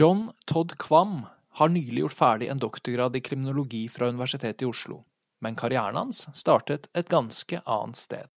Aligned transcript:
John 0.00 0.32
Todd 0.46 0.78
Kvam 0.78 1.26
har 1.48 1.68
nylig 1.68 2.00
gjort 2.00 2.16
ferdig 2.16 2.46
en 2.48 2.56
doktorgrad 2.56 3.16
i 3.16 3.20
kriminologi 3.20 3.82
fra 3.88 4.06
Universitetet 4.08 4.62
i 4.62 4.64
Oslo, 4.64 5.02
men 5.44 5.56
karrieren 5.60 5.98
hans 5.98 6.22
startet 6.40 6.86
et 6.96 7.08
ganske 7.12 7.58
annet 7.66 7.98
sted. 8.00 8.30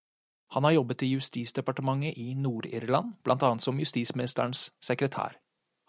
Han 0.52 0.68
har 0.68 0.74
jobbet 0.76 1.06
i 1.06 1.14
Justisdepartementet 1.14 2.18
i 2.20 2.34
Nord-Irland, 2.36 3.14
blant 3.24 3.46
annet 3.48 3.64
som 3.64 3.80
justisministerens 3.80 4.74
sekretær. 4.84 5.38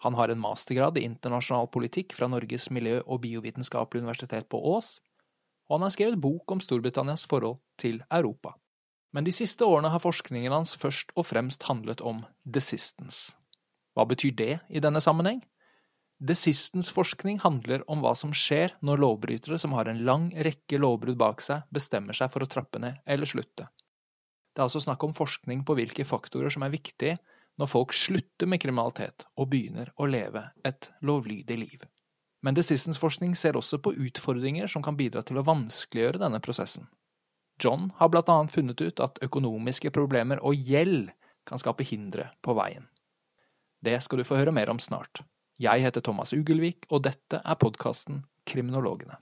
Han 0.05 0.15
har 0.15 0.31
en 0.31 0.39
mastergrad 0.39 0.95
i 0.97 1.03
internasjonal 1.03 1.67
politikk 1.67 2.15
fra 2.15 2.29
Norges 2.31 2.69
miljø- 2.71 3.03
og 3.03 3.25
biovitenskapelige 3.25 4.05
universitet 4.05 4.47
på 4.47 4.61
Ås, 4.77 5.01
og 5.67 5.75
han 5.75 5.89
har 5.89 5.95
skrevet 5.97 6.21
bok 6.23 6.53
om 6.55 6.61
Storbritannias 6.63 7.25
forhold 7.27 7.57
til 7.77 7.99
Europa. 8.07 8.53
Men 9.11 9.27
de 9.27 9.35
siste 9.35 9.67
årene 9.67 9.91
har 9.91 9.99
forskningen 9.99 10.55
hans 10.55 10.71
først 10.71 11.11
og 11.17 11.27
fremst 11.33 11.67
handlet 11.67 11.99
om 11.99 12.23
desistance. 12.45 13.35
Hva 13.91 14.07
betyr 14.07 14.31
det 14.39 14.53
i 14.69 14.79
denne 14.79 15.03
sammenheng? 15.03 15.43
Desistance-forskning 16.23 17.41
handler 17.43 17.83
om 17.91 17.99
hva 17.99 18.13
som 18.15 18.31
skjer 18.31 18.77
når 18.85 19.01
lovbrytere 19.03 19.57
som 19.59 19.73
har 19.75 19.89
en 19.91 20.03
lang 20.07 20.29
rekke 20.31 20.79
lovbrudd 20.79 21.17
bak 21.19 21.43
seg, 21.43 21.65
bestemmer 21.75 22.15
seg 22.15 22.31
for 22.31 22.45
å 22.45 22.47
trappe 22.47 22.79
ned 22.79 23.01
eller 23.05 23.27
slutte. 23.27 23.67
Det 24.55 24.61
er 24.61 24.69
altså 24.69 24.79
snakk 24.79 25.03
om 25.03 25.15
forskning 25.15 25.65
på 25.67 25.75
hvilke 25.75 26.05
faktorer 26.07 26.53
som 26.53 26.63
er 26.63 26.71
viktige 26.71 27.17
når 27.59 27.71
folk 27.71 27.91
slutter 27.95 28.47
med 28.47 28.61
kriminalitet 28.63 29.27
og 29.35 29.49
begynner 29.51 29.91
å 29.99 30.07
leve 30.07 30.47
et 30.63 30.89
lovlydig 31.03 31.59
liv. 31.59 31.83
Men 32.45 32.55
desistance-forskning 32.55 33.35
ser 33.35 33.59
også 33.59 33.81
på 33.83 33.95
utfordringer 34.07 34.71
som 34.71 34.83
kan 34.85 34.95
bidra 34.95 35.23
til 35.25 35.41
å 35.41 35.45
vanskeliggjøre 35.47 36.21
denne 36.23 36.39
prosessen. 36.39 36.87
John 37.59 37.89
har 37.99 38.11
blant 38.11 38.31
annet 38.31 38.55
funnet 38.55 38.79
ut 38.79 39.03
at 39.03 39.19
økonomiske 39.23 39.91
problemer 39.95 40.39
og 40.43 40.55
gjeld 40.55 41.11
kan 41.47 41.59
skape 41.59 41.87
hindre 41.87 42.29
på 42.43 42.55
veien. 42.55 42.87
Det 43.83 43.97
skal 44.03 44.21
du 44.21 44.27
få 44.27 44.39
høre 44.39 44.55
mer 44.55 44.71
om 44.71 44.79
snart. 44.79 45.23
Jeg 45.55 45.85
heter 45.85 46.01
Thomas 46.03 46.33
Ugelvik, 46.35 46.83
og 46.91 47.05
dette 47.05 47.37
er 47.39 47.55
podkasten 47.55 48.25
Kriminologene. 48.43 49.15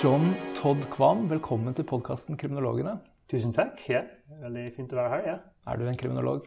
John 0.00 0.32
Todd 0.56 0.88
Kvam, 0.88 1.28
velkommen 1.28 1.76
til 1.76 1.84
podkasten 1.84 2.40
Kriminologene. 2.40 2.96
Tusen 3.30 3.52
takk. 3.54 3.78
Ja, 3.88 4.02
Veldig 4.42 4.72
fint 4.76 4.92
å 4.92 4.96
være 4.96 5.08
her. 5.08 5.26
ja. 5.26 5.38
Er 5.66 5.76
du 5.76 5.88
en 5.88 5.96
kriminolog? 5.96 6.46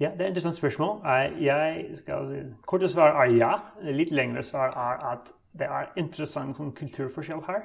Ja, 0.00 0.10
Det 0.10 0.20
er 0.20 0.24
et 0.24 0.28
interessant 0.28 0.54
spørsmål. 0.54 1.00
Jeg 1.40 1.86
skal, 1.94 2.52
Korte 2.66 2.88
svar 2.88 3.24
er 3.24 3.30
ja. 3.36 3.52
Litt 3.82 4.10
lengre 4.10 4.42
svar 4.42 4.68
er 4.68 5.12
at 5.12 5.32
det 5.58 5.66
er 5.66 5.92
interessant 5.96 6.56
sånn 6.56 6.72
kulturforskjell 6.76 7.40
her 7.46 7.62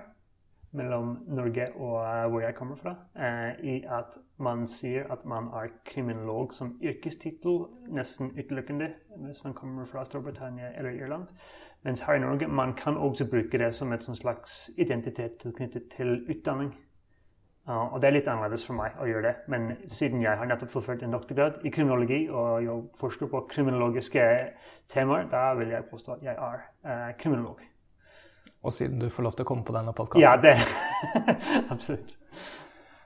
mellom 0.74 1.18
Norge 1.28 1.66
og 1.76 1.98
uh, 2.00 2.30
hvor 2.32 2.40
jeg 2.42 2.56
kommer 2.56 2.76
fra. 2.76 2.96
Uh, 3.16 3.66
I 3.68 3.84
at 3.88 4.18
man 4.40 4.68
sier 4.68 5.12
at 5.12 5.26
man 5.26 5.50
er 5.54 5.74
kriminolog 5.86 6.54
som 6.54 6.78
yrkestittel 6.82 7.66
nesten 7.92 8.32
utelukkende 8.40 8.94
hvis 9.26 9.44
man 9.44 9.54
kommer 9.54 9.86
fra 9.86 10.06
Storbritannia 10.06 10.72
eller 10.78 10.92
Irland. 10.92 11.28
Mens 11.84 12.00
her 12.00 12.14
i 12.14 12.20
Norge 12.20 12.48
man 12.48 12.74
kan 12.74 12.98
også 12.98 13.28
bruke 13.30 13.58
det 13.58 13.76
som 13.76 13.92
et 13.92 14.04
slags 14.04 14.70
identitet 14.78 15.38
tilknyttet 15.42 15.92
til 15.98 16.26
utdanning. 16.30 16.76
Uh, 17.70 17.94
og 17.94 18.00
det 18.02 18.08
er 18.10 18.16
litt 18.16 18.30
annerledes 18.32 18.64
for 18.66 18.74
meg 18.74 18.96
å 18.98 19.06
gjøre 19.06 19.28
det. 19.28 19.34
Men 19.54 19.68
siden 19.92 20.24
jeg 20.24 20.38
har 20.38 20.48
nettopp 20.50 20.72
fullført 20.74 21.04
en 21.06 21.14
doktorgrad 21.14 21.60
i 21.62 21.72
kriminologi 21.74 22.24
og 22.26 22.64
jeg 22.66 22.78
forsker 22.98 23.30
på 23.30 23.44
kriminologiske 23.52 24.24
temaer, 24.90 25.28
da 25.30 25.52
vil 25.60 25.76
jeg 25.76 25.86
påstå 25.92 26.16
at 26.16 26.24
jeg 26.26 26.34
er 26.34 26.64
uh, 26.66 27.12
kriminolog. 27.22 27.62
Og 28.66 28.74
siden 28.74 28.98
du 29.02 29.12
får 29.14 29.28
lov 29.28 29.38
til 29.38 29.46
å 29.46 29.52
komme 29.52 29.66
på 29.68 29.76
denne 29.78 29.94
podkasten. 29.94 30.26
Ja, 30.26 30.34
det 30.42 30.58
Absolutt. 31.74 32.18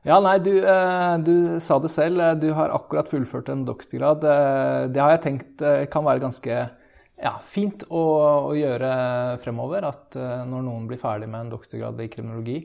Ja, 0.07 0.21
nei, 0.23 0.37
du, 0.39 0.53
uh, 0.63 1.17
du, 1.19 1.35
sa 1.59 1.81
det 1.83 1.91
selv. 1.91 2.23
Du 2.39 2.47
har 2.55 2.71
akkurat 2.71 3.11
fullført 3.11 3.51
en 3.51 3.67
doktorgrad. 3.67 4.23
Det 4.23 5.03
har 5.03 5.15
jeg 5.17 5.23
tenkt 5.27 5.67
kan 5.91 6.07
være 6.07 6.23
ganske 6.23 6.59
ja, 6.63 7.35
fint 7.43 7.83
å, 7.89 8.07
å, 8.53 8.55
gjøre 8.55 8.95
fremover. 9.43 9.91
At 9.91 10.15
når 10.15 10.67
noen 10.71 10.87
blir 10.87 11.01
ferdig 11.01 11.27
med 11.27 11.47
en 11.47 11.55
doktorgrad 11.57 11.99
i 12.05 12.11
kriminologi, 12.13 12.59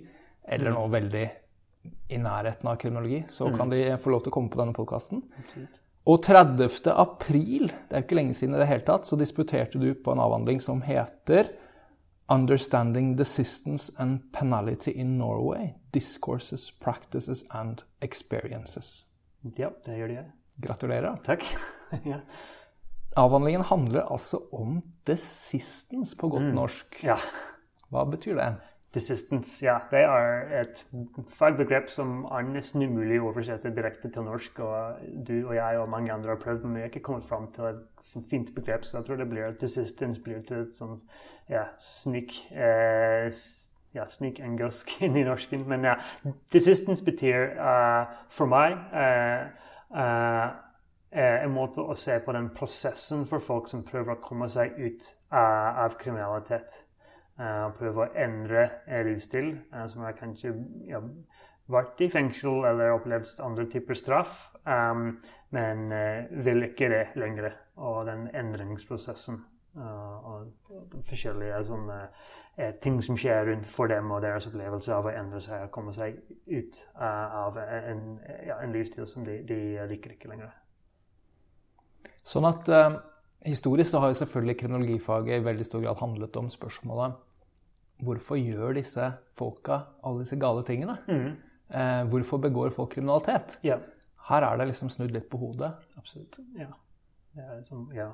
eller 0.47 0.71
mm. 0.71 0.77
noe 0.77 0.93
veldig 0.93 1.29
i 2.11 2.19
nærheten 2.21 2.69
av 2.69 2.77
kriminologi, 2.81 3.23
så 3.31 3.49
mm. 3.49 3.57
kan 3.57 3.71
de 3.73 3.85
få 4.01 4.13
lov 4.13 4.25
til 4.25 4.33
å 4.33 4.35
komme 4.35 4.53
på 4.53 4.61
denne 4.61 4.77
podkasten. 4.77 5.23
Og 6.11 6.23
30. 6.25 6.91
april, 6.91 7.71
det 7.89 7.97
er 7.97 8.03
jo 8.03 8.09
ikke 8.09 8.19
lenge 8.19 8.37
siden 8.37 8.57
i 8.57 8.61
det 8.63 8.69
hele 8.71 8.87
tatt, 8.87 9.07
så 9.09 9.19
disputerte 9.21 9.81
du 9.81 9.93
på 9.95 10.15
en 10.15 10.23
avhandling 10.23 10.63
som 10.65 10.83
heter 10.85 11.53
Understanding 12.31 13.17
Desistance 13.19 13.93
and 13.99 14.33
Penality 14.33 14.91
in 14.91 15.19
Norway. 15.19 15.75
Discourses, 15.93 16.71
Practices 16.71 17.45
and 17.51 17.83
Experiences. 18.01 19.05
Ja, 19.57 19.73
det 19.87 19.99
gjør 19.99 20.13
de. 20.13 20.25
Gratulerer. 20.63 21.17
Takk. 21.27 21.47
ja. 22.13 22.21
Avhandlingen 23.19 23.65
handler 23.67 24.07
altså 24.07 24.45
om 24.55 24.79
desistance 25.09 26.17
på 26.17 26.31
godt 26.31 26.51
mm. 26.51 26.55
norsk. 26.55 27.01
Ja. 27.03 27.19
Hva 27.91 28.05
betyr 28.07 28.39
det? 28.39 28.51
Desistance, 28.95 29.65
ja. 29.65 29.77
Det 29.91 30.01
er 30.03 30.61
et 30.61 30.81
fagbegrep 31.39 31.91
som 31.93 32.25
er 32.27 32.43
nesten 32.49 32.83
umulig 32.83 33.21
å 33.21 33.29
oversette 33.31 33.71
direkte 33.77 34.11
til 34.11 34.27
norsk. 34.27 34.59
Og 34.67 35.05
du 35.27 35.37
og 35.45 35.55
jeg 35.55 35.79
og 35.79 35.93
mange 35.93 36.13
andre 36.13 36.35
har 36.35 36.43
prøvd, 36.43 36.65
men 36.65 36.75
vi 36.75 36.85
har 36.85 36.91
ikke 36.91 37.05
kommet 37.07 37.29
fram 37.29 37.47
til 37.55 37.71
et 37.71 38.15
fint 38.31 38.51
begrep. 38.55 38.85
Så 38.85 38.99
jeg 38.99 39.07
tror 39.07 39.23
det 39.23 39.29
blir 39.31 39.47
at 39.47 39.61
desistance 39.63 40.23
blir 40.23 40.43
til 40.47 40.65
et 40.65 40.75
sånn 40.79 40.99
ja, 41.51 41.69
snik 41.79 42.35
eh, 42.51 43.31
ja, 43.93 44.07
snikengelsk 44.09 44.97
inn 45.07 45.17
i 45.17 45.25
norsken. 45.27 45.65
Men 45.69 45.87
ja, 45.87 45.95
desistance 46.53 47.05
betyr 47.07 47.55
uh, 47.59 48.11
for 48.33 48.51
meg 48.51 48.77
uh, 48.91 49.47
uh, 49.95 50.51
en 51.15 51.55
måte 51.55 51.83
å 51.83 51.97
se 51.99 52.19
på 52.23 52.35
den 52.35 52.53
prosessen 52.55 53.27
for 53.27 53.43
folk 53.43 53.71
som 53.71 53.87
prøver 53.87 54.15
å 54.15 54.23
komme 54.23 54.47
seg 54.51 54.79
ut 54.79 55.09
av 55.35 55.97
kriminalitet. 55.99 56.85
Eh, 57.41 57.61
og 57.65 57.77
prøve 57.79 58.05
å 58.05 58.11
endre 58.21 58.67
livsstil, 59.07 59.55
eh, 59.73 59.87
som 59.89 60.03
har 60.05 60.17
kanskje 60.19 60.53
ja, 60.91 61.01
vært 61.73 62.03
i 62.05 62.11
fengsel 62.13 62.67
eller 62.69 62.93
opplevd 62.93 63.41
andre 63.45 63.65
typer 63.71 63.97
straff, 63.97 64.51
um, 64.67 65.15
men 65.55 65.87
uh, 65.95 66.27
vil 66.45 66.67
ikke 66.67 66.91
det 66.91 67.05
lenger. 67.19 67.55
Og 67.81 68.05
den 68.07 68.27
endringsprosessen 68.37 69.39
uh, 69.79 70.35
og 70.35 70.99
forskjellige 71.09 71.63
sånne 71.71 71.97
uh, 72.11 72.73
ting 72.83 72.99
som 73.03 73.17
skjer 73.19 73.47
rundt 73.49 73.71
for 73.71 73.91
dem 73.91 74.11
og 74.11 74.21
deres 74.27 74.51
opplevelse 74.51 74.93
av 74.95 75.09
å 75.09 75.15
endre 75.15 75.41
seg 75.47 75.65
og 75.65 75.73
komme 75.75 75.95
seg 75.97 76.19
ut 76.51 76.83
av 76.99 77.57
en, 77.63 78.05
ja, 78.45 78.59
en, 78.59 78.75
livsstil 78.75 79.07
som 79.09 79.25
de, 79.25 79.41
de, 79.47 79.79
liker 79.91 80.17
ikke 80.19 80.31
lenger. 80.35 80.53
Sånn 82.27 82.51
at 82.51 82.69
Historisk 83.41 83.95
så 83.95 84.03
har 84.03 84.11
jo 84.13 84.19
selvfølgelig 84.19 84.59
kriminologifaget 84.61 85.39
i 85.39 85.45
veldig 85.47 85.65
stor 85.65 85.81
grad 85.81 85.97
handlet 86.03 86.35
om 86.37 86.51
spørsmålet 86.53 87.15
hvorfor 88.05 88.39
gjør 88.41 88.77
disse 88.79 89.07
folka 89.39 89.83
alle 90.05 90.25
disse 90.25 90.39
gale 90.41 90.65
tingene? 90.67 90.99
Mm. 91.09 91.33
Eh, 91.71 92.03
hvorfor 92.11 92.41
begår 92.43 92.71
folk 92.75 92.95
kriminalitet? 92.97 93.59
Ja. 93.67 93.79
Her 94.31 94.47
er 94.47 94.61
det 94.61 94.71
liksom 94.71 94.91
snudd 94.93 95.13
litt 95.15 95.29
på 95.31 95.39
hodet. 95.39 95.73
Absolutt. 95.99 96.39
Ja. 96.59 96.71
Liksom, 97.35 97.93
ja. 97.95 98.09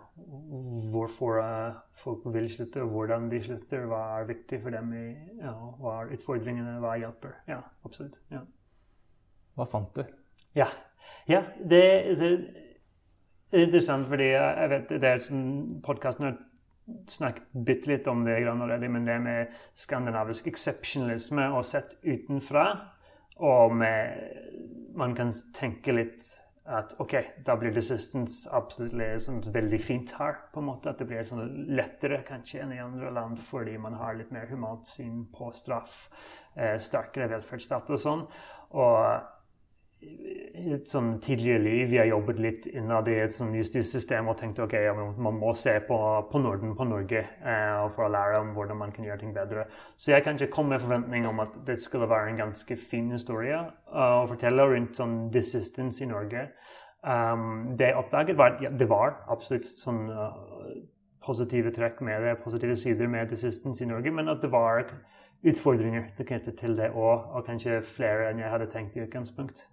Hvorfor 0.92 1.40
uh, 1.40 1.76
folk 1.96 2.26
vil 2.34 2.50
slutte, 2.52 2.84
hvordan 2.84 3.30
de 3.30 3.40
slutter. 3.44 3.86
Hva 3.88 4.02
er 4.18 4.28
viktig 4.28 4.60
for 4.62 4.76
dem? 4.76 4.92
I, 4.92 5.06
ja, 5.40 5.54
hva 5.80 6.02
er 6.02 6.12
utfordringene? 6.16 6.76
Hva 6.84 6.96
hjelper? 7.00 7.38
Ja, 7.48 7.62
absolutt. 7.84 8.20
Ja. 8.30 8.44
Hva 9.56 9.66
fant 9.72 9.96
du? 9.96 10.04
Ja, 10.56 10.68
ja 11.28 11.42
det, 11.60 11.82
det, 12.20 12.30
er 13.52 13.66
interessant, 13.66 14.08
fordi 14.08 14.30
jeg 14.34 14.70
vet 14.72 14.94
det 15.00 15.10
er 15.10 15.24
sånn 15.24 15.46
podkasten 15.84 16.36
snakket 17.10 17.52
bitte 17.66 17.90
litt 17.90 18.06
om 18.10 18.24
det 18.24 18.38
allerede, 18.48 18.88
men 18.88 19.06
det 19.06 19.18
med 19.22 19.54
skandinavisk 19.74 20.46
exceptionalisme 20.46 21.48
og 21.52 21.64
sett 21.66 21.96
utenfra. 22.04 22.66
Og 23.36 23.74
med, 23.76 24.20
man 24.96 25.14
kan 25.16 25.32
tenke 25.54 25.92
litt 25.92 26.30
at 26.66 26.96
OK, 26.98 27.14
da 27.46 27.54
blir 27.58 27.74
resistance 27.76 28.48
absolutt 28.50 29.22
sånn 29.22 29.38
veldig 29.54 29.78
fint 29.82 30.10
her. 30.18 30.40
på 30.52 30.60
en 30.60 30.66
måte, 30.66 30.90
At 30.90 30.98
det 30.98 31.06
blir 31.06 31.22
sånn 31.22 31.66
lettere 31.76 32.22
kanskje 32.26 32.62
enn 32.62 32.72
i 32.72 32.82
andre 32.82 33.10
land 33.10 33.38
fordi 33.38 33.76
man 33.78 33.94
har 33.94 34.14
litt 34.14 34.32
mer 34.32 34.46
humant 34.50 34.86
syn 34.86 35.26
på 35.32 35.52
straff, 35.54 36.08
eh, 36.56 36.78
sterkere 36.78 37.28
velferdsstat 37.28 37.90
og 37.90 37.98
sånn. 37.98 38.26
Og 38.70 39.35
sånn 40.84 41.14
tidligere 41.24 41.62
liv 41.64 41.92
jeg 41.96 42.10
jobbet 42.10 42.38
litt 42.42 42.66
innad 42.68 43.08
i 43.08 43.16
et 43.22 43.34
sånn 43.34 43.54
justissystem 43.56 44.28
og 44.28 44.36
tenkte 44.40 44.64
ok, 44.66 44.74
ja, 44.84 44.92
man 44.94 45.38
må 45.40 45.54
se 45.56 45.72
på, 45.88 45.98
på 46.30 46.40
Norden, 46.42 46.74
på 46.76 46.86
Norge, 46.88 47.22
eh, 47.22 47.82
for 47.94 48.06
å 48.06 48.12
lære 48.12 48.40
om 48.42 48.52
hvordan 48.56 48.80
man 48.80 48.92
kan 48.94 49.06
gjøre 49.06 49.22
ting 49.22 49.34
bedre. 49.36 49.66
Så 49.96 50.12
jeg 50.12 50.24
kan 50.26 50.36
ikke 50.36 50.52
komme 50.54 50.74
med 50.76 50.84
forventning 50.84 51.28
om 51.30 51.40
at 51.44 51.54
det 51.66 51.78
skulle 51.82 52.10
være 52.10 52.32
en 52.32 52.42
ganske 52.44 52.78
fin 52.80 53.08
historie 53.14 53.58
uh, 53.58 54.22
å 54.22 54.26
fortelle 54.30 54.68
rundt 54.70 54.98
sånn 55.00 55.16
desistance 55.34 56.04
i 56.04 56.10
Norge. 56.10 56.48
Um, 57.06 57.76
det 57.78 57.94
oppdaget 57.96 58.36
var 58.36 58.58
ja, 58.62 58.72
det 58.74 58.88
var 58.90 59.20
absolutt 59.32 59.68
sånn 59.68 60.06
uh, 60.10 60.34
positive 61.26 61.72
trekk 61.74 62.02
med 62.04 62.26
det, 62.26 62.36
positive 62.42 62.76
sider 62.78 63.08
med 63.10 63.30
desistance 63.30 63.84
i 63.84 63.88
Norge, 63.88 64.12
men 64.12 64.28
at 64.32 64.42
det 64.42 64.50
var 64.52 64.84
utfordringer 65.46 66.10
knyttet 66.18 66.58
til 66.58 66.76
det 66.78 66.90
òg, 66.92 67.32
og 67.36 67.46
kanskje 67.46 67.80
flere 67.86 68.30
enn 68.30 68.42
jeg 68.42 68.52
hadde 68.52 68.70
tenkt 68.72 68.96
i 68.96 69.04
utgangspunkt. 69.04 69.66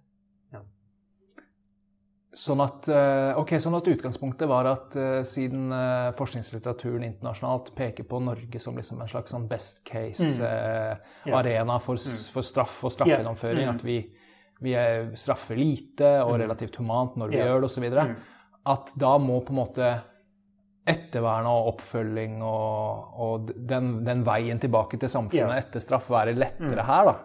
Sånn 2.34 2.58
at, 2.64 2.88
eh, 2.90 3.36
okay, 3.38 3.60
sånn 3.62 3.76
at, 3.78 3.86
utgangspunktet 3.86 4.48
var 4.50 4.66
at 4.66 4.96
uh, 4.98 5.20
siden 5.26 5.68
uh, 5.70 6.10
forskningslitteraturen 6.18 7.04
internasjonalt 7.06 7.70
peker 7.78 8.06
på 8.10 8.18
Norge 8.26 8.58
som 8.62 8.74
liksom 8.74 9.04
en 9.04 9.10
slags 9.10 9.30
sånn 9.30 9.44
best 9.50 9.84
case-arena 9.86 10.96
mm. 10.98 11.28
yeah. 11.30 11.84
for, 11.84 11.94
mm. 11.94 12.16
for, 12.34 12.46
straff 12.46 12.80
og 12.82 12.94
straffegjennomføring, 12.96 13.62
yeah. 13.62 13.70
mm. 13.70 13.78
at 13.78 13.86
vi, 13.86 14.00
vi 14.66 14.74
straffer 15.20 15.60
lite 15.60 16.10
og 16.24 16.32
mm. 16.34 16.40
relativt 16.42 16.80
humant 16.82 17.14
når 17.20 17.30
vi 17.30 17.38
yeah. 17.38 17.52
gjør 17.52 17.62
det 17.62 17.70
osv., 17.70 17.86
mm. 17.94 18.18
at 18.74 18.96
da 19.04 19.14
må 19.22 19.38
på 19.46 19.54
en 19.54 19.60
måte 19.60 19.92
ettervern 20.90 21.46
og 21.48 21.70
oppfølging 21.70 22.42
og, 22.44 23.14
og 23.14 23.54
den, 23.54 24.00
den, 24.04 24.26
veien 24.26 24.58
tilbake 24.60 24.98
til 24.98 25.12
samfunnet 25.12 25.68
etter 25.68 25.86
straff 25.86 26.10
være 26.10 26.34
lettere 26.34 26.82
mm. 26.82 26.88
her, 26.90 27.12
da. 27.12 27.16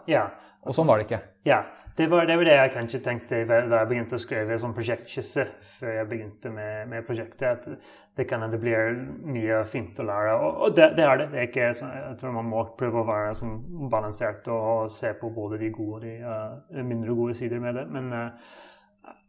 Og 0.70 0.76
sånn 0.76 0.88
var 0.90 1.02
det 1.02 1.10
ikke. 1.10 1.24
Ja. 1.48 1.64
Det 2.00 2.08
var, 2.08 2.26
det 2.26 2.38
var, 2.38 2.46
det 2.48 2.54
jeg 2.54 2.72
kanskje 2.72 3.00
tenkte 3.04 3.40
da 3.44 3.58
jeg 3.82 3.88
begynte 3.90 4.16
å 4.16 4.22
skrive 4.24 4.56
sånn 4.62 4.72
prosjektskisse 4.72 5.44
før 5.82 5.98
jeg 5.98 6.08
begynte 6.08 6.52
med, 6.56 6.86
med, 6.88 7.04
prosjektet. 7.04 7.66
At 7.68 8.16
det 8.16 8.26
kan 8.30 8.46
det 8.48 8.60
blir 8.62 8.94
mye 9.28 9.58
fint 9.68 10.00
å 10.00 10.06
lære. 10.08 10.38
Og, 10.38 10.62
og 10.64 10.78
det, 10.78 10.94
det, 10.96 11.04
er 11.04 11.20
det. 11.20 11.26
det 11.34 11.42
er 11.42 11.50
ikke, 11.50 11.66
jeg 11.74 12.16
tror 12.22 12.38
man 12.38 12.48
må 12.54 12.64
prøve 12.80 13.02
å 13.02 13.10
være 13.10 13.34
sånn 13.36 13.58
balansert 13.92 14.48
og, 14.48 14.88
se 14.96 15.12
på 15.20 15.34
både 15.36 15.60
de 15.60 15.74
gode 15.76 15.98
og 15.98 16.06
de 16.08 16.16
uh, 16.24 16.80
mindre 16.88 17.18
gode 17.20 17.36
sider 17.36 17.60
med 17.60 17.76
det. 17.76 17.84
Men 17.92 18.08
uh, 18.16 18.56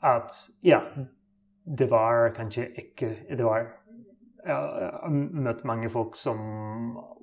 at 0.07 0.39
ja, 0.63 0.79
det 1.67 1.91
var 1.91 2.31
kanskje 2.39 2.71
ikke 2.85 3.11
Det 3.35 3.45
var 3.45 3.67
jeg 4.45 4.91
har 4.93 5.17
møtt 5.47 5.65
mange 5.69 5.91
folk 5.93 6.17
som 6.19 6.39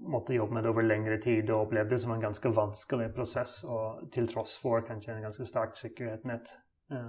måtte 0.07 0.35
jobbe 0.35 0.57
med 0.57 0.65
det 0.65 0.71
over 0.71 0.85
lengre 0.85 1.17
tid 1.23 1.49
og 1.51 1.67
opplevde 1.67 1.95
det 1.95 2.01
som 2.03 2.13
en 2.15 2.23
ganske 2.23 2.51
vanskelig 2.55 3.09
prosess, 3.15 3.61
og 3.63 4.07
til 4.13 4.29
tross 4.31 4.57
for 4.61 4.85
kanskje 4.87 5.15
en 5.15 5.25
ganske 5.27 5.47
sterk 5.49 5.77
sikkerhetsnett. 5.79 6.51
Ja. 6.93 7.05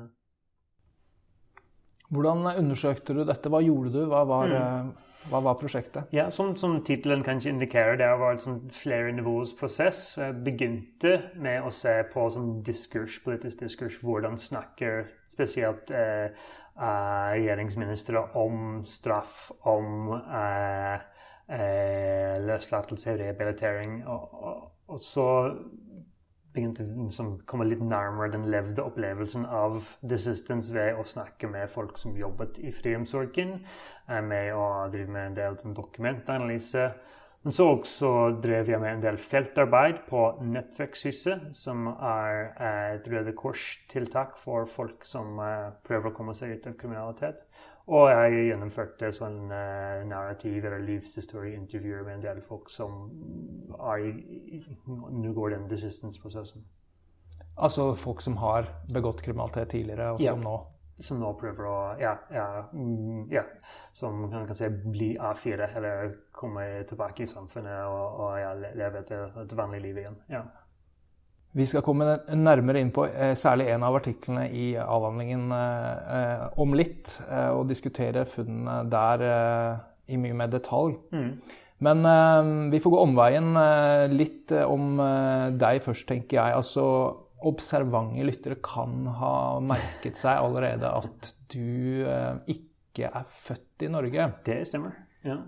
Hvordan 2.08 2.46
undersøkte 2.56 3.14
du 3.14 3.24
dette? 3.28 3.50
Hva 3.52 3.60
gjorde 3.60 3.92
du? 3.92 4.00
Hva 4.08 4.22
var, 4.28 4.48
mm. 4.48 4.92
hva 5.28 5.42
var 5.44 5.58
prosjektet? 5.60 6.08
Ja, 6.16 6.30
Som, 6.32 6.54
som 6.56 6.78
tittelen 6.84 7.22
kanskje 7.26 7.52
indikerer, 7.52 7.98
det 8.00 8.08
var 8.20 8.38
en 8.38 8.62
flere 8.72 9.12
nivåers 9.12 9.52
prosess. 9.58 10.16
Jeg 10.16 10.38
begynte 10.46 11.18
med 11.36 11.68
å 11.68 11.72
se 11.74 11.98
på 12.12 12.24
sånn 12.32 12.62
diskurs, 12.64 13.20
politisk 13.24 13.60
diskurs, 13.66 14.00
hvordan 14.00 14.40
snakker 14.40 15.10
spesielt 15.38 15.94
eh, 15.94 16.34
Eh, 16.78 17.30
regjeringsministre 17.34 18.20
om 18.38 18.84
straff, 18.86 19.50
om 19.66 20.12
eh, 20.14 20.94
eh, 21.58 22.36
løslatelse, 22.46 23.16
rehabilitering. 23.18 24.04
Og, 24.06 24.34
og, 24.42 24.60
og 24.86 25.00
så 25.02 25.26
begynte 26.54 26.86
vi 26.86 27.08
å 27.08 27.26
komme 27.50 27.66
litt 27.66 27.82
nærmere 27.82 28.30
den 28.36 28.46
levde 28.50 28.84
opplevelsen 28.86 29.48
av 29.50 29.90
desistance 30.06 30.70
ved 30.74 31.00
å 31.00 31.06
snakke 31.06 31.50
med 31.50 31.66
folk 31.70 31.98
som 31.98 32.14
jobbet 32.16 32.62
i 32.62 32.70
friomsorgen, 32.74 33.58
med 34.06 34.54
å 34.54 34.86
drive 34.92 35.12
med 35.12 35.26
en 35.32 35.36
del 35.36 35.58
sånn, 35.58 35.74
dokumentanalyse. 35.76 36.92
Men 37.48 37.54
så 37.56 37.64
også 37.72 38.08
drev 38.44 38.68
jeg 38.68 38.76
med 38.76 38.90
en 38.90 39.00
del 39.00 39.16
feltarbeid 39.16 40.02
på 40.04 40.18
Nettverkshuset, 40.44 41.46
som 41.56 41.86
er 41.88 42.50
et 42.60 43.08
Røde 43.08 43.32
Kors-tiltak 43.32 44.34
for 44.36 44.68
folk 44.68 45.06
som 45.08 45.40
eh, 45.40 45.70
prøver 45.88 46.10
å 46.10 46.12
komme 46.18 46.34
seg 46.36 46.52
ut 46.52 46.68
av 46.68 46.76
kriminalitet. 46.76 47.40
Og 47.88 48.10
jeg 48.12 48.50
gjennomførte 48.50 49.08
sånn 49.16 49.48
uh, 49.48 50.04
narrativ- 50.04 50.60
eller 50.68 50.84
livshistorieintervjuer 50.90 52.04
med 52.04 52.18
en 52.18 52.26
del 52.26 52.44
folk 52.44 52.68
som 52.68 53.06
er 53.78 54.04
i, 54.04 54.60
nå 54.84 55.32
går 55.32 55.56
den 55.56 55.64
desistance-prosessen. 55.72 56.68
Altså 57.56 57.94
folk 57.96 58.20
som 58.20 58.36
har 58.44 58.68
begått 58.92 59.24
kriminalitet 59.24 59.72
tidligere, 59.72 60.18
og 60.18 60.20
som 60.20 60.44
nå 60.44 60.58
som 61.00 61.20
nå 61.20 61.32
prøver 61.38 61.66
å 61.68 61.76
ja, 62.00 62.14
ja, 62.34 62.46
mm, 62.72 63.26
ja 63.30 63.44
som 63.94 64.16
man 64.24 64.46
kan 64.48 64.56
si 64.58 64.68
bli 64.68 65.12
A4, 65.14 65.68
eller 65.78 66.14
komme 66.34 66.64
tilbake 66.88 67.24
i 67.24 67.28
samfunnet 67.30 67.84
og, 67.86 68.22
og 68.24 68.38
ja, 68.40 68.54
leve 68.54 69.04
et, 69.04 69.12
et, 69.12 69.54
vanlig 69.58 69.82
liv 69.86 70.00
igjen. 70.02 70.18
Ja. 70.32 70.42
Vi 71.58 71.64
skal 71.66 71.82
komme 71.82 72.18
nærmere 72.36 72.82
inn 72.82 72.90
på 72.94 73.06
eh, 73.08 73.32
særlig 73.38 73.70
en 73.72 73.86
av 73.86 73.96
artiklene 73.98 74.44
i 74.52 74.66
avhandlingen 74.78 75.46
eh, 75.54 76.44
om 76.60 76.74
litt, 76.76 77.14
eh, 77.26 77.48
og 77.54 77.70
diskutere 77.70 78.26
funnene 78.28 78.82
der 78.92 79.24
eh, 79.28 79.86
i 80.12 80.20
mye 80.20 80.36
mer 80.36 80.52
detalj. 80.52 80.98
Mm. 81.14 81.32
Men 81.86 82.04
eh, 82.10 82.52
vi 82.74 82.82
får 82.84 82.94
gå 82.94 83.00
omveien 83.06 83.56
eh, 83.62 84.04
litt 84.12 84.52
om 84.66 85.00
deg 85.58 85.80
først, 85.86 86.06
tenker 86.10 86.42
jeg. 86.42 86.58
Altså 86.60 86.84
observante 87.46 88.24
lyttere 88.26 88.58
kan 88.64 89.06
ha 89.20 89.34
merket 89.62 90.18
seg 90.18 90.40
allerede 90.42 90.90
at 90.90 91.32
du 91.52 92.02
eh, 92.02 92.40
ikke 92.54 93.10
er 93.12 93.26
født 93.28 93.86
i 93.86 93.92
Norge. 93.92 94.32
Det 94.46 94.60
stemmer. 94.68 94.96
ja. 95.26 95.42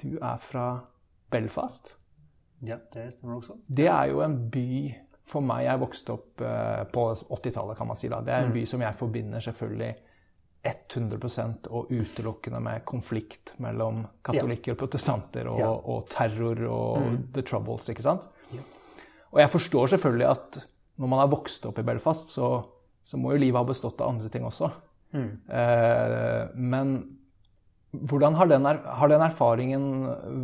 Du 0.00 0.14
er 0.16 0.38
fra 0.40 0.80
Belfast. 1.30 1.96
Ja, 2.64 2.78
det 2.94 3.10
stemmer 3.14 3.36
også. 3.36 3.58
Det 3.68 3.86
er 3.88 4.06
jo 4.12 4.22
en 4.24 4.36
by 4.52 4.94
for 5.30 5.44
meg 5.46 5.62
Jeg 5.66 5.78
vokste 5.78 6.14
opp 6.16 6.42
eh, 6.42 6.84
på 6.90 7.02
80-tallet, 7.14 7.76
kan 7.78 7.86
man 7.90 7.98
si. 7.98 8.08
da. 8.10 8.22
Det 8.24 8.32
er 8.34 8.46
en 8.46 8.50
mm. 8.50 8.56
by 8.56 8.64
som 8.66 8.82
jeg 8.82 8.98
forbinder 8.98 9.44
selvfølgelig 9.44 9.90
100% 10.70 11.70
og 11.72 11.92
utelukkende 11.94 12.58
med 12.60 12.82
konflikt 12.84 13.54
mellom 13.64 14.02
katolikker 14.26 14.74
og 14.74 14.80
protestanter 14.82 15.48
og, 15.48 15.86
og 15.88 16.02
terror 16.12 16.60
og 16.68 17.06
mm. 17.06 17.20
the 17.36 17.44
troubles, 17.46 17.88
ikke 17.88 18.04
sant? 18.04 18.26
Ja. 18.52 18.64
Og 19.30 19.40
jeg 19.40 19.52
forstår 19.52 19.94
selvfølgelig 19.94 20.28
at 20.28 20.60
når 21.00 21.08
man 21.08 21.22
har 21.22 21.32
vokst 21.32 21.64
opp 21.68 21.80
i 21.80 21.86
Belfast, 21.86 22.34
så, 22.34 22.50
så 23.02 23.20
må 23.20 23.32
jo 23.34 23.40
livet 23.40 23.60
ha 23.60 23.66
bestått 23.68 24.02
av 24.02 24.12
andre 24.12 24.28
ting 24.32 24.44
også. 24.46 24.68
Mm. 25.16 25.30
Eh, 25.48 26.42
men 26.60 26.92
hvordan 27.90 28.36
har 28.38 28.46
den, 28.46 28.68
har 28.68 29.10
den, 29.10 29.24
erfaringen 29.24 29.86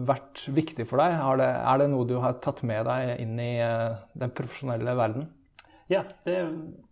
vært 0.09 0.47
viktig 0.51 0.89
for 0.91 1.03
deg? 1.03 1.15
Det, 1.39 1.47
er 1.47 1.83
det 1.83 1.91
noe 1.93 2.09
du 2.09 2.17
har 2.23 2.41
tatt 2.43 2.65
med 2.67 2.89
deg 2.89 3.23
inn 3.23 3.37
i 3.43 3.53
eh, 3.63 4.01
den 4.19 4.33
profesjonelle 4.35 4.97
verden? 4.99 5.29
Ja, 5.93 6.03
det 6.27 6.35
er 6.35 6.49
et 6.49 6.86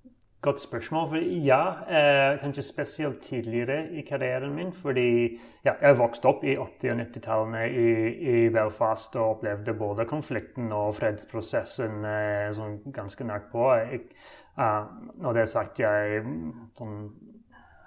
godt 0.45 0.61
spørsmål. 0.61 1.09
For 1.09 1.17
ja, 1.47 1.63
eh, 1.97 2.39
kanskje 2.41 2.63
spesielt 2.63 3.23
tidligere 3.23 3.89
i 3.93 4.05
karrieren 4.09 4.55
min. 4.55 4.73
Fordi 4.73 5.41
ja, 5.65 5.73
jeg 5.81 5.99
vokste 5.99 6.29
opp 6.29 6.45
i 6.45 6.57
80- 6.57 6.93
og 6.93 7.01
90-tallene 7.01 7.65
i, 7.69 7.89
i, 8.35 8.49
Belfast 8.53 9.17
og 9.17 9.37
opplevde 9.37 9.75
både 9.75 10.05
konflikten 10.05 10.73
og 10.73 10.95
fredsprosessen 11.01 12.05
eh, 12.05 12.51
sånn 12.53 12.81
ganske 12.93 13.25
nært 13.25 13.49
på. 13.53 13.71
Jeg, 13.81 14.05
uh, 14.59 14.85
når 15.23 15.33
det 15.33 15.43
er 15.43 15.55
sagt, 15.55 15.81
jeg 15.81 16.25
sånn, 16.79 16.99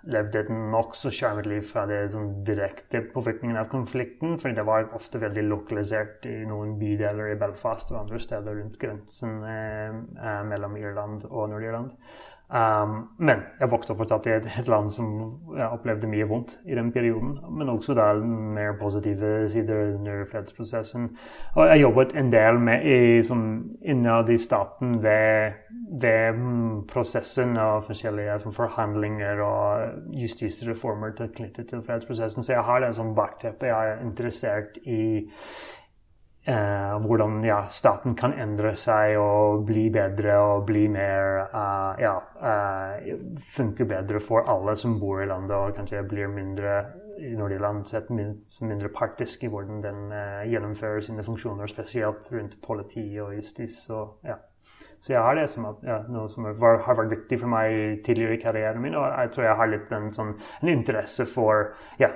levde 0.08 0.39
et 0.39 0.50
nokså 0.50 1.12
skjermet 1.12 1.48
liv 1.50 1.65
fra 1.67 1.84
det 1.89 2.00
sånn, 2.13 2.29
direkte 2.48 3.01
påvirkningen 3.13 3.60
av 3.60 3.67
konflikten. 3.72 4.38
fordi 4.39 4.55
det 4.55 4.65
var 4.65 4.89
ofte 4.96 5.20
veldig 5.20 5.43
lokalisert 5.50 6.25
i 6.25 6.46
noen 6.48 6.77
bydeler 6.79 7.34
i 7.34 7.39
Belfast 7.39 7.91
og 7.91 8.00
andre 8.05 8.20
steder 8.24 8.55
rundt 8.62 8.79
grensen 8.79 9.43
eh, 9.43 10.00
eh 10.24 10.41
mellom 10.48 10.77
Irland 10.77 11.25
og 11.29 11.50
Nord-Irland. 11.51 11.91
Um, 12.48 13.10
men 13.20 13.42
jeg 13.60 13.68
vokste 13.68 13.92
opp 13.92 14.00
fortsatt 14.00 14.27
i 14.30 14.32
et, 14.38 14.46
et 14.62 14.70
land 14.72 14.88
som 14.88 15.08
jeg 15.58 15.68
opplevde 15.68 16.08
mye 16.08 16.27
vondt 16.30 16.54
i 16.63 16.77
den 16.77 16.94
perioden. 16.96 17.34
Men 17.51 17.74
også 17.74 17.96
da 17.98 18.06
mer 18.24 18.77
positive 18.80 19.50
sider 19.51 19.98
under 19.98 20.24
fredsprosessen. 20.32 21.10
Og 21.60 21.68
jeg 21.68 21.82
jobbet 21.82 22.16
en 22.16 22.32
del 22.32 22.60
med 22.63 22.88
i, 22.88 23.22
som, 23.27 23.42
innad 23.84 24.32
i 24.32 24.39
staten 24.39 25.01
ved, 25.04 25.60
ved 26.01 26.39
prosessen 26.88 27.58
og 27.60 27.84
forskjellige 27.89 28.39
forhandlinger 28.56 29.44
og 29.44 30.16
justisreformer 30.16 31.20
knyttet 31.36 31.68
til 31.68 31.84
fredsprosessen. 31.84 32.48
Så 32.48 32.56
jeg 32.56 32.63
har 32.63 32.80
det 32.80 32.96
som 32.96 33.16
bakteppe. 33.16 33.68
Jeg 33.68 33.92
er 33.92 34.06
interessert 34.08 34.80
i 34.88 35.27
eh, 36.48 36.98
hvordan 37.06 37.44
ja, 37.46 37.60
staten 37.70 38.16
kan 38.16 38.34
endre 38.39 38.74
seg 38.80 39.18
og 39.20 39.66
bli 39.68 39.88
bedre 39.94 40.38
og 40.39 40.66
bli 40.68 40.86
mer 40.92 41.44
uh, 41.51 42.00
Ja, 42.00 42.16
uh, 42.39 43.18
funke 43.56 43.88
bedre 43.89 44.22
for 44.24 44.48
alle 44.48 44.75
som 44.80 44.98
bor 45.00 45.22
i 45.22 45.27
landet, 45.27 45.56
og 45.56 45.75
kanskje 45.75 46.06
blir 46.08 46.32
mindre 46.32 46.80
i 47.18 47.34
Nord-Irland 47.36 47.88
sett 47.89 48.12
mindre 48.13 48.92
partisk 48.94 49.44
i 49.44 49.50
hvordan 49.51 49.82
den 49.84 50.12
uh, 50.13 50.46
gjennomfører 50.48 51.01
sine 51.08 51.25
funksjoner, 51.25 51.68
spesielt 51.68 52.30
rundt 52.32 52.60
politi 52.63 53.08
og 53.22 53.36
justis. 53.36 53.82
Og, 53.89 54.22
ja. 54.27 54.38
så 55.01 55.13
jeg 55.13 55.25
har 55.25 55.36
det 55.36 55.50
som 55.50 55.68
at, 55.72 55.84
ja, 55.84 56.00
noe 56.13 56.30
som 56.32 56.48
var, 56.48 56.84
har 56.86 57.01
vært 57.01 57.18
viktig 57.18 57.42
for 57.44 57.51
meg 57.51 58.00
tidligere 58.06 58.38
i 58.38 58.42
karrieren 58.46 58.82
min. 58.84 58.96
Og 58.96 59.10
jeg 59.10 59.34
tror 59.36 59.50
jeg 59.50 59.60
har 59.63 59.74
litt 59.74 59.94
en, 59.98 60.10
sånn, 60.16 60.34
en 60.62 60.74
interesse 60.74 61.27
for 61.27 61.74
ja, 62.00 62.13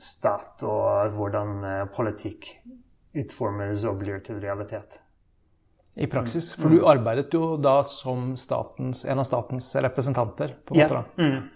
stat 0.00 0.62
og 0.64 1.16
hvordan 1.16 1.88
politikk 1.96 2.54
utformes 3.22 3.84
og 3.88 4.00
blir 4.02 4.22
til 4.24 4.40
realitet. 4.42 5.00
I 5.96 6.08
praksis. 6.12 6.50
For 6.60 6.72
du 6.72 6.82
arbeidet 6.88 7.32
jo 7.32 7.54
da 7.56 7.78
som 7.88 8.34
statens, 8.36 9.06
en 9.08 9.22
av 9.22 9.24
statens 9.24 9.70
representanter. 9.80 10.52
på 10.64 10.74
en 10.74 10.82
måte 10.82 10.98
da. 10.98 11.04
Mm. 11.16 11.46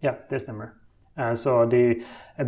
ja, 0.00 0.14
det 0.30 0.40
stemmer. 0.40 0.72
Uh, 1.18 1.34
så 1.36 1.64
de 1.68 1.82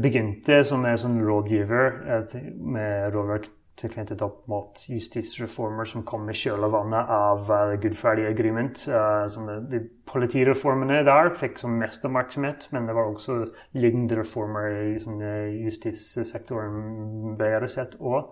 begynte 0.00 0.62
som 0.64 0.86
en 0.88 0.96
sånn 0.98 1.18
rådgiver 1.20 1.98
uh, 2.08 2.38
med 2.56 3.12
rådverk 3.12 3.50
knyttet 3.82 4.22
opp 4.22 4.46
mot 4.48 4.78
justisreformer 4.88 5.84
som 5.88 6.04
kom 6.06 6.28
i 6.30 6.36
kjølvannet 6.36 7.10
av 7.10 7.50
uh, 7.50 7.74
Good 7.80 7.96
Friday 7.98 8.28
Agreement. 8.30 8.86
Uh, 8.88 9.26
de 9.70 9.82
politireformene 10.08 11.02
der 11.06 11.32
fikk 11.34 11.58
som 11.58 11.76
mest 11.80 12.04
oppmerksomhet, 12.06 12.68
men 12.72 12.86
det 12.86 12.94
var 12.94 13.10
også 13.10 13.40
lignende 13.74 14.20
reformer 14.20 14.70
i 14.94 14.98
sånn, 15.02 15.20
justissektoren 15.66 17.36
bedre 17.40 17.70
sett 17.72 17.98
òg. 18.00 18.30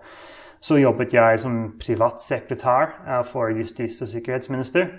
Så 0.62 0.78
jobbet 0.78 1.14
jeg 1.16 1.40
som 1.42 1.62
privatsekretær 1.82 2.92
uh, 3.02 3.22
for 3.26 3.50
justis- 3.50 3.98
og 4.04 4.12
sikkerhetsminister. 4.12 4.92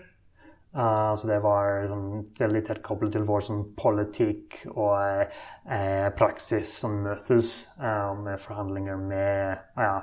Uh, 0.74 1.14
så 1.16 1.30
det 1.30 1.38
var 1.46 1.86
sånn, 1.88 2.26
veldig 2.40 2.64
tett 2.68 2.82
koblet 2.84 3.14
til 3.16 3.24
vår 3.30 3.46
sånn, 3.48 3.68
politikk 3.80 4.66
og 4.74 5.32
praksis 6.18 6.74
som 6.82 6.98
møtes 7.06 7.54
med 7.80 8.42
forhandlinger 8.42 8.98
med 9.00 9.62
ja, 9.78 10.02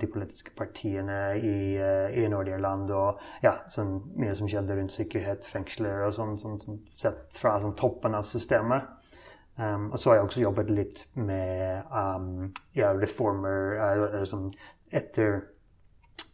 de 0.00 0.06
politiske 0.10 0.50
partiene 0.56 1.18
i, 1.38 1.76
eh, 1.76 2.18
i 2.18 2.28
Nord-Irland. 2.28 2.90
Og 2.90 3.20
ja, 3.44 3.56
sånn 3.70 3.94
mye 4.18 4.34
som 4.34 4.48
skjedde 4.50 4.76
rundt 4.78 4.94
sikkerhet, 4.94 5.46
fengsler 5.46 6.06
og 6.06 6.14
sånn, 6.16 6.36
sånn, 6.40 6.58
sånn 6.62 6.80
sett 6.98 7.36
fra 7.36 7.58
sånn, 7.62 7.76
toppen 7.78 8.16
av 8.18 8.26
systemet. 8.30 8.88
Um, 9.56 9.90
og 9.92 9.98
så 10.00 10.10
har 10.10 10.16
jeg 10.16 10.24
også 10.24 10.40
jobbet 10.40 10.70
litt 10.72 11.02
med 11.14 11.82
um, 11.92 12.52
ja, 12.74 12.94
reformer 12.96 13.74
uh, 13.76 14.22
som 14.24 14.46
etter 14.90 15.42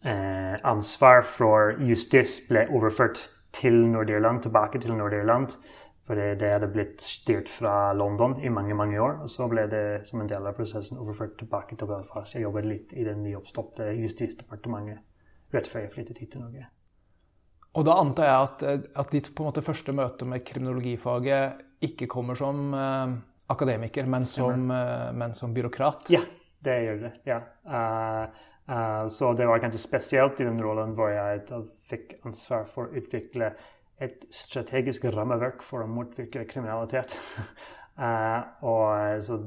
uh, 0.06 0.54
ansvar 0.62 1.24
for 1.26 1.74
justis 1.82 2.38
ble 2.46 2.68
overført 2.70 3.24
til 3.58 3.74
Nord-Irland, 3.90 4.44
tilbake 4.46 4.78
til 4.78 4.94
Nord-Irland. 4.94 5.56
For 6.08 6.16
det, 6.16 6.38
det, 6.40 6.54
hadde 6.54 6.70
blitt 6.72 7.02
styrt 7.04 7.50
fra 7.52 7.92
London 7.92 8.38
i 8.40 8.48
mange 8.48 8.72
mange 8.74 8.96
år. 8.96 9.18
Og 9.26 9.28
så 9.28 9.44
ble 9.50 9.66
det 9.68 9.84
som 10.08 10.22
en 10.22 10.30
del 10.30 10.46
av 10.48 10.56
prosessen 10.56 10.96
overført 10.96 11.36
tilbake 11.36 11.76
til 11.76 11.90
Belfast. 11.90 12.32
Jeg 12.32 12.46
jobbet 12.46 12.64
litt 12.64 12.96
i 12.96 13.04
det 13.04 13.12
nyoppståtte 13.20 13.90
Justisdepartementet 13.98 15.04
rett 15.52 15.68
før 15.68 15.84
jeg 15.84 15.92
flyttet 15.92 16.22
hit 16.22 16.32
til 16.32 16.46
Norge. 16.46 16.64
Og 17.76 17.84
da 17.84 17.98
antar 18.00 18.28
jeg 18.28 18.48
at, 18.48 18.90
at 19.04 19.12
ditt 19.12 19.28
på 19.36 19.44
en 19.44 19.50
måte 19.50 19.64
første 19.64 19.92
møte 19.94 20.26
med 20.28 20.44
kriminologifaget 20.48 21.84
ikke 21.84 22.08
kommer 22.10 22.38
som 22.38 22.72
eh, 22.74 23.14
akademiker, 23.52 24.08
men 24.08 24.24
som, 24.26 24.70
eh, 24.72 25.08
men 25.12 25.34
som, 25.36 25.52
byråkrat? 25.54 26.08
Ja, 26.12 26.24
det 26.64 26.78
gjør 26.86 27.02
det. 27.04 27.12
ja. 27.28 27.42
Uh, 27.68 28.46
uh, 28.72 29.04
så 29.12 29.32
det 29.36 29.46
var 29.46 29.60
kanskje 29.62 29.84
spesielt 29.84 30.40
i 30.40 30.48
den 30.48 30.58
rollen 30.64 30.96
hvor 30.96 31.12
jeg 31.12 31.44
fikk 31.88 32.16
ansvar 32.26 32.66
for 32.72 32.88
å 32.88 32.98
utvikle 32.98 33.52
et 34.04 34.26
strategisk 34.34 35.08
rammeverk 35.14 35.64
for 35.66 35.84
å 35.84 35.90
motvirke 35.90 36.44
kriminalitet. 36.50 37.16
uh, 37.98 38.42
og 38.72 39.24
så 39.24 39.40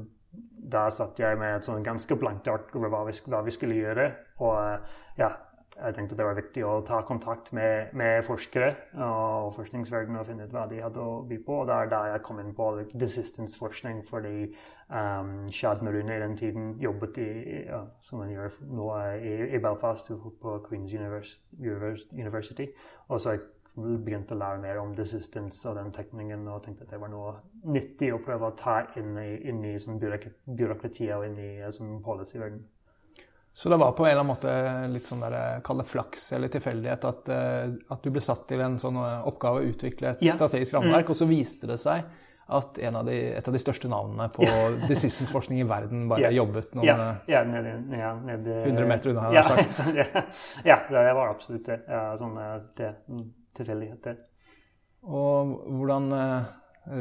da 0.72 0.86
satt 0.94 1.18
jeg 1.20 1.38
med 1.40 1.58
et 1.58 1.66
sånn 1.66 1.84
ganske 1.84 2.16
blankt 2.16 2.48
ark 2.48 2.72
over 2.78 2.92
hva 2.92 3.06
vi, 3.08 3.16
hva 3.28 3.42
vi, 3.44 3.54
skulle 3.54 3.80
gjøre. 3.80 4.10
Og 4.44 4.54
uh, 4.56 5.00
ja, 5.18 5.32
jeg 5.72 5.94
tenkte 5.96 6.16
det 6.18 6.26
var 6.26 6.36
viktig 6.36 6.62
å 6.68 6.72
ta 6.86 7.00
kontakt 7.06 7.50
med, 7.56 7.94
med 7.96 8.20
forskere 8.26 8.68
og 9.02 9.54
forskningsverdenen 9.56 10.20
og 10.20 10.28
finne 10.28 10.46
ut 10.46 10.52
hva 10.54 10.66
de 10.70 10.82
hadde 10.84 11.00
å 11.00 11.22
by 11.28 11.38
på. 11.46 11.62
Og 11.62 11.70
det 11.70 11.78
er 11.78 11.90
da 11.90 12.02
jeg 12.12 12.22
kom 12.26 12.42
inn 12.42 12.52
på 12.56 12.68
desistance-forskning, 12.92 14.02
fordi 14.10 14.50
um, 14.92 15.32
Shad 15.54 15.82
Marune 15.82 16.16
i 16.16 16.22
den 16.22 16.36
tiden 16.38 16.74
jobbet 16.82 17.18
i, 17.24 17.30
ja, 17.64 17.82
som 18.04 18.22
han 18.22 18.34
gjør 18.34 18.60
nå 18.68 18.90
i, 19.16 19.34
i 19.56 19.62
Belfast, 19.64 20.12
på 20.42 20.58
Queen's 20.68 20.94
University. 20.94 22.68
Og 23.08 23.24
så 23.24 23.38
begynte 23.74 24.34
å 24.36 24.40
lære 24.40 24.60
mer 24.60 24.78
om 24.82 24.92
desistance 24.96 25.64
og 25.68 25.78
den 25.78 25.92
tekningen 25.96 26.44
og 26.52 26.60
tenkte 26.64 26.84
at 26.84 26.92
det 26.92 27.00
var 27.00 27.08
noe 27.12 27.38
nyttig 27.72 28.10
å 28.12 28.20
prøve 28.20 28.50
å 28.50 28.56
ta 28.56 28.82
inn 29.00 29.14
i, 29.16 29.30
inn 29.48 29.62
i 29.64 29.78
sånn 29.80 30.00
byråkratiet 30.02 31.14
og 31.16 31.24
inn 31.30 31.38
i 31.40 31.50
sånn 31.72 32.00
policy-verden. 32.04 32.60
Så 33.54 33.68
det 33.68 33.76
var 33.76 33.92
på 33.92 34.04
en 34.04 34.10
eller 34.10 34.20
annen 34.20 34.32
måte 34.32 34.52
litt 34.92 35.08
sånn 35.08 35.24
der, 35.24 35.34
eh, 35.36 35.62
kall 35.64 35.82
det 35.82 35.88
flaks 35.88 36.30
eller 36.32 36.52
tilfeldighet 36.52 37.04
at, 37.04 37.28
eh, 37.28 37.72
at, 37.92 38.00
du 38.00 38.12
ble 38.12 38.20
satt 38.24 38.46
til 38.48 38.60
en 38.64 38.78
sånn 38.80 38.96
eh, 38.96 39.26
oppgave 39.28 39.60
å 39.60 39.66
utvikle 39.72 40.14
et 40.14 40.22
yeah. 40.24 40.36
strategisk 40.36 40.76
rammeverk, 40.76 41.04
mm. 41.08 41.12
og 41.12 41.20
så 41.20 41.28
viste 41.28 41.68
det 41.68 41.76
seg 41.80 42.06
at 42.52 42.80
av 42.84 43.04
de, 43.06 43.18
et 43.36 43.48
av 43.48 43.54
de 43.54 43.60
største 43.60 43.88
navnene 43.88 44.26
på 44.32 44.48
desistance-forskning 44.88 45.60
i 45.64 45.68
verden 45.68 46.08
bare 46.08 46.26
yeah. 46.26 46.34
jobbet 46.40 46.72
noen 46.76 46.88
yeah. 46.88 47.20
Yeah, 47.28 47.46
ned, 47.48 47.68
ned, 47.92 48.24
ned, 48.24 48.48
100 48.64 48.88
meter 48.88 49.12
unna, 49.12 49.28
har 49.28 49.60
jeg 49.60 49.68
sagt. 49.76 50.24
ja, 50.70 50.80
det 50.88 51.14
var 51.20 51.28
absolutt 51.28 51.68
det. 51.68 51.78
Ja, 51.88 52.10
sånn, 52.20 52.36
det 52.80 52.96
mm 53.08 53.30
tilfeldigheter. 53.56 54.20
Og 55.02 55.56
hvordan 55.66 56.12
eh, 56.14 56.52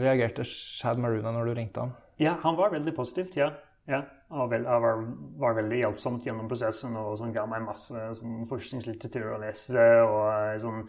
reagerte 0.01 0.45
Shad 0.47 1.01
Maruna 1.01 1.33
når 1.33 1.51
du 1.51 1.53
ringte 1.57 1.83
ham? 1.85 1.93
Ja, 2.21 2.35
Han 2.43 2.57
var 2.57 2.73
veldig 2.73 2.93
positivt, 2.95 3.37
ja. 3.37 3.51
ja. 3.87 4.03
Han 4.29 4.49
var, 4.49 4.65
var, 4.81 5.05
var, 5.37 5.55
veldig 5.57 5.79
hjelpsomt 5.79 6.25
gjennom 6.25 6.49
prosessen 6.49 6.95
og 6.97 7.15
sånn, 7.19 7.33
ga 7.33 7.45
meg 7.49 7.65
masse 7.65 8.03
sånn, 8.19 8.43
forskningslitteratur 8.49 9.33
å 9.35 9.41
lese. 9.41 9.87
og 10.05 10.21
eh, 10.33 10.57
sånn, 10.61 10.85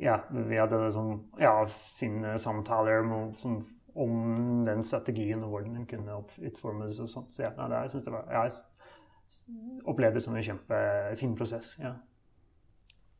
ja, 0.00 0.20
Vi 0.30 0.60
hadde 0.60 0.90
sånn, 0.92 1.14
ja, 1.40 1.58
fine 2.00 2.36
samtaler 2.40 3.04
om, 3.04 3.32
sånn, 3.40 3.60
om 3.96 4.64
den 4.66 4.84
strategien 4.84 5.44
og 5.44 5.54
hvordan 5.54 5.80
den 5.80 5.88
kunne 5.88 6.20
utformes. 6.50 7.00
og 7.00 7.12
sånt. 7.12 7.32
Så 7.36 7.46
ja, 7.46 7.54
det, 7.56 7.86
jeg, 7.86 8.04
det 8.04 8.16
var, 8.16 8.28
jeg 8.32 9.86
opplevde 9.86 10.20
det 10.20 10.24
som 10.24 10.36
en 10.36 10.50
kjempefin 10.50 11.36
prosess. 11.36 11.76
ja. 11.80 11.96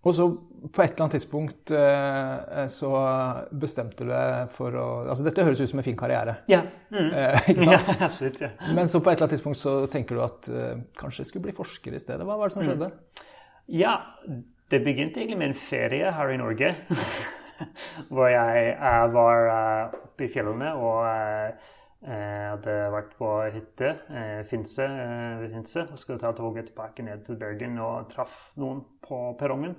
Og 0.06 0.14
så 0.14 0.26
på 0.72 0.82
et 0.82 0.92
eller 0.92 1.04
annet 1.04 1.16
tidspunkt 1.16 1.70
eh, 1.74 2.66
så 2.72 2.90
bestemte 3.50 4.06
du 4.06 4.10
deg 4.10 4.52
for 4.54 4.74
å 4.78 4.86
Altså 5.04 5.26
dette 5.26 5.44
høres 5.46 5.60
ut 5.62 5.70
som 5.70 5.82
en 5.82 5.86
fin 5.86 5.98
karriere. 5.98 6.38
Ja. 6.50 6.62
Mm. 6.94 7.10
Eh, 7.10 7.48
ja 7.72 7.80
absolutt. 8.06 8.40
Ja. 8.42 8.52
Men 8.74 8.90
så 8.90 9.00
på 9.00 9.10
et 9.10 9.16
eller 9.16 9.26
annet 9.26 9.36
tidspunkt 9.38 9.60
så 9.60 9.78
tenker 9.90 10.18
du 10.18 10.24
at 10.26 10.50
eh, 10.50 10.76
kanskje 10.98 11.24
jeg 11.24 11.32
skulle 11.32 11.48
bli 11.48 11.56
forsker 11.56 11.96
i 11.96 12.02
stedet. 12.02 12.26
Hva 12.26 12.38
var 12.38 12.50
det 12.50 12.56
som 12.56 12.64
mm. 12.64 12.68
skjedde? 12.70 12.90
Mm. 12.92 13.32
Ja, 13.76 13.96
det 14.70 14.82
begynte 14.84 15.20
egentlig 15.20 15.40
med 15.42 15.50
en 15.52 15.58
ferie 15.58 16.12
her 16.14 16.34
i 16.34 16.38
Norge. 16.40 16.74
hvor 18.12 18.28
jeg, 18.28 18.74
var 19.14 19.46
uh, 19.48 19.94
oppe 20.04 20.26
i 20.26 20.30
fjellene 20.32 20.74
og 20.76 21.06
uh, 21.08 21.72
jeg 22.06 22.50
hadde 22.52 22.74
vært 22.94 23.14
på 23.18 23.28
hytte, 23.50 23.88
eh, 24.14 24.44
Finse, 24.46 24.84
eh, 24.84 25.46
Finse, 25.50 25.82
og 25.90 25.98
skulle 25.98 26.22
ta 26.22 26.30
toget 26.32 26.68
tilbake 26.68 27.02
ned 27.02 27.24
til 27.26 27.38
Bergen 27.40 27.78
og 27.82 28.08
traff 28.12 28.52
noen 28.56 28.84
på 29.02 29.18
perrongen 29.38 29.74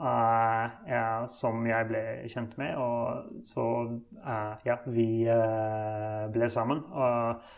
uh, 0.00 1.26
som 1.30 1.62
jeg 1.66 1.86
ble 1.86 2.02
kjent 2.32 2.56
med. 2.58 2.74
Og 2.74 3.46
så 3.46 3.66
uh, 4.26 4.54
ja, 4.66 4.80
vi 4.86 5.28
uh, 5.30 6.26
ble 6.32 6.50
sammen. 6.50 6.82
Og 6.90 7.48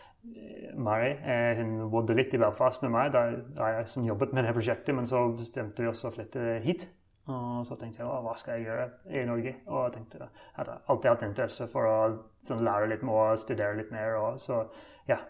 Mari 0.79 1.17
hun 1.57 1.89
bodde 1.91 2.15
litt 2.15 2.31
i 2.31 2.39
Belfast 2.39 2.85
med 2.85 2.93
meg 2.93 3.09
da 3.11 3.25
jeg 3.27 3.87
som 3.91 4.05
jobbet 4.07 4.31
med 4.31 4.45
det 4.47 4.53
prosjektet, 4.55 4.95
men 4.95 5.09
så 5.09 5.25
bestemte 5.35 5.83
vi 5.83 5.89
oss 5.89 6.05
å 6.07 6.13
flytte 6.13 6.61
hit. 6.63 6.85
Og 7.31 7.61
så 7.63 7.77
tenkte 7.79 8.01
jeg 8.01 8.23
hva 8.25 8.33
skal 8.35 8.57
jeg 8.57 8.67
gjøre 8.67 8.87
i 9.15 9.21
Norge? 9.27 9.53
Og 9.69 9.85
jeg 9.85 9.93
tenkte, 9.95 10.25
jeg 10.25 10.57
hadde 10.57 10.79
alltid 10.91 11.09
hatt 11.11 11.27
interesse 11.29 11.67
for 11.71 11.87
å 11.87 11.95
sånn, 12.43 12.65
lære 12.67 12.89
litt 12.91 13.05
mer 13.07 13.35
og 13.35 13.39
studere 13.39 13.77
litt 13.79 13.93
mer. 13.95 14.17
Og 14.19 14.41
så 14.43 14.59
ja, 15.07 15.21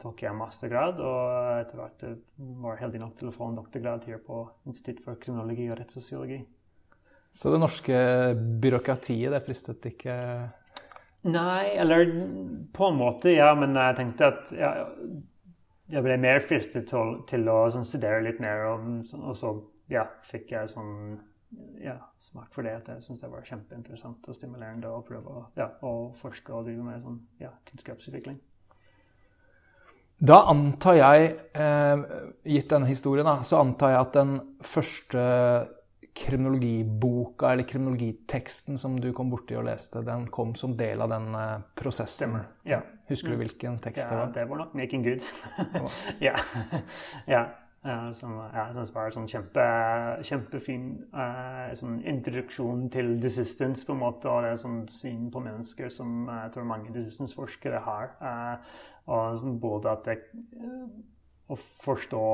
tok 0.00 0.24
jeg 0.24 0.36
mastergrad, 0.38 1.02
og 1.04 1.60
etter 1.60 1.80
hvert 1.80 2.06
var 2.64 2.74
jeg 2.74 2.84
heldig 2.86 3.02
nok 3.04 3.14
til 3.20 3.28
å 3.28 3.34
få 3.34 3.50
en 3.50 3.58
doktorgrad 3.60 4.08
her 4.08 4.22
på 4.24 4.40
Institutt 4.70 5.04
for 5.04 5.20
kriminologi 5.20 5.68
og 5.68 5.78
rettssosiologi. 5.82 6.40
Så 7.34 7.50
det 7.50 7.60
norske 7.60 7.96
byråkratiet, 8.62 9.32
det 9.34 9.42
fristet 9.44 9.90
ikke 9.90 10.16
Nei, 11.24 11.72
eller 11.80 12.02
på 12.76 12.88
en 12.90 12.98
måte, 13.00 13.30
ja. 13.32 13.48
Men 13.56 13.76
jeg 13.80 13.96
tenkte 13.96 14.26
at 14.28 14.50
ja, 14.52 14.72
jeg 15.92 16.04
ble 16.04 16.18
mer 16.20 16.42
fristet 16.44 16.90
til, 16.90 17.14
til 17.28 17.48
å 17.48 17.62
sånn, 17.72 17.86
studere 17.88 18.20
litt 18.26 18.42
mer, 18.44 18.66
og, 18.68 19.14
og 19.22 19.38
så 19.38 19.54
ja, 19.92 20.04
fikk 20.28 20.52
jeg 20.52 20.68
sånn 20.72 21.16
ja, 21.82 21.98
smak 22.18 22.54
for 22.54 22.66
det. 22.66 22.74
At 22.80 22.88
jeg 22.88 23.04
syns 23.06 23.20
det 23.22 23.30
var 23.32 23.46
kjempeinteressant 23.46 24.26
og 24.28 24.36
stimulerende 24.36 24.90
å 24.90 25.02
prøve 25.06 25.30
å, 25.30 25.44
ja, 25.58 25.70
å 25.82 26.12
forske 26.20 26.52
og 26.54 26.66
drive 26.68 26.86
med 26.86 27.04
sånn, 27.04 27.20
ja, 27.42 27.52
kunnskapsutvikling. 27.70 28.40
Da 30.24 30.44
antar 30.48 30.94
jeg, 30.94 31.32
eh, 31.58 32.04
gitt 32.46 32.70
denne 32.70 32.86
historien, 32.86 33.26
så 33.44 33.60
antar 33.60 33.90
jeg 33.90 34.00
at 34.00 34.12
den 34.14 34.36
første 34.62 35.24
kriminologiboka 36.14 37.50
eller 37.52 37.66
kriminologiteksten 37.66 38.78
som 38.78 38.94
du 39.00 39.12
kom 39.12 39.32
borti 39.32 39.56
og 39.58 39.66
leste, 39.66 40.04
den 40.06 40.28
kom 40.30 40.54
som 40.54 40.76
del 40.78 41.02
av 41.02 41.10
den 41.10 41.34
eh, 41.34 41.56
prosessen. 41.74 42.28
Stemmer. 42.28 42.46
Ja. 42.68 42.80
Husker 43.10 43.34
du 43.34 43.40
hvilken 43.42 43.76
tekst 43.82 44.04
ja, 44.04 44.08
det 44.08 44.20
var? 44.20 44.30
Det 44.32 44.44
var 44.48 44.62
nok 44.62 44.74
'Making 44.74 45.04
Good'. 45.04 45.24
ja. 46.28 46.36
ja. 47.26 47.42
Uh, 47.84 48.12
som 48.16 48.38
jeg 48.40 48.70
synes 48.72 48.90
var 48.94 49.10
sånn 49.12 49.26
kjempe, 49.28 49.64
kjempefin 50.24 50.84
uh, 51.12 51.68
sånn 51.76 51.98
introduksjon 52.08 52.86
til 52.88 53.10
desistance, 53.20 53.84
på 53.84 53.92
en 53.92 54.00
måte, 54.00 54.30
og 54.32 54.46
det 54.46 54.54
sånn 54.62 54.78
syn 54.88 55.26
på 55.28 55.42
mennesker 55.44 55.92
som 55.92 56.22
jeg 56.30 56.54
tror 56.54 56.64
mange 56.70 56.94
desistance-forskere 56.94 57.82
har. 57.84 58.14
og 59.04 59.44
både 59.60 59.90
at 59.92 60.08
det 60.08 60.14
å 61.52 61.58
forstå 61.84 62.28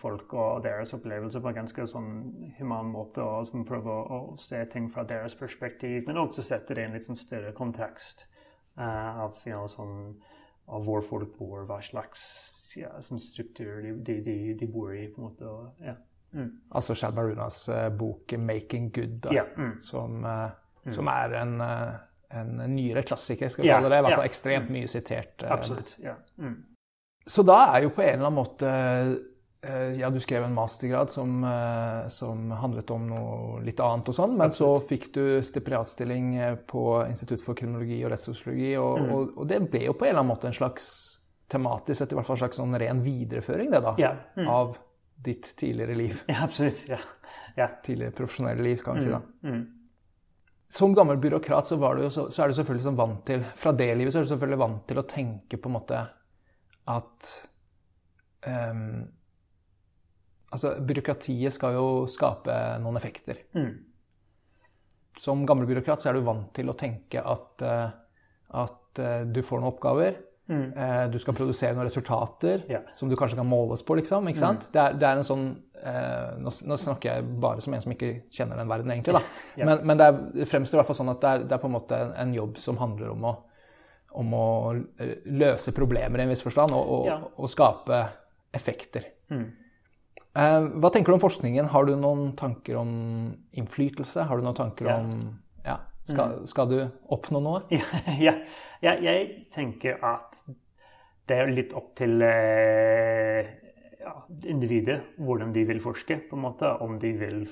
folk 0.00 0.32
og 0.32 0.62
deres 0.64 0.94
opplevelser 0.96 1.42
på 1.44 1.50
en 1.50 1.58
ganske 1.60 1.84
sånn 1.86 2.08
human 2.56 2.88
måte, 2.94 3.20
og 3.20 3.44
som 3.46 3.66
prøver 3.68 4.08
å, 4.16 4.22
se 4.40 4.64
ting 4.72 4.88
fra 4.90 5.04
deres 5.04 5.36
perspektiv, 5.36 6.08
men 6.08 6.16
også 6.16 6.42
sette 6.48 6.74
det 6.74 6.86
i 6.86 6.88
en 6.88 6.96
litt 6.96 7.06
sånn 7.06 7.20
større 7.20 7.52
kontekst 7.52 8.24
av, 8.80 9.36
you 9.44 9.52
know, 9.52 9.68
sånn, 9.68 10.16
av 10.72 10.88
hvor 10.88 11.04
folk 11.04 11.36
bor, 11.36 11.68
hva 11.68 11.82
slags 11.84 12.61
ja, 12.76 13.02
som 13.02 13.18
struktur 13.18 13.82
de, 13.82 14.20
de, 14.20 14.54
de, 14.58 14.66
bor 14.66 14.94
i. 14.94 15.06
på 15.08 15.20
en 15.20 15.28
måte. 15.28 15.48
Og, 15.48 15.84
ja. 15.84 15.94
mm. 16.32 16.50
Altså 16.70 16.94
Shad 16.94 17.14
Barunas 17.14 17.68
uh, 17.68 17.88
bok 17.98 18.32
'Making 18.32 18.90
Good', 18.94 19.20
da, 19.20 19.34
ja, 19.34 19.44
mm. 19.56 19.80
som, 19.80 20.24
uh, 20.24 20.50
som, 20.92 21.06
er 21.06 21.36
en, 21.42 21.60
uh, 21.60 22.38
en, 22.40 22.56
nyere 22.74 23.02
klassiker, 23.02 23.48
skal 23.48 23.64
vi 23.64 23.72
kalle 23.72 23.90
det. 23.90 23.98
I 23.98 24.06
hvert 24.06 24.20
fall 24.20 24.30
ekstremt 24.30 24.70
mye 24.70 24.88
sitert. 24.88 25.44
Absolutt, 25.44 25.96
ja. 26.02 26.16
Mm. 26.38 26.62
Så 27.26 27.44
da 27.46 27.58
er 27.74 27.84
jo 27.84 27.92
på 27.94 28.02
en 28.02 28.16
eller 28.16 28.26
annen 28.26 28.40
måte 28.40 28.70
ja, 29.94 30.08
du 30.10 30.16
skrev 30.18 30.42
en 30.42 30.56
mastergrad 30.56 31.06
som, 31.12 31.44
som, 32.10 32.48
handlet 32.58 32.88
om 32.90 33.04
noe 33.06 33.60
litt 33.62 33.78
annet 33.78 34.08
og 34.10 34.16
sånn, 34.16 34.32
men 34.34 34.50
Absolutt. 34.50 34.82
så 34.82 34.88
fikk 34.88 35.06
du 35.14 35.22
stipendiatstilling 35.46 36.32
på 36.66 36.82
Institutt 37.06 37.44
for 37.46 37.54
kriminologi 37.54 38.00
og 38.02 38.10
rettssosiologi, 38.10 38.72
og, 38.74 38.98
mm. 38.98 39.12
og, 39.14 39.30
og, 39.36 39.46
det 39.52 39.60
ble 39.70 39.84
jo 39.84 39.94
på 39.94 40.08
en 40.08 40.16
eller 40.16 40.24
annen 40.24 40.32
måte 40.34 40.50
en 40.50 40.58
slags 40.58 40.88
tematisk 41.52 41.98
sett 42.00 42.14
i 42.14 42.18
hvert 42.18 42.26
fall 42.28 42.38
en 42.38 42.42
slags 42.46 42.58
sånn 42.60 42.78
ren 42.80 43.04
videreføring 43.04 43.70
det 43.72 43.82
da, 43.84 43.92
ja. 44.00 44.14
mm. 44.38 44.48
av 44.48 44.74
ditt 45.22 45.52
tidligere 45.56 45.94
liv. 45.94 46.24
Ja, 46.26 46.42
absolutt. 46.46 46.82
Ja. 46.88 46.98
ja. 47.56 47.68
Tidligere 47.84 48.16
profesjonelle 48.16 48.62
liv, 48.62 48.82
kan 48.82 48.98
vi 48.98 49.04
mm. 49.04 49.06
si. 49.06 49.12
da. 49.12 49.50
Mm. 49.50 49.62
Som 50.72 50.94
gammel 50.96 51.18
byråkrat 51.20 51.66
så, 51.68 51.76
jo, 51.76 52.10
så, 52.10 52.30
så, 52.30 52.42
er 52.42 52.48
du 52.48 52.56
selvfølgelig 52.56 52.86
sånn 52.86 52.96
vant 52.96 53.18
til 53.28 53.42
Fra 53.60 53.74
det 53.76 53.90
livet 53.92 54.14
så 54.14 54.22
er 54.22 54.24
du 54.24 54.30
selvfølgelig 54.30 54.60
vant 54.62 54.86
til 54.88 55.00
å 55.02 55.04
tenke 55.04 55.58
på 55.60 55.68
en 55.68 55.74
måte 55.76 55.98
at 56.88 57.32
um, 58.48 59.02
Altså, 60.52 60.74
byråkratiet 60.84 61.54
skal 61.54 61.78
jo 61.78 61.84
skape 62.12 62.54
noen 62.84 62.98
effekter. 62.98 63.38
Mm. 63.56 63.70
Som 65.16 65.46
gammel 65.48 65.64
byråkrat 65.70 66.02
så 66.02 66.10
er 66.10 66.18
du 66.18 66.26
vant 66.26 66.50
til 66.52 66.68
å 66.68 66.74
tenke 66.76 67.22
at, 67.24 67.64
uh, 67.64 67.86
at 68.60 69.00
uh, 69.00 69.22
du 69.24 69.40
får 69.40 69.62
noen 69.62 69.70
oppgaver, 69.70 70.18
Mm. 70.50 70.72
Eh, 70.76 71.04
du 71.10 71.18
skal 71.22 71.36
produsere 71.38 71.76
noen 71.76 71.86
resultater 71.86 72.64
yeah. 72.70 72.82
som 72.98 73.08
du 73.08 73.14
kanskje 73.16 73.38
kan 73.38 73.46
måles 73.46 73.84
på. 73.86 73.94
liksom, 73.94 74.26
ikke 74.28 74.40
sant? 74.40 74.66
Mm. 74.66 74.72
Det, 74.72 74.80
er, 74.80 74.98
det, 74.98 75.06
er, 75.08 75.20
en 75.20 75.28
sånn 75.28 75.46
eh, 75.78 76.34
nå, 76.42 76.52
nå, 76.66 76.78
snakker 76.82 77.12
jeg 77.12 77.28
bare 77.44 77.62
som 77.64 77.76
en 77.76 77.84
som 77.84 77.94
ikke 77.94 78.12
kjenner 78.32 78.58
den 78.58 78.72
verden, 78.72 78.92
egentlig. 78.94 79.14
da. 79.16 79.22
Yeah. 79.54 79.70
Men, 79.70 79.86
men, 79.86 80.00
det, 80.00 80.10
er, 80.10 80.20
det 80.42 80.50
fremstår 80.50 80.78
i 80.78 80.82
hvert 80.82 80.90
fall 80.90 81.00
sånn 81.02 81.14
at 81.14 81.22
det 81.22 81.32
er, 81.32 81.46
det 81.46 81.56
er 81.56 81.62
på 81.62 81.70
en 81.70 81.76
måte 81.78 81.98
en, 81.98 82.12
en, 82.24 82.36
jobb 82.36 82.60
som 82.60 82.80
handler 82.82 83.14
om 83.14 83.26
å, 83.30 83.34
om 84.22 84.36
å 84.36 84.46
eh, 84.74 85.16
løse 85.30 85.74
problemer 85.76 86.20
i 86.20 86.26
en 86.26 86.34
viss 86.34 86.44
forstand, 86.44 86.74
og, 86.76 86.94
og, 86.98 87.10
yeah. 87.10 87.26
og 87.38 87.52
skape 87.52 88.04
effekter. 88.52 89.08
Mm. 89.32 89.46
Eh, 90.32 90.58
hva 90.82 90.90
tenker 90.92 91.12
du 91.12 91.20
om 91.20 91.22
forskningen? 91.22 91.70
Har 91.70 91.86
du 91.86 91.94
noen 91.94 92.32
tanker 92.36 92.82
om 92.82 92.92
innflytelse? 93.54 94.26
Har 94.28 94.40
du 94.40 94.46
noen 94.46 94.58
tanker 94.58 94.90
om 94.90 95.14
ja, 95.62 95.78
skal, 96.02 96.38
mm. 96.38 96.46
skal, 96.50 96.68
du 96.70 96.78
oppnå 97.14 97.42
noe? 97.42 97.64
Ja, 98.26 98.34
ja, 98.82 98.96
jeg 98.98 99.46
tenker 99.54 100.02
at 100.02 100.42
det 101.28 101.38
er 101.38 101.52
litt 101.54 101.72
opp 101.78 101.92
til 101.98 102.22
eh, 102.26 103.52
ja, 104.02 104.14
individet 104.50 104.98
hvordan 105.22 105.54
de 105.54 105.64
vil 105.68 105.80
forske, 105.82 106.18
på 106.28 106.36
en 106.36 106.44
måte. 106.48 106.70
Om 106.82 106.98
de 107.02 107.12
vil 107.18 107.44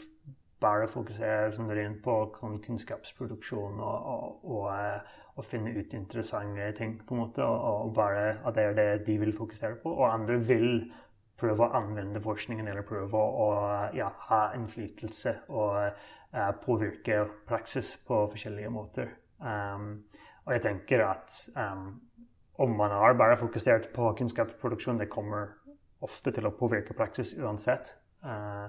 bare 0.61 0.89
fokusere 0.91 1.53
sånn 1.57 1.71
rent 1.73 2.03
på 2.05 2.17
sånn 2.37 2.59
kunnskapsproduksjon 2.65 3.79
og, 3.81 4.09
og, 4.15 4.49
og, 4.51 4.65
eh, 4.75 5.21
og, 5.37 5.45
finne 5.47 5.73
ut 5.77 5.95
interessante 5.97 6.73
ting, 6.77 6.99
på 7.07 7.17
en 7.17 7.23
måte. 7.23 7.47
Og, 7.47 7.95
bare 7.97 8.41
at 8.43 8.59
det 8.59 8.67
er 8.67 8.77
det 8.77 8.91
de 9.07 9.21
vil 9.23 9.33
fokusere 9.37 9.79
på. 9.85 9.95
Og 9.95 10.11
andre 10.11 10.41
vil 10.43 10.71
prøve 11.41 11.65
å 11.65 11.79
anvende 11.79 12.21
forskningen 12.21 12.69
eller 12.69 12.85
prøve 12.85 13.17
å 13.17 13.47
ja, 13.97 14.11
ha 14.29 14.41
innflytelse 14.59 15.39
og 15.49 16.03
uh, 16.35 16.53
påvirke 16.65 17.25
praksis 17.49 17.97
på 18.07 18.23
forskjellige 18.33 18.71
måter. 18.71 19.13
Um, 19.41 20.05
og 20.47 20.55
jeg 20.57 20.65
tenker 20.67 21.05
at 21.07 21.37
um, 21.57 22.01
om 22.61 22.77
man 22.77 22.91
har 22.91 23.17
bare 23.17 23.39
fokusert 23.41 23.91
på 23.95 24.13
kunnskapsproduksjon, 24.19 24.99
det 25.01 25.11
kommer 25.13 25.55
ofte 26.01 26.33
til 26.33 26.49
å 26.49 26.57
påvirke 26.57 26.97
praksis 26.97 27.35
uansett. 27.39 27.95
Uh, 28.25 28.67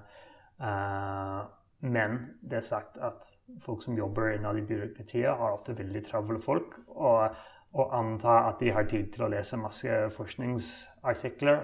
uh, 0.61 1.41
men 1.81 2.19
det 2.41 2.61
er 2.61 2.67
sagt 2.67 2.99
at 3.01 3.25
folk 3.65 3.81
som 3.83 3.97
jobber 3.97 4.35
innad 4.35 4.59
i 4.59 4.67
byråkratiet, 4.67 5.31
har 5.37 5.57
ofte 5.57 5.75
veldig 5.77 6.03
travle 6.05 6.41
folk. 6.43 6.77
Og, 6.93 7.41
å 7.71 7.85
anta 7.95 8.33
at 8.49 8.59
de 8.59 8.71
har 8.75 8.87
tid 8.91 9.13
til 9.13 9.25
å 9.25 9.29
lese 9.31 9.59
masse 9.59 9.99
forskningsartikler, 10.17 11.61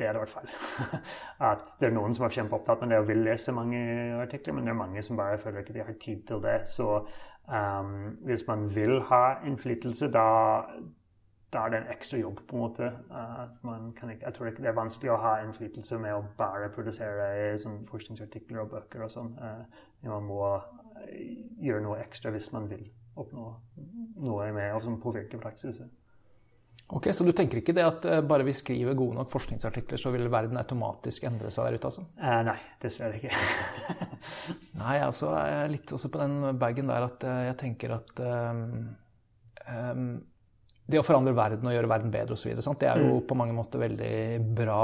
det 0.00 0.08
er 0.08 0.16
det 0.16 0.20
i 0.20 0.24
hvert 0.24 0.36
fall. 0.36 0.52
At 1.52 1.74
det 1.80 1.90
er 1.90 1.96
noen 1.96 2.14
som 2.16 2.26
er 2.26 2.36
kjempeopptatt 2.36 2.84
med 2.84 2.94
det 2.94 3.02
og 3.02 3.10
vil 3.10 3.20
lese 3.26 3.52
mange 3.54 3.80
artikler, 4.20 4.56
men 4.56 4.66
det 4.66 4.72
er 4.72 4.80
mange 4.80 5.02
som 5.06 5.20
bare 5.20 5.38
føler 5.38 5.62
ikke 5.62 5.76
de 5.76 5.84
har 5.84 5.98
tid 6.00 6.22
til 6.30 6.40
det. 6.44 6.56
Så 6.72 6.88
um, 6.96 7.92
hvis 8.28 8.46
man 8.48 8.66
vil 8.74 9.00
ha 9.10 9.24
innflytelse, 9.46 10.08
da, 10.14 10.24
da, 11.52 11.64
er 11.64 11.74
det 11.74 11.82
en 11.82 11.92
ekstra 11.92 12.18
jobb, 12.22 12.40
på 12.48 12.56
en 12.56 12.64
måte. 12.64 12.90
Ikke, 13.90 14.24
jeg 14.24 14.34
tror 14.34 14.50
ikke 14.50 14.64
det 14.64 14.72
er 14.72 14.80
vanskelig 14.80 15.12
å 15.12 15.20
ha 15.20 15.36
innflytelse 15.44 16.00
med 16.00 16.16
å 16.16 16.24
bare 16.38 16.72
produsere 16.74 17.58
sånn, 17.60 17.82
forskningsartikler 17.90 18.64
og 18.64 18.74
bøker 18.76 19.04
og 19.06 19.12
sånn. 19.12 19.36
Uh, 19.36 19.84
man 20.08 20.28
må 20.28 20.54
gjøre 21.60 21.84
noe 21.84 22.00
ekstra 22.02 22.32
hvis 22.34 22.52
man 22.52 22.68
vil 22.70 22.88
oppnå 23.20 23.46
noe 24.24 24.52
med 24.56 24.76
å 24.76 25.00
påvirke 25.02 25.40
praksis. 25.40 25.80
Ok, 26.90 27.12
Så 27.14 27.24
du 27.24 27.30
tenker 27.36 27.60
ikke 27.60 27.74
det 27.76 27.84
at 27.86 28.06
eh, 28.08 28.22
bare 28.26 28.44
vi 28.46 28.54
skriver 28.56 28.96
gode 28.98 29.20
nok 29.20 29.30
forskningsartikler, 29.30 30.00
så 30.00 30.10
vil 30.14 30.30
verden 30.32 30.58
automatisk 30.58 31.26
endre 31.28 31.52
seg 31.54 31.68
der 31.68 31.78
ute? 31.78 31.90
altså? 31.90 32.06
Eh, 32.18 32.40
nei, 32.48 32.56
dessverre 32.82 33.20
ikke. 33.20 33.30
nei, 34.82 34.96
altså, 35.04 35.30
jeg 35.38 35.60
er 35.60 35.70
litt 35.76 35.94
også 35.94 36.10
på 36.10 36.22
den 36.22 36.58
bagen 36.58 36.90
der 36.90 37.06
at 37.06 37.26
eh, 37.28 37.44
jeg 37.50 37.60
tenker 37.62 37.94
at 37.94 38.24
um, 38.24 38.64
um, 39.70 40.10
Det 40.90 40.98
å 40.98 41.06
forandre 41.06 41.36
verden 41.36 41.70
og 41.70 41.76
gjøre 41.76 41.92
verden 41.92 42.10
bedre 42.14 42.34
osv., 42.34 42.50
det 42.58 42.90
er 42.90 43.04
jo 43.04 43.20
mm. 43.20 43.24
på 43.30 43.38
mange 43.38 43.54
måter 43.54 43.82
veldig 43.82 44.16
bra 44.58 44.82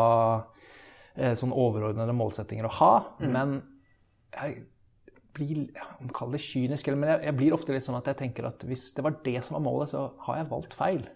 sånn 1.16 1.54
overordnede 1.56 2.12
målsettinger 2.12 2.66
å 2.68 2.74
ha. 2.76 2.94
Mm. 3.24 3.30
Men 3.32 3.52
jeg 4.36 4.58
blir 5.36 5.62
om 5.96 6.10
Kall 6.12 6.34
det 6.36 6.42
kynisk, 6.44 6.90
men 6.92 7.08
jeg, 7.08 7.22
jeg 7.24 7.36
blir 7.38 7.54
ofte 7.56 7.72
litt 7.72 7.86
sånn 7.86 7.96
at 7.98 8.10
jeg 8.10 8.18
tenker 8.20 8.46
at 8.50 8.66
hvis 8.68 8.90
det 8.94 9.04
var 9.04 9.16
det 9.24 9.40
som 9.42 9.56
var 9.56 9.64
målet, 9.64 9.94
så 9.94 10.10
har 10.28 10.42
jeg 10.42 10.50
valgt 10.52 10.76
feil. 10.76 11.06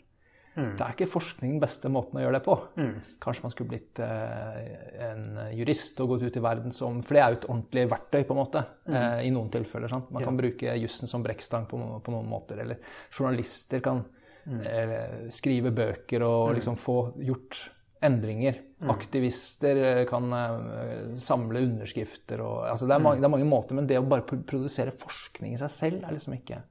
Mm. 0.56 0.72
Det 0.76 0.84
er 0.84 0.94
ikke 0.96 1.06
forskning 1.10 1.52
den 1.54 1.62
beste 1.62 1.90
måten 1.92 2.18
å 2.18 2.22
gjøre 2.24 2.38
det 2.38 2.44
på. 2.44 2.56
Mm. 2.80 2.94
Kanskje 3.22 3.44
man 3.44 3.54
skulle 3.54 3.70
blitt 3.70 4.00
eh, 4.02 4.60
en 5.06 5.26
jurist 5.54 6.00
og 6.02 6.14
gått 6.14 6.24
ut 6.26 6.38
i 6.40 6.44
verden 6.44 6.74
som 6.74 7.02
For 7.06 7.16
det 7.16 7.22
er 7.22 7.34
jo 7.34 7.38
et 7.38 7.48
ordentlig 7.48 7.84
verktøy, 7.92 8.22
på 8.26 8.34
en 8.34 8.40
måte, 8.40 8.64
mm. 8.90 8.94
eh, 9.00 9.18
i 9.28 9.34
noen 9.34 9.52
tilfeller. 9.54 9.92
Sant? 9.92 10.10
Man 10.10 10.24
ja. 10.24 10.30
kan 10.30 10.40
bruke 10.40 10.78
jussen 10.82 11.10
som 11.10 11.26
brekkstang 11.26 11.68
på, 11.70 11.80
på, 12.02 12.14
noen 12.14 12.30
måter. 12.30 12.62
Eller 12.64 12.80
journalister 13.14 13.84
kan 13.84 14.02
mm. 14.44 14.62
eh, 14.62 15.04
skrive 15.34 15.74
bøker 15.76 16.26
og 16.26 16.50
mm. 16.50 16.56
liksom 16.58 16.80
få 16.80 16.98
gjort 17.30 17.62
endringer. 18.00 18.58
Mm. 18.80 18.90
Aktivister 18.90 19.76
eh, 19.84 20.02
kan 20.08 20.32
uh, 20.32 21.16
samle 21.20 21.60
underskrifter 21.60 22.40
og 22.40 22.64
altså 22.70 22.88
det, 22.88 22.96
er 22.96 23.04
mange, 23.04 23.20
det 23.20 23.28
er 23.28 23.34
mange 23.34 23.48
måter, 23.48 23.76
men 23.76 23.88
det 23.88 23.98
å 24.00 24.06
bare 24.08 24.24
produsere 24.24 24.94
forskning 24.96 25.54
i 25.54 25.60
seg 25.60 25.74
selv 25.74 26.06
er 26.06 26.16
liksom 26.16 26.38
ikke 26.38 26.62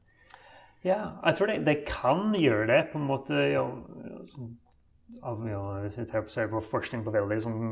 ja, 0.84 1.00
jeg 1.26 1.36
tror 1.38 1.50
de, 1.52 1.60
de 1.66 1.76
kan 1.88 2.34
gjøre 2.40 2.68
det 2.68 2.80
på 2.92 3.00
en 3.00 3.08
måte 3.08 3.36
ja, 3.52 3.66
av, 5.24 5.42
ja, 5.48 5.60
Hvis 5.84 5.98
jeg 5.98 6.24
ser 6.32 6.48
på 6.52 6.62
forskning 6.72 7.04
på 7.04 7.12
veldig 7.12 7.40
sånn 7.44 7.66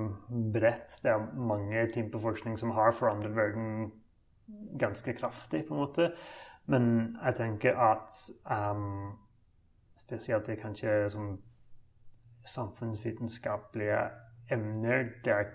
bredt 0.54 1.00
Det 1.04 1.14
er 1.14 1.30
mange 1.38 1.86
typer 1.94 2.20
forskning 2.20 2.58
som 2.60 2.74
har 2.76 2.96
forandret 2.98 3.36
verden 3.36 3.92
ganske 4.80 5.12
kraftig, 5.12 5.66
på 5.68 5.74
en 5.76 5.80
måte. 5.82 6.06
Men 6.72 6.86
jeg 7.20 7.36
tenker 7.36 7.76
at 7.84 8.16
um, 8.48 9.18
spesielt 10.00 10.48
i 10.48 10.56
kanskje 10.56 10.94
sånn 11.12 11.34
samfunnsvitenskapelige 12.48 14.06
emner 14.56 15.10
der 15.26 15.52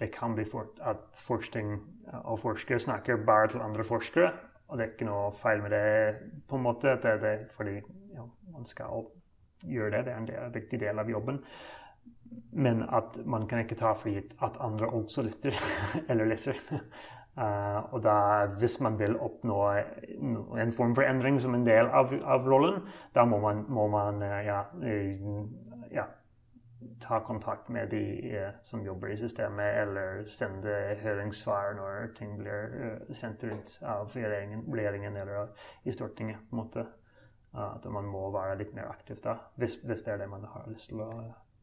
det 0.00 0.10
kan 0.10 0.34
bli 0.34 0.44
fort 0.50 0.80
at 0.82 1.18
forskning 1.22 1.76
og 2.24 2.40
forskere 2.42 2.80
snakker 2.80 3.22
bare 3.26 3.52
til 3.52 3.62
andre 3.62 3.84
forskere. 3.84 4.32
Og 4.70 4.78
det 4.78 4.84
er 4.84 4.92
ikke 4.94 5.08
noe 5.08 5.30
feil 5.42 5.62
med 5.64 5.74
det, 5.74 5.84
på 6.48 6.58
en 6.58 6.62
måte. 6.62 6.94
Det, 7.02 7.16
det, 7.22 7.34
fordi 7.56 7.76
ja, 8.14 8.26
man 8.54 8.66
skal 8.70 9.08
gjøre 9.66 9.96
det. 9.96 10.04
Det 10.06 10.12
er 10.12 10.18
en, 10.18 10.28
del, 10.28 10.42
en 10.46 10.54
viktig 10.54 10.80
del 10.80 11.02
av 11.02 11.10
jobben. 11.10 11.40
Men 12.52 12.84
at 12.86 13.16
man 13.26 13.48
kan 13.50 13.64
ikke 13.64 13.78
ta 13.78 13.92
for 13.98 14.12
gitt 14.14 14.36
at 14.42 14.60
andre 14.62 14.92
også 14.94 15.26
lytter 15.26 15.56
eller 16.08 16.30
leser. 16.30 16.60
Uh, 17.36 17.82
og 17.94 17.98
da, 18.04 18.14
hvis 18.60 18.78
man 18.80 18.98
vil 18.98 19.18
oppnå 19.18 19.58
en 20.60 20.72
form 20.76 20.94
for 20.94 21.06
endring 21.06 21.40
som 21.42 21.54
en 21.54 21.66
del 21.66 21.90
av, 21.90 22.14
av 22.22 22.46
rollen, 22.46 22.82
da 23.14 23.26
må 23.26 23.42
man, 23.42 23.64
må 23.68 23.88
man 23.90 24.22
uh, 24.22 24.38
ja, 24.46 24.62
uh, 24.78 25.90
ja, 25.94 26.06
ta 27.00 27.20
kontakt 27.20 27.68
med 27.68 27.90
de 27.90 28.02
eh, 28.36 28.52
som 28.62 28.84
jobber 28.84 29.12
i 29.12 29.16
systemet, 29.16 29.74
eller 29.82 30.24
sende 30.32 30.76
høringssvar 31.02 31.74
når 31.76 32.14
ting 32.16 32.36
blir 32.38 32.72
uh, 32.72 33.12
sendt 33.16 33.44
rundt 33.44 33.76
av 33.84 34.12
regjeringen, 34.14 34.64
regjeringen 34.72 35.16
eller 35.16 35.52
i 35.84 35.92
Stortinget. 35.92 36.40
på 36.50 36.56
en 36.56 36.62
måte. 36.62 36.86
At 37.50 37.84
man 37.90 38.06
må 38.06 38.28
være 38.30 38.60
litt 38.60 38.74
mer 38.76 38.92
aktiv 38.92 39.18
da, 39.24 39.34
hvis, 39.58 39.80
hvis, 39.82 40.04
det 40.06 40.12
er 40.12 40.20
det 40.22 40.28
man 40.30 40.44
har 40.46 40.68
lyst 40.70 40.92
til 40.92 41.00
å 41.02 41.08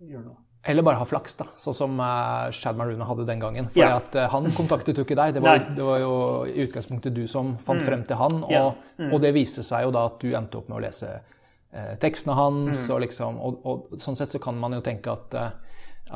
gjøre 0.04 0.26
nå. 0.26 0.34
Eller 0.68 0.84
bare 0.84 1.00
ha 1.00 1.06
flaks, 1.08 1.38
da, 1.40 1.46
sånn 1.56 1.76
som 1.78 1.94
uh, 2.02 2.50
Shad 2.52 2.76
Maruna 2.76 3.06
hadde 3.08 3.24
den 3.30 3.40
gangen. 3.40 3.70
For 3.72 3.80
yeah. 3.80 4.02
uh, 4.18 4.26
han 4.34 4.50
kontaktet 4.58 5.00
jo 5.00 5.06
ikke 5.08 5.16
deg. 5.16 5.38
Det 5.38 5.44
var, 5.46 5.62
det 5.78 5.86
var, 5.86 6.02
jo 6.04 6.12
i 6.50 6.66
utgangspunktet 6.66 7.16
du 7.16 7.24
som 7.32 7.56
fant 7.64 7.80
mm. 7.80 7.88
frem 7.88 8.04
til 8.10 8.20
han. 8.20 8.42
Og, 8.44 8.52
yeah. 8.52 8.74
mm. 9.00 9.14
og, 9.14 9.22
det 9.24 9.32
viste 9.38 9.64
seg 9.64 9.88
jo 9.88 9.96
da 9.96 10.04
at 10.10 10.20
du 10.20 10.34
endte 10.36 10.60
opp 10.60 10.68
med 10.68 10.82
å 10.82 10.84
lese 10.84 11.14
tekstene 12.02 12.36
hans. 12.38 12.84
Mm. 12.86 12.94
Og, 12.94 13.02
liksom, 13.04 13.40
og, 13.44 13.58
og, 13.68 13.98
sånn 14.02 14.18
sett 14.20 14.34
så 14.34 14.42
kan 14.44 14.58
man 14.60 14.78
jo 14.78 14.80
tenke 14.86 15.12
at, 15.14 15.36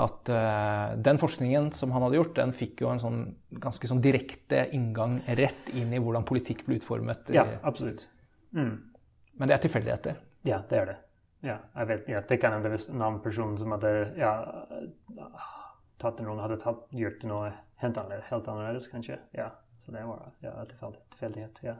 at 0.05 0.31
den 1.03 1.19
forskningen 1.21 1.71
som 1.77 1.91
han 1.95 2.05
hadde 2.07 2.19
gjort, 2.21 2.33
den 2.39 2.55
fikk 2.55 2.85
jo 2.85 2.93
en 2.93 3.03
sånn 3.03 3.21
ganske 3.61 3.89
sånn 3.91 4.01
direkte 4.03 4.63
inngang 4.77 5.19
rett 5.39 5.73
inn 5.75 5.93
i 5.93 5.99
hvordan 6.01 6.25
politikk 6.27 6.63
ble 6.67 6.79
utformet. 6.79 7.33
Ja, 7.35 7.45
absolutt. 7.67 8.07
Mm. 8.55 8.75
Men 9.37 9.51
det 9.51 9.57
er 9.57 9.65
tilfeldigheter. 9.67 10.19
Ja, 10.47 10.63
det 10.69 10.77
er 10.77 10.91
det. 10.93 10.97
Ja, 11.41 11.57
jeg 11.75 11.87
vet, 11.89 12.09
ja, 12.09 12.21
det 12.29 12.37
kan 12.37 12.53
hende 12.53 12.69
hvis 12.69 12.87
en 12.91 13.01
annen 13.01 13.21
person 13.23 13.55
som 13.57 13.73
hadde 13.73 13.91
ja, 14.19 14.31
tatt 16.01 16.19
noen, 16.21 16.41
hadde 16.41 16.59
tatt, 16.61 16.83
gjort 16.93 17.23
noe 17.29 17.49
helt 17.81 17.97
annerledes, 17.97 18.89
kanskje. 18.91 19.17
Ja, 19.37 19.49
så 19.81 19.95
det 19.95 20.03
var 20.05 20.27
ja, 20.45 20.53
tilfeldighet. 20.69 21.63
ja. 21.65 21.79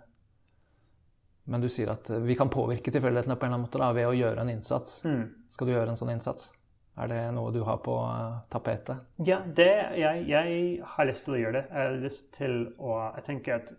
Men 1.52 1.62
du 1.64 1.68
sier 1.70 1.92
at 1.92 2.08
vi 2.24 2.36
kan 2.40 2.50
påvirke 2.50 2.94
tilfeldighetene 2.94 3.36
på 3.36 3.46
en 3.46 3.52
eller 3.52 3.60
annen 3.60 3.68
måte 3.68 3.82
da, 3.82 3.92
ved 3.96 4.08
å 4.08 4.16
gjøre 4.16 4.44
en 4.46 4.52
innsats. 4.54 5.02
Mm. 5.04 5.24
Skal 5.52 5.68
du 5.68 5.74
gjøre 5.74 5.92
en 5.92 6.00
sånn 6.00 6.14
innsats? 6.14 6.52
Er 7.00 7.08
det 7.08 7.20
noe 7.36 7.52
du 7.56 7.62
har 7.64 7.80
på 7.84 7.96
uh, 8.04 8.40
tapetet? 8.52 9.04
Ja, 9.26 9.40
det, 9.46 9.72
jeg, 10.00 10.26
jeg, 10.30 10.62
har 10.94 11.08
lyst 11.08 11.28
til 11.28 11.38
å 11.38 11.42
gjøre 11.42 11.58
det. 11.60 11.66
Jeg 11.72 11.88
har 11.88 12.00
lyst 12.04 12.32
til 12.36 12.58
å 12.80 12.96
Jeg 13.18 13.28
tenker 13.28 13.60
at 13.60 13.76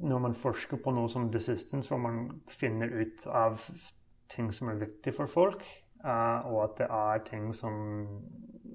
når 0.00 0.20
man 0.24 0.36
forsker 0.40 0.80
på 0.80 0.92
noe 0.96 1.10
som 1.12 1.26
desistance, 1.32 1.90
hvor 1.90 2.00
man 2.00 2.40
finner 2.48 2.88
ut 2.88 3.26
av 3.28 3.60
ting 4.32 4.48
som 4.56 4.70
er 4.72 4.80
viktig 4.80 5.12
for 5.16 5.28
folk, 5.28 5.64
uh, 6.04 6.48
og 6.48 6.62
at 6.64 6.78
det 6.80 6.88
er 7.00 7.24
ting 7.28 7.50
som 7.56 7.74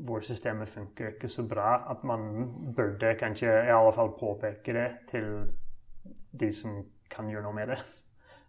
hvor 0.03 0.21
systemet 0.25 0.69
funker 0.69 1.13
ikke 1.13 1.29
så 1.31 1.45
bra, 1.47 1.77
at 1.89 2.03
man 2.03 2.47
burde 2.75 3.15
kanskje 3.19 3.47
i 3.47 3.73
alle 3.73 3.93
fall 3.95 4.13
påpeke 4.19 4.73
det 4.75 4.87
til 5.09 5.29
de 6.39 6.51
som 6.55 6.81
kan 7.13 7.29
gjøre 7.29 7.45
noe 7.47 7.57
med 7.57 7.73
det. 7.73 7.79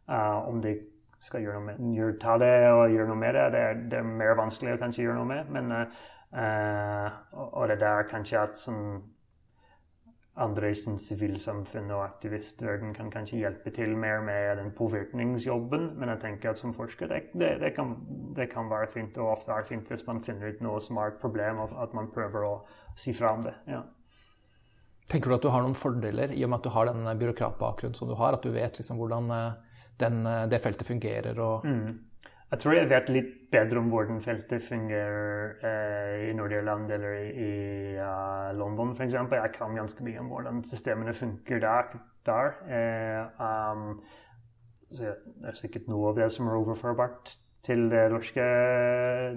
Uh, 0.08 0.44
om 0.50 0.60
de 0.64 0.76
skal 1.24 1.44
gjøre 1.44 1.60
noe 1.60 1.68
med, 1.70 1.96
gjør, 1.96 2.18
ta 2.20 2.36
det 2.40 2.52
og 2.68 2.92
gjøre 2.92 3.08
noe 3.08 3.20
med 3.20 3.36
det, 3.36 3.44
det 3.54 3.64
er, 3.64 3.82
det 3.92 3.98
er 4.00 4.10
mer 4.20 4.34
vanskelig 4.36 4.74
å 4.74 4.80
kanskje 4.82 5.06
gjøre 5.06 5.18
noe 5.20 5.30
med. 5.30 5.52
Men, 5.56 5.72
uh, 6.34 7.42
og 7.54 7.68
det 7.70 7.80
der 7.80 8.08
kanskje 8.10 8.42
at 8.42 8.60
sånn 8.60 8.86
andre 10.34 10.70
i 10.70 10.74
sivilsamfunn 10.74 11.92
og 11.94 12.02
aktivistverden 12.04 12.94
kan 12.94 13.10
kanskje 13.10 13.38
hjelpe 13.38 13.70
til 13.70 13.96
mer 13.96 14.20
med 14.20 14.58
den 14.58 14.72
påvirkningsjobben. 14.74 15.92
Men 15.98 16.08
jeg 16.08 16.20
tenker 16.20 16.50
at 16.50 16.58
som 16.58 16.74
forsker 16.74 17.06
det, 17.06 17.20
det, 17.32 17.52
det, 17.60 17.74
kan, 17.74 17.94
det, 18.36 18.48
kan, 18.50 18.70
være 18.70 18.90
fint, 18.90 19.18
og 19.18 19.36
ofte 19.36 19.52
er 19.52 19.68
fint 19.68 19.88
hvis 19.88 20.06
man 20.06 20.22
finner 20.26 20.50
ut 20.50 20.64
noe 20.64 20.80
som 20.82 20.98
er 20.98 21.12
et 21.12 21.20
problem, 21.22 21.62
og 21.62 21.76
at 21.82 21.94
man 21.94 22.10
prøver 22.14 22.48
å 22.48 22.54
si 22.98 23.14
fra 23.14 23.34
om 23.38 23.46
det. 23.46 23.54
ja. 23.70 23.84
Tenker 25.10 25.30
du 25.30 25.36
at 25.36 25.44
du 25.44 25.52
har 25.52 25.64
noen 25.64 25.76
fordeler 25.76 26.32
i 26.32 26.44
og 26.46 26.50
med 26.50 26.62
at 26.62 26.66
du 26.66 26.72
har 26.72 26.88
den 26.88 27.04
byråkratbakgrunnen 27.20 27.96
som 27.98 28.08
du 28.08 28.16
har? 28.16 28.36
At 28.36 28.44
du 28.44 28.52
vet 28.54 28.78
liksom 28.80 29.00
hvordan 29.00 29.30
eh, 29.36 29.78
den, 30.00 30.24
eh, 30.26 30.46
det 30.48 30.62
feltet 30.64 30.88
fungerer? 30.88 31.38
og... 31.40 31.66
Mm. 31.68 32.02
Jeg 32.54 32.60
tror 32.62 32.74
jeg 32.76 32.86
vet 32.86 33.08
litt 33.10 33.30
bedre 33.50 33.80
om 33.80 33.88
hvordan 33.90 34.20
feltet 34.22 34.62
fungerer 34.62 35.56
eh, 35.66 36.28
i 36.28 36.34
Nord-Irland 36.38 36.92
eller 36.94 37.16
i, 37.26 37.48
uh, 37.98 38.52
London 38.54 38.92
f.eks. 38.94 39.16
Jeg 39.16 39.52
kan 39.56 39.74
ganske 39.74 40.04
mye 40.06 40.20
om 40.22 40.28
hvordan 40.30 40.60
systemene 40.68 41.16
funker 41.18 41.58
der. 41.64 41.96
der. 42.28 42.52
Eh, 42.68 43.42
um, 43.42 43.96
så 44.86 45.16
det 45.26 45.50
er 45.50 45.58
sikkert 45.58 45.90
noe 45.90 46.12
av 46.12 46.20
det 46.20 46.28
som 46.30 46.46
er 46.46 46.60
overførbart 46.60 47.34
til 47.64 47.86
den 47.90 48.12
norske, 48.12 48.44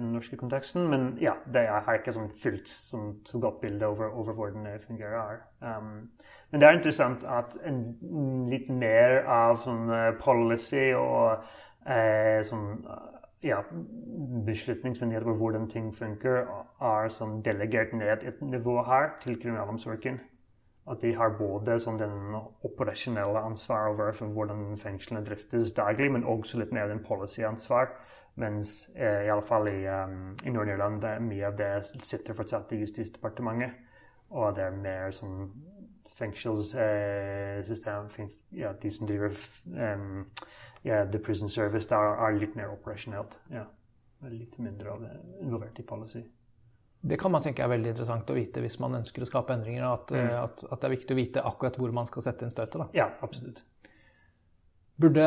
norske, 0.00 0.36
konteksten. 0.36 0.88
Men 0.90 1.18
ja, 1.20 1.32
det, 1.46 1.64
jeg 1.68 1.84
har 1.86 2.00
ikke 2.00 2.14
sånn 2.16 2.30
fullt 2.42 2.68
sånn, 2.68 3.12
så 3.28 3.40
godt 3.42 3.60
bilde 3.62 3.88
over, 3.88 4.12
over, 4.12 4.36
hvordan 4.36 4.68
det 4.68 4.82
fungerer. 4.86 5.40
Um, 5.60 6.10
men 6.50 6.60
det 6.60 6.68
er 6.68 6.76
interessant 6.78 7.24
at 7.24 7.56
en, 7.68 7.82
litt 8.50 8.68
mer 8.68 9.22
av 9.24 9.62
sånn 9.64 9.88
uh, 9.90 10.10
policy 10.20 10.90
og 10.96 11.44
eh, 11.88 12.40
sånn, 12.44 12.82
ja, 13.44 13.62
beslutningsmyndighet 14.46 15.24
på 15.24 15.36
hvordan 15.40 15.68
ting 15.70 15.92
funker, 15.94 16.48
er 16.80 17.12
sånn 17.14 17.38
delegert 17.46 17.94
ned 17.94 18.26
et 18.26 18.40
nivå 18.42 18.82
her 18.88 19.14
til 19.22 19.38
kriminalomsorgen. 19.40 20.20
At 20.88 21.02
de 21.04 21.12
har 21.14 21.36
både 21.36 21.76
sånn 21.82 21.98
den 22.00 22.34
operasjonelle 22.64 23.42
ansvaret 23.44 23.92
over 23.92 24.14
for 24.16 24.32
hvordan 24.32 24.78
fengslene 24.80 25.24
driftes 25.26 25.74
daglig, 25.76 26.10
men 26.12 26.24
også 26.24 26.62
litt 26.62 26.72
mer 26.72 26.88
den 26.88 27.02
policyansvar. 27.04 27.92
Mens 28.38 28.88
eh, 28.94 29.24
i 29.26 29.30
alle 29.32 29.42
fall 29.42 29.66
i, 29.70 29.80
um, 29.90 30.36
i 30.46 30.50
Nord-Irland 30.54 31.02
mye 31.26 31.48
av 31.48 31.56
det 31.58 31.72
sitter 32.06 32.36
fortsatt 32.38 32.72
i 32.76 32.80
Justisdepartementet. 32.84 33.70
Og 34.30 34.54
det 34.54 34.64
er 34.68 34.76
mer 34.76 35.10
sånn 35.16 35.48
fengselssystem 36.18 38.08
eh, 38.18 38.28
ja, 38.60 38.72
De 38.82 38.90
som 38.92 39.06
driver 39.08 39.34
um, 39.64 40.26
ja, 40.82 41.04
The 41.06 41.18
Prison 41.22 41.50
Service 41.50 41.88
der 41.90 42.14
er 42.14 42.38
litt 42.38 42.56
mer 42.58 42.68
operasjonelt. 42.74 43.38
Ja. 43.52 43.64
Litt 44.28 44.58
mindre 44.58 44.90
av 44.94 45.02
det 45.04 45.14
involvert 45.44 45.78
i 45.78 45.86
policy. 45.86 46.22
Det 47.00 47.16
kan 47.20 47.30
man 47.30 47.42
tenke 47.42 47.62
er 47.62 47.70
veldig 47.70 47.92
interessant 47.92 48.30
å 48.32 48.34
vite 48.34 48.62
hvis 48.62 48.80
man 48.82 48.96
ønsker 48.98 49.22
å 49.22 49.28
skape 49.28 49.54
endringer. 49.54 49.84
At, 49.86 50.10
mm. 50.10 50.18
Eh, 50.18 50.38
at, 50.42 50.64
at 50.66 50.80
det 50.80 50.88
er 50.88 50.94
viktig 50.96 51.14
å 51.14 51.18
vite 51.20 51.44
akkurat 51.46 51.78
hvor 51.78 51.94
man 51.94 52.06
skal 52.10 52.26
sette 52.26 52.46
inn 52.46 52.54
støtet. 52.54 52.88
Ja, 52.98 53.06
absolutt. 53.22 53.62
Burde, 54.98 55.26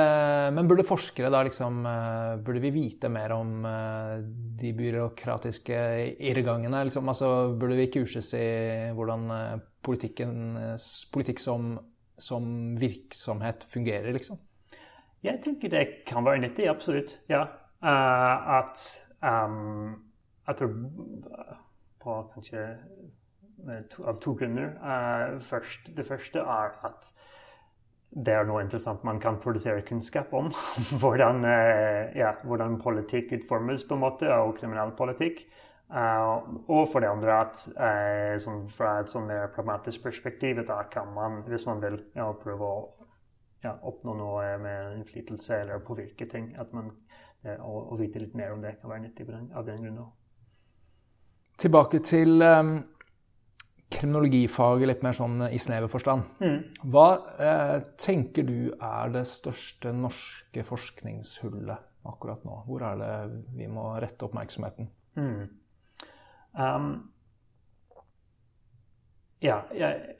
men 0.51 0.67
burde 0.67 0.83
forskere 0.83 1.29
da 1.31 1.45
liksom 1.47 1.85
eh, 1.87 2.33
Burde 2.43 2.59
vi 2.59 2.73
vite 2.75 3.07
mer 3.07 3.31
om 3.37 3.63
eh, 3.65 4.17
de 4.59 4.73
byråkratiske 4.75 5.77
irrgangene? 6.19 6.83
Liksom, 6.89 7.07
altså, 7.07 7.29
burde 7.55 7.79
vi 7.79 7.87
kurses 7.93 8.33
i 8.35 8.47
hvordan 8.97 9.31
politikk 9.81 11.39
som, 11.39 11.73
som 12.19 12.51
virksomhet 12.81 13.63
fungerer, 13.71 14.11
liksom? 14.13 14.39
Jeg 15.23 15.41
tenker 15.43 15.69
det 15.69 15.85
kan 16.09 16.25
være 16.25 16.41
nyttig, 16.41 16.67
absolutt. 16.69 17.19
Ja. 17.29 17.45
Uh, 17.81 18.57
at 18.59 18.79
um, 19.21 20.01
at 20.47 20.59
det, 20.59 20.69
på 22.01 22.15
kanskje 22.33 22.63
to, 23.89 24.03
av 24.03 24.19
to 24.21 24.33
grunner. 24.33 24.73
Uh, 24.81 25.41
først, 25.41 25.91
det 25.97 26.07
første 26.07 26.39
er 26.39 26.73
at 26.85 27.13
det 28.11 28.33
er 28.35 28.47
noe 28.47 28.61
interessant 28.63 29.03
man 29.07 29.19
kan 29.23 29.39
produsere 29.39 29.85
kunnskap 29.87 30.33
om. 30.35 30.51
hvordan, 31.01 31.45
uh, 31.47 32.11
ja, 32.17 32.33
hvordan, 32.43 32.79
politikk 32.81 33.31
utformes, 33.39 33.85
på 33.87 33.95
en 33.97 34.03
måte, 34.03 34.31
og 34.35 34.57
kriminalpolitikk. 34.59 35.45
Uh, 35.91 36.55
og 36.71 36.85
for 36.91 37.03
det 37.03 37.11
andre 37.11 37.37
at 37.41 37.61
sånn, 38.39 38.65
fra 38.71 39.01
et 39.01 39.11
sånn 39.11 39.27
mer 39.27 39.49
pragmatisk 39.51 40.05
perspektiv 40.05 40.61
da 40.67 40.77
kan 40.91 41.09
man, 41.15 41.41
hvis 41.47 41.67
man 41.67 41.83
vil, 41.83 41.99
ja, 42.15 42.29
prøve 42.39 42.67
å 42.67 42.77
ja, 43.63 43.75
oppnå 43.81 44.15
noe 44.17 44.45
med 44.61 44.95
innflytelse 44.99 45.61
eller 45.63 45.83
påvirke 45.85 46.27
ting. 46.29 46.51
At 46.59 46.73
man, 46.75 46.91
uh, 47.45 47.57
å, 47.59 47.85
å, 47.91 47.99
vite 47.99 48.21
litt 48.23 48.35
mer 48.37 48.55
om 48.55 48.63
det 48.63 48.77
kan 48.81 48.91
være 48.91 49.05
nyttig 49.07 49.27
av 49.31 49.67
den 49.67 49.83
grunn. 49.85 50.01
Tilbake 51.61 52.01
til 52.03 52.41
um, 52.41 52.79
kriminologifaget 53.91 54.89
litt 54.89 55.05
mer 55.05 55.15
sånn 55.15 55.45
i 55.49 55.59
snever 55.61 55.91
forstand. 55.91 56.27
Mm. 56.41 56.59
Hva 56.93 57.07
eh, 57.37 57.77
tenker 58.01 58.47
du 58.47 58.71
er 58.73 59.13
det 59.13 59.25
største 59.29 59.93
norske 59.95 60.65
forskningshullet 60.67 61.89
akkurat 62.07 62.45
nå? 62.47 62.61
Hvor 62.67 62.85
er 62.87 63.01
det 63.01 63.15
vi 63.57 63.69
må 63.71 63.91
rette 64.01 64.27
oppmerksomheten? 64.27 64.89
Mm. 65.19 65.41
Um, 66.55 66.91
ja, 69.41 69.63
jeg 69.75 70.17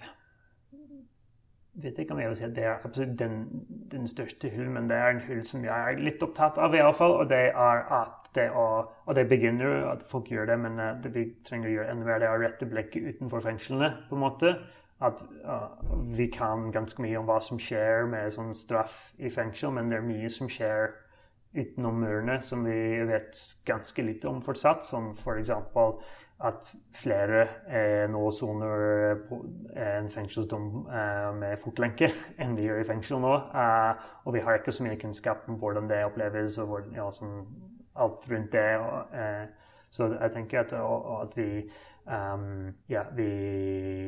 vet 1.83 1.99
ikke 1.99 2.15
om 2.15 2.21
jeg 2.21 2.31
vil 2.31 2.39
si 2.39 2.47
at 2.47 2.55
det 2.55 2.65
er 2.65 2.85
absolutt 2.85 3.19
den, 3.19 3.37
den 3.91 4.07
største 4.07 4.49
hull, 4.55 4.69
men 4.73 4.89
det 4.89 4.97
er 4.97 5.13
en 5.13 5.23
hull 5.27 5.43
som 5.47 5.63
jeg 5.65 5.93
er 5.93 6.01
litt 6.01 6.23
opptatt 6.23 6.59
av, 6.61 6.75
i 6.75 6.81
alle 6.83 6.97
fall, 6.97 7.15
og 7.19 7.29
det 7.29 7.45
er 7.51 7.85
at 8.01 8.17
det 8.35 8.47
å 8.55 8.65
Og 9.05 9.15
det 9.15 9.25
begynner 9.27 9.89
at 9.91 10.05
folk 10.07 10.29
gjør 10.31 10.45
det, 10.47 10.59
men 10.59 10.79
eh, 10.79 10.93
det 11.03 11.09
vi 11.11 11.25
trenger 11.43 11.67
å 11.67 11.73
gjøre 11.73 11.91
enda 11.91 12.05
mer, 12.05 12.19
det 12.21 12.29
er 12.29 12.37
å 12.37 12.39
rette 12.39 12.67
blikket 12.69 13.09
utenfor 13.09 13.43
fengslene, 13.43 13.89
på 14.07 14.15
en 14.15 14.23
måte. 14.23 14.53
At 15.01 15.23
uh, 15.43 15.67
vi 16.13 16.27
kan 16.31 16.69
ganske 16.71 17.01
mye 17.01 17.17
om 17.17 17.25
hva 17.25 17.39
som 17.41 17.59
skjer 17.59 18.05
med 18.07 18.31
sånn 18.35 18.53
straff 18.55 19.09
i 19.17 19.31
fengsel, 19.33 19.73
men 19.73 19.89
det 19.89 19.97
er 19.97 20.05
mye 20.05 20.29
som 20.29 20.47
skjer 20.47 20.93
utenom 21.57 21.97
murene 22.03 22.37
som 22.45 22.63
vi 22.63 23.01
vet 23.09 23.39
ganske 23.67 24.05
lite 24.05 24.29
om 24.29 24.39
fortsatt, 24.45 24.85
som 24.87 25.11
f.eks. 25.17 25.51
For 25.73 25.99
at 26.43 26.71
flere 26.97 27.41
eh, 27.69 28.05
nå 28.09 28.21
soner 28.33 28.83
en 29.77 30.09
fengselsdom 30.09 30.67
eh, 30.89 31.29
med 31.37 31.61
fotlenke 31.61 32.09
enn 32.41 32.55
de 32.57 32.65
gjør 32.65 32.81
i 32.81 32.87
fengsel 32.87 33.21
nå. 33.21 33.35
Eh, 33.61 34.07
og 34.25 34.35
vi 34.35 34.43
har 34.45 34.59
ikke 34.59 34.73
så 34.75 34.85
mye 34.85 34.99
kunnskap 35.01 35.47
om 35.49 35.59
hvordan 35.61 35.89
det 35.91 36.03
oppleves, 36.07 36.57
og 36.61 36.73
hvordan, 36.73 36.97
ja, 36.97 37.07
sånn, 37.15 37.45
alt 38.01 38.27
rundt 38.31 38.53
det. 38.55 38.67
Eh, 39.21 39.45
så 39.91 40.07
jeg 40.13 40.33
tenker 40.33 40.61
at, 40.63 40.73
at 40.73 41.33
vi 41.35 41.49
um, 42.07 42.69
ja, 42.87 43.01
vi 43.11 43.27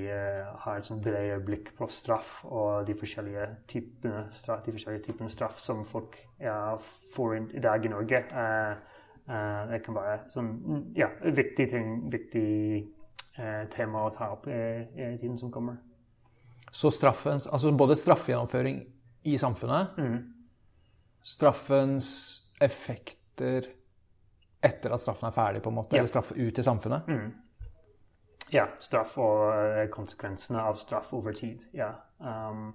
har 0.07 0.77
et 0.79 0.87
sånn 0.87 1.01
bredere 1.03 1.41
blikk 1.43 1.73
på 1.75 1.89
straff 1.91 2.37
og 2.47 2.87
de 2.87 2.95
forskjellige 2.95 3.49
typene 3.67 4.29
straff, 4.31 4.63
forskjellige 4.63 5.09
typene 5.09 5.33
straff 5.33 5.59
som 5.59 5.83
folk 5.83 6.15
ja, 6.39 6.77
får 7.15 7.35
i 7.51 7.63
dag 7.67 7.83
i 7.83 7.91
Norge. 7.91 8.23
Uh, 8.31 8.92
det 9.23 9.79
kan 9.85 9.95
være 9.95 10.17
sånn 10.33 10.49
ja, 10.99 11.07
viktig 11.23 11.67
ting, 11.71 11.91
viktig 12.11 12.47
tema 13.71 14.01
å 14.03 14.11
ta 14.13 14.27
opp 14.35 14.49
i, 14.51 14.57
tiden 15.17 15.37
som 15.39 15.51
kommer. 15.53 15.77
Så 16.73 16.91
straffens, 16.91 17.47
altså 17.47 17.71
både 17.77 17.95
straffegjennomføring 17.95 18.81
i 19.29 19.37
samfunnet, 19.39 19.95
mm. 19.97 20.17
straffens 21.23 22.09
effekter 22.61 23.69
etter 24.63 24.95
at 24.95 25.03
straffen 25.03 25.27
er 25.27 25.35
ferdig, 25.35 25.61
på 25.63 25.71
en 25.71 25.77
måte, 25.77 25.95
ja. 25.95 26.01
eller 26.01 26.11
straff 26.11 26.31
ut 26.35 26.59
i 26.59 26.65
samfunnet. 26.65 27.07
Mm. 27.07 27.31
Ja, 28.53 28.67
straff 28.79 29.17
og 29.21 29.47
uh, 29.49 29.83
konsekvensene 29.91 30.61
av 30.61 30.77
straff 30.81 31.13
over 31.15 31.35
tid. 31.35 31.63
ja. 31.75 31.93
Um, 32.19 32.73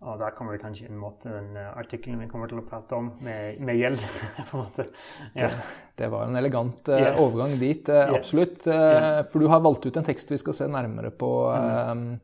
og 0.00 0.16
da 0.20 0.30
kommer 0.32 0.56
det 0.56 0.62
kanskje 0.62 0.88
inn 0.88 0.96
mot 0.96 1.20
den 1.26 1.52
uh, 1.58 1.74
artikkelen 1.76 2.22
vi 2.22 2.28
kommer 2.30 2.48
til 2.48 2.62
å 2.62 2.64
prate 2.64 2.96
om, 2.96 3.10
med, 3.24 3.60
med 3.60 3.76
gjeld. 3.76 4.00
på 4.50 4.56
en 4.56 4.62
måte. 4.62 4.86
Ja. 5.34 5.50
Det, 5.50 5.58
det, 6.00 6.10
var 6.12 6.28
en 6.28 6.40
elegant 6.40 6.88
uh, 6.88 6.96
yeah. 6.96 7.20
overgang 7.20 7.58
dit, 7.60 7.88
uh, 7.92 8.14
absolutt. 8.16 8.64
Yeah. 8.66 9.22
For 9.28 9.44
du 9.44 9.50
har 9.52 9.60
valgt 9.64 9.84
ut 9.86 10.00
en 10.00 10.06
tekst 10.06 10.32
vi 10.32 10.40
skal 10.40 10.56
se 10.56 10.70
nærmere 10.72 11.12
på. 11.12 11.32
Mm. 11.52 12.14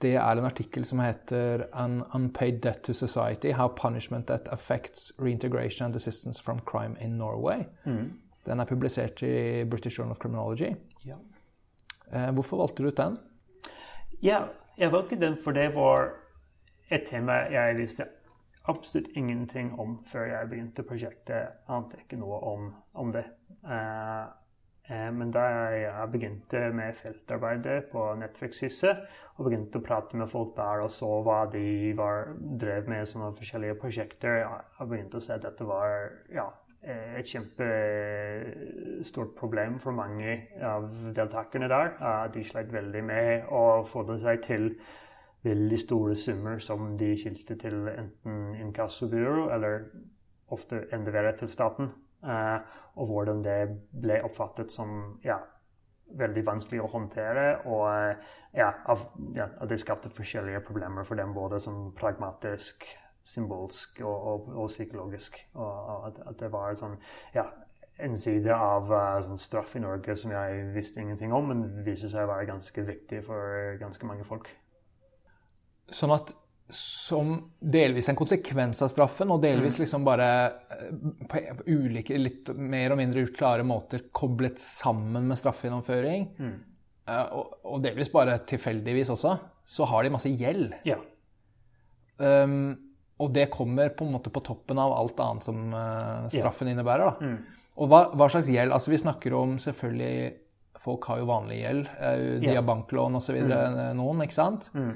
Det 0.00 0.12
er 0.16 0.40
en 0.40 0.44
artikkel 0.44 0.84
som 0.84 1.00
heter 1.00 1.68
'An 1.72 2.02
Unpaid 2.14 2.60
Debt 2.64 2.82
to 2.84 2.92
Society 2.92 3.52
How 3.52 3.68
Punishment 3.68 4.26
That 4.26 4.48
Affects 4.52 5.12
Reintegration 5.18 5.86
and 5.86 5.96
Assistance 5.96 6.42
from 6.42 6.60
Crime 6.64 6.96
in 7.00 7.18
Norway'. 7.18 7.64
Mm. 7.84 8.12
Den 8.46 8.60
er 8.60 8.64
publisert 8.64 9.22
i 9.22 9.64
British 9.64 9.98
Journal 9.98 10.12
of 10.12 10.18
Criminology. 10.18 10.74
Ja. 11.04 11.16
Eh, 12.12 12.30
hvorfor 12.32 12.56
valgte 12.56 12.82
du 12.82 12.88
ut 12.88 12.96
den? 12.96 13.18
Ja, 14.22 14.44
jeg 14.78 14.92
valgte 14.92 15.16
den 15.20 15.36
for 15.44 15.52
det 15.52 15.74
var 15.74 16.12
et 16.90 17.06
tema 17.08 17.44
jeg 17.52 17.76
visste 17.78 18.08
absolutt 18.70 19.12
ingenting 19.14 19.72
om 19.78 20.00
før 20.10 20.26
jeg 20.30 20.50
begynte 20.50 20.86
prosjektet. 20.86 21.62
Ante 21.70 22.02
ikke 22.02 22.18
noe 22.18 22.40
om, 22.50 22.66
om 22.98 23.12
det. 23.14 23.24
Uh, 23.62 24.26
uh, 24.90 25.08
men 25.14 25.30
da 25.34 25.44
jeg 25.74 26.10
begynte 26.12 26.64
med 26.74 26.98
feltarbeidet 26.98 27.86
på 27.92 28.08
Nettverkshuset 28.18 29.06
og 29.36 29.46
begynte 29.46 29.78
å 29.78 29.86
prate 29.86 30.18
med 30.18 30.30
folk 30.30 30.54
der 30.58 30.82
og 30.84 30.92
så 30.94 31.10
hva 31.26 31.44
de 31.52 31.94
var, 31.98 32.32
drev 32.58 32.90
med 32.90 33.06
som 33.08 33.26
forskjellige 33.38 33.78
prosjekter, 33.82 34.42
jeg 34.42 34.90
begynte 34.90 35.20
å 35.20 35.26
se 35.26 35.38
at 35.38 35.46
dette 35.46 35.66
var 35.66 36.10
ja, 36.34 36.50
Eh, 36.86 37.16
et 37.18 37.26
kjempestort 37.26 39.32
problem 39.34 39.80
for 39.82 39.96
mange 39.96 40.36
av 40.62 40.84
deltakerne 41.16 41.66
der. 41.72 41.96
De 42.30 42.44
slet 42.46 42.70
veldig 42.70 43.02
med 43.02 43.48
å 43.50 43.82
få 43.90 44.04
det 44.06 44.20
seg 44.22 44.44
til 44.44 44.68
veldig 45.46 45.78
store 45.80 46.16
summer 46.18 46.60
som 46.62 46.96
de 46.98 47.12
skilte 47.18 47.56
til 47.60 47.86
enten 47.92 48.54
inkassobyrå 48.60 49.48
eller 49.54 49.86
ofte 50.52 50.84
enda 50.94 51.14
verre 51.14 51.34
til 51.38 51.50
staten. 51.50 51.92
Uh, 52.26 52.58
og 52.96 53.10
hvordan 53.10 53.42
det 53.44 53.60
ble 53.92 54.18
oppfattet 54.24 54.72
som 54.72 55.18
ja, 55.24 55.36
veldig 56.18 56.44
vanskelig 56.46 56.80
å 56.82 56.90
håndtere. 56.90 57.46
Og 57.68 57.86
ja, 58.56 58.70
ja, 59.36 59.48
at 59.48 59.68
det 59.70 59.80
skapte 59.82 60.12
forskjellige 60.12 60.62
problemer 60.66 61.06
for 61.06 61.18
dem, 61.18 61.34
både 61.36 61.60
som 61.62 61.90
pragmatisk 61.98 62.86
symbolsk 63.26 64.00
og, 64.06 64.26
og, 64.32 64.50
og 64.64 64.68
psykologisk. 64.70 65.38
Og 65.58 66.08
at, 66.08 66.20
at, 66.30 66.36
det 66.40 66.50
var 66.54 66.76
sånn, 66.78 66.94
ja, 67.34 67.48
en 68.02 68.16
side 68.18 68.52
av 68.52 68.92
uh, 68.92 69.24
sånn 69.24 69.40
straff 69.40 69.74
i 69.76 69.82
Norge 69.82 70.16
som 70.20 70.34
jeg 70.34 70.70
visste 70.74 71.02
ingenting 71.02 71.34
om, 71.36 71.50
men 71.50 71.66
viser 71.86 72.12
seg 72.12 72.26
å 72.26 72.34
være 72.34 72.48
ganske 72.52 72.86
viktig 72.86 73.24
for 73.26 73.76
ganske 73.82 74.08
mange 74.08 74.26
folk. 74.28 74.50
Sånn 75.92 76.14
at 76.14 76.32
som 76.68 77.36
delvis 77.60 78.08
en 78.10 78.18
konsekvens 78.18 78.80
av 78.82 78.90
straffen, 78.90 79.30
og 79.30 79.42
delvis 79.44 79.76
mm. 79.76 79.82
liksom 79.84 80.06
bare 80.06 80.30
eh, 80.74 81.28
på 81.30 81.42
ulike, 81.70 82.16
litt 82.18 82.50
mer 82.58 82.94
og 82.94 82.98
mindre 82.98 83.22
uklare 83.28 83.66
måter 83.66 84.08
koblet 84.10 84.58
sammen 84.62 85.28
med 85.30 85.38
straffegjennomføring, 85.38 86.26
mm. 86.38 86.56
uh, 87.06 87.26
og, 87.38 87.52
og, 87.62 87.78
delvis 87.84 88.10
bare 88.10 88.40
tilfeldigvis 88.50 89.14
også, 89.14 89.36
så 89.66 89.86
har 89.92 90.02
de 90.02 90.12
masse 90.16 90.32
gjeld. 90.32 90.74
Ja. 90.88 90.98
Um, 92.18 92.74
og 93.22 93.30
det 93.32 93.46
kommer 93.52 93.94
på 93.94 94.04
en 94.04 94.16
måte 94.16 94.32
på 94.32 94.42
toppen 94.44 94.80
av 94.80 94.92
alt 94.92 95.20
annet 95.22 95.46
som 95.46 95.70
uh, 95.72 96.26
straffen 96.32 96.68
ja. 96.68 96.74
innebærer. 96.74 97.22
Mm. 97.22 97.38
Og 97.76 97.92
hva, 97.92 98.02
hva, 98.16 98.28
slags 98.32 98.50
gjeld? 98.52 98.72
Altså 98.72 98.92
Vi 98.92 99.00
snakker 99.00 99.36
om 99.36 99.58
selvfølgelig 99.60 100.42
Folk 100.80 101.06
har 101.10 101.18
jo 101.18 101.26
vanlig 101.28 101.56
gjeld. 101.62 101.88
Uh, 101.98 102.36
de 102.42 102.52
har 102.52 102.64
banklån 102.66 103.16
osv. 103.18 103.38
Mm. 103.42 103.52
Eh, 103.56 103.92
noen, 103.96 104.20
ikke 104.22 104.36
sant? 104.36 104.68
Mm. 104.76 104.92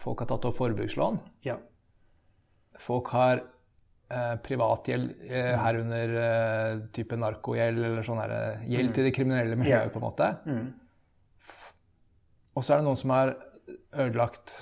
Folk 0.00 0.22
har 0.22 0.28
tatt 0.30 0.46
opp 0.48 0.56
forbrukslån. 0.56 1.18
Ja. 1.44 1.58
Folk 2.80 3.10
har 3.12 3.42
uh, 3.42 4.36
privatgjeld, 4.44 5.10
uh, 5.28 5.54
herunder 5.60 6.14
uh, 6.14 6.78
type 6.94 7.18
narkogjeld 7.18 7.82
eller 7.90 8.06
sånn 8.06 8.22
gjeld 8.22 8.88
mm. 8.88 8.94
til 8.96 9.08
det 9.08 9.12
kriminelle 9.16 9.58
miljøet, 9.58 9.90
yeah. 9.90 9.92
på 9.92 10.00
en 10.00 10.06
måte. 10.06 10.30
Mm. 10.48 10.70
Og 12.56 12.64
så 12.64 12.74
er 12.74 12.80
det 12.80 12.88
noen 12.88 13.02
som 13.02 13.14
har 13.14 13.34
ødelagt 14.06 14.56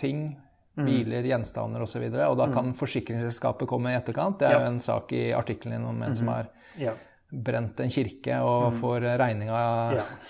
ting 0.00 0.30
Mm. 0.78 0.86
Biler, 0.86 1.26
gjenstander 1.26 1.82
osv. 1.84 2.02
Og, 2.06 2.14
så 2.14 2.26
og 2.30 2.36
da 2.38 2.46
mm. 2.48 2.52
kan 2.54 2.74
forsikringsselskapet 2.78 3.68
komme 3.68 3.92
i 3.92 3.96
etterkant. 3.98 4.38
Det 4.40 4.48
er 4.48 4.58
jo 4.58 4.68
en 4.70 4.82
sak 4.82 5.12
i 5.16 5.24
artikkelen 5.36 5.76
din 5.76 5.88
om 5.90 6.02
en 6.06 6.14
som 6.16 6.30
mm-hmm. 6.30 6.84
har 6.86 7.00
brent 7.30 7.82
en 7.82 7.92
kirke 7.92 8.38
og 8.42 8.78
får 8.80 9.06
regninga 9.20 9.58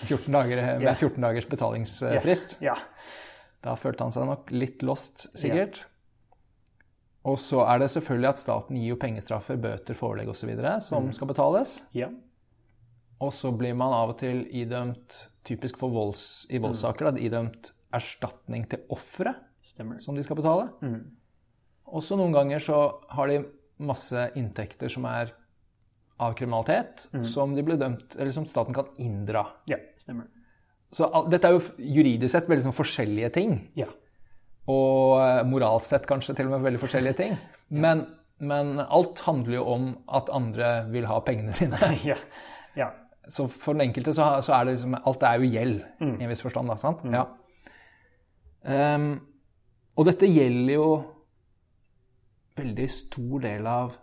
14 0.07 0.25
dager, 0.37 0.63
med 0.85 0.91
14 0.97 1.21
dagers 1.23 1.47
betalingsfrist. 1.49 2.57
Da 3.61 3.75
følte 3.77 4.07
han 4.07 4.13
seg 4.13 4.27
nok 4.29 4.51
litt 4.53 4.83
lost, 4.85 5.27
sikkert. 5.37 5.83
Og 7.29 7.37
så 7.37 7.61
er 7.69 7.83
det 7.83 7.91
selvfølgelig 7.93 8.29
at 8.31 8.41
staten 8.41 8.79
gir 8.79 8.95
jo 8.95 8.99
pengestraffer, 9.01 9.59
bøter, 9.61 9.97
forelegg 9.97 10.31
osv. 10.33 10.49
som 10.81 11.05
mm. 11.05 11.11
skal 11.13 11.29
betales. 11.29 11.75
Ja. 11.93 12.09
Og 13.21 13.29
så 13.37 13.51
blir 13.53 13.75
man 13.77 13.93
av 13.93 14.15
og 14.15 14.17
til 14.23 14.47
idømt, 14.49 15.19
typisk 15.45 15.77
for 15.77 15.93
volds, 15.93 16.47
i 16.49 16.57
voldssaker, 16.61 17.11
da, 17.11 17.21
idømt 17.21 17.69
erstatning 17.93 18.65
til 18.71 18.81
offeret. 18.89 19.47
Som 20.01 20.17
de 20.17 20.23
skal 20.25 20.37
betale. 20.37 20.67
Mm. 20.81 21.13
Også 21.97 22.17
noen 22.19 22.33
ganger 22.35 22.61
så 22.61 22.79
har 23.13 23.29
de 23.29 23.39
masse 23.81 24.25
inntekter 24.37 24.91
som 24.91 25.05
er 25.09 25.31
av 26.21 26.35
kriminalitet, 26.37 27.07
mm. 27.13 27.23
som 27.25 27.55
de 27.57 27.63
blir 27.65 27.79
dømt, 27.81 28.13
eller 28.17 28.33
som 28.35 28.45
staten 28.49 28.75
kan 28.77 28.89
inndra. 29.01 29.45
Ja, 29.69 29.79
stemmer. 30.01 30.29
Så 30.91 31.07
dette 31.31 31.47
er 31.47 31.55
jo 31.55 31.91
juridisk 31.95 32.33
sett 32.33 32.49
veldig 32.51 32.65
sånn 32.65 32.75
forskjellige 32.75 33.29
ting. 33.37 33.53
Ja. 33.79 33.87
Og 34.71 35.21
eh, 35.23 35.43
moralsk 35.47 35.93
sett 35.93 36.07
kanskje 36.09 36.35
til 36.37 36.49
og 36.49 36.57
med 36.57 36.65
veldig 36.67 36.81
forskjellige 36.81 37.19
ting. 37.21 37.37
men, 37.69 38.05
men, 38.43 38.75
alt 38.81 39.21
handler 39.25 39.55
jo 39.55 39.63
om 39.75 39.87
at 40.11 40.29
andre 40.33 40.73
vil 40.91 41.07
ha 41.09 41.21
pengene 41.25 41.55
dine. 41.59 41.79
ja. 42.11 42.19
ja. 42.77 42.91
Så 43.31 43.47
for 43.47 43.77
den 43.77 43.87
enkelte 43.87 44.13
så, 44.17 44.33
så, 44.43 44.55
er 44.57 44.67
det 44.67 44.75
liksom 44.75 44.97
Alt 44.97 45.23
er 45.23 45.39
jo 45.39 45.49
gjeld, 45.53 45.81
mm. 46.01 46.13
i 46.19 46.25
en 46.25 46.33
viss 46.33 46.43
forstand. 46.43 46.71
da, 46.73 46.77
sant? 46.81 47.03
Mm. 47.05 47.15
Ja. 47.15 47.25
Um, 48.61 49.09
og 49.97 50.07
dette 50.07 50.29
gjelder 50.29 50.75
jo 50.75 50.87
veldig 52.59 52.87
stor 52.91 53.41
del 53.43 53.67
av 53.67 53.95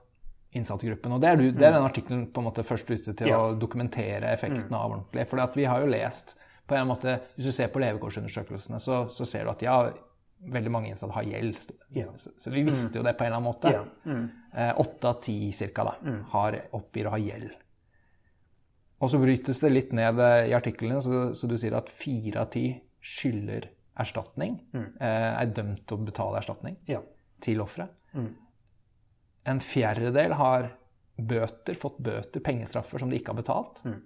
innsattegruppen. 0.57 1.12
Og 1.14 1.20
det 1.22 1.29
er, 1.29 1.38
du, 1.38 1.48
det 1.53 1.66
er 1.68 1.77
den 1.77 1.87
artikkelen 1.87 2.27
på 2.33 2.40
en 2.40 2.48
måte 2.48 2.64
først 2.66 2.88
ute 2.90 3.12
til 3.12 3.31
ja. 3.31 3.38
å 3.38 3.57
dokumentere 3.61 4.33
effekten 4.33 4.70
mm. 4.70 4.79
av 4.79 4.87
ordentlig. 4.94 5.27
For 5.29 5.59
vi 5.59 5.66
har 5.68 5.85
jo 5.85 5.90
lest 5.92 6.38
på 6.69 6.77
en 6.77 6.91
måte, 6.91 7.21
Hvis 7.37 7.49
du 7.49 7.53
ser 7.57 7.71
på 7.73 7.81
levekårsundersøkelsene, 7.83 8.81
så, 8.81 9.07
så 9.09 9.27
ser 9.29 9.47
du 9.47 9.53
at 9.55 9.65
ja, 9.65 9.79
veldig 10.39 10.73
mange 10.73 10.91
innsatte 10.93 11.17
har 11.17 11.27
gjeld. 11.27 11.59
Så, 11.59 12.35
så, 12.37 12.51
vi 12.53 12.63
visste 12.67 12.93
mm. 12.93 12.99
jo 13.01 13.07
det 13.07 13.15
på 13.17 13.25
en 13.25 13.31
eller 13.31 13.41
annen 13.41 13.49
måte. 13.49 13.73
Mm. 14.05 14.27
Eh, 14.53 14.75
åtte 14.85 15.09
av 15.09 15.23
ti 15.25 15.39
ca. 15.53 15.89
Mm. 16.03 16.21
har, 16.35 16.59
oppgir 16.77 17.09
å 17.09 17.15
ha 17.17 17.23
gjeld. 17.23 17.57
Og 18.99 19.11
så 19.13 19.21
brytes 19.23 19.61
det 19.63 19.71
litt 19.71 19.93
ned 19.95 20.21
i 20.21 20.55
artiklene, 20.57 21.01
så, 21.03 21.29
så 21.35 21.51
du 21.51 21.55
sier 21.59 21.77
at 21.79 21.91
fire 21.93 22.43
av 22.43 22.51
ti 22.55 22.67
skylder 22.99 23.71
erstatning, 23.99 24.59
mm. 24.75 24.89
Eh, 25.01 25.31
er 25.43 25.55
dømt 25.55 25.87
til 25.87 25.99
å 25.99 26.07
betale 26.07 26.41
erstatning 26.41 26.77
ja. 26.91 27.01
til 27.43 27.63
offeret. 27.63 27.95
Mm. 28.15 28.31
En 29.49 29.63
fjerdedel 29.63 30.35
har 30.39 30.73
bøter, 31.19 31.75
fått 31.79 31.99
bøter, 32.05 32.43
pengestraffer, 32.45 33.03
som 33.03 33.11
de 33.11 33.19
ikke 33.19 33.35
har 33.35 33.41
betalt. 33.41 33.81
Mm. 33.87 33.99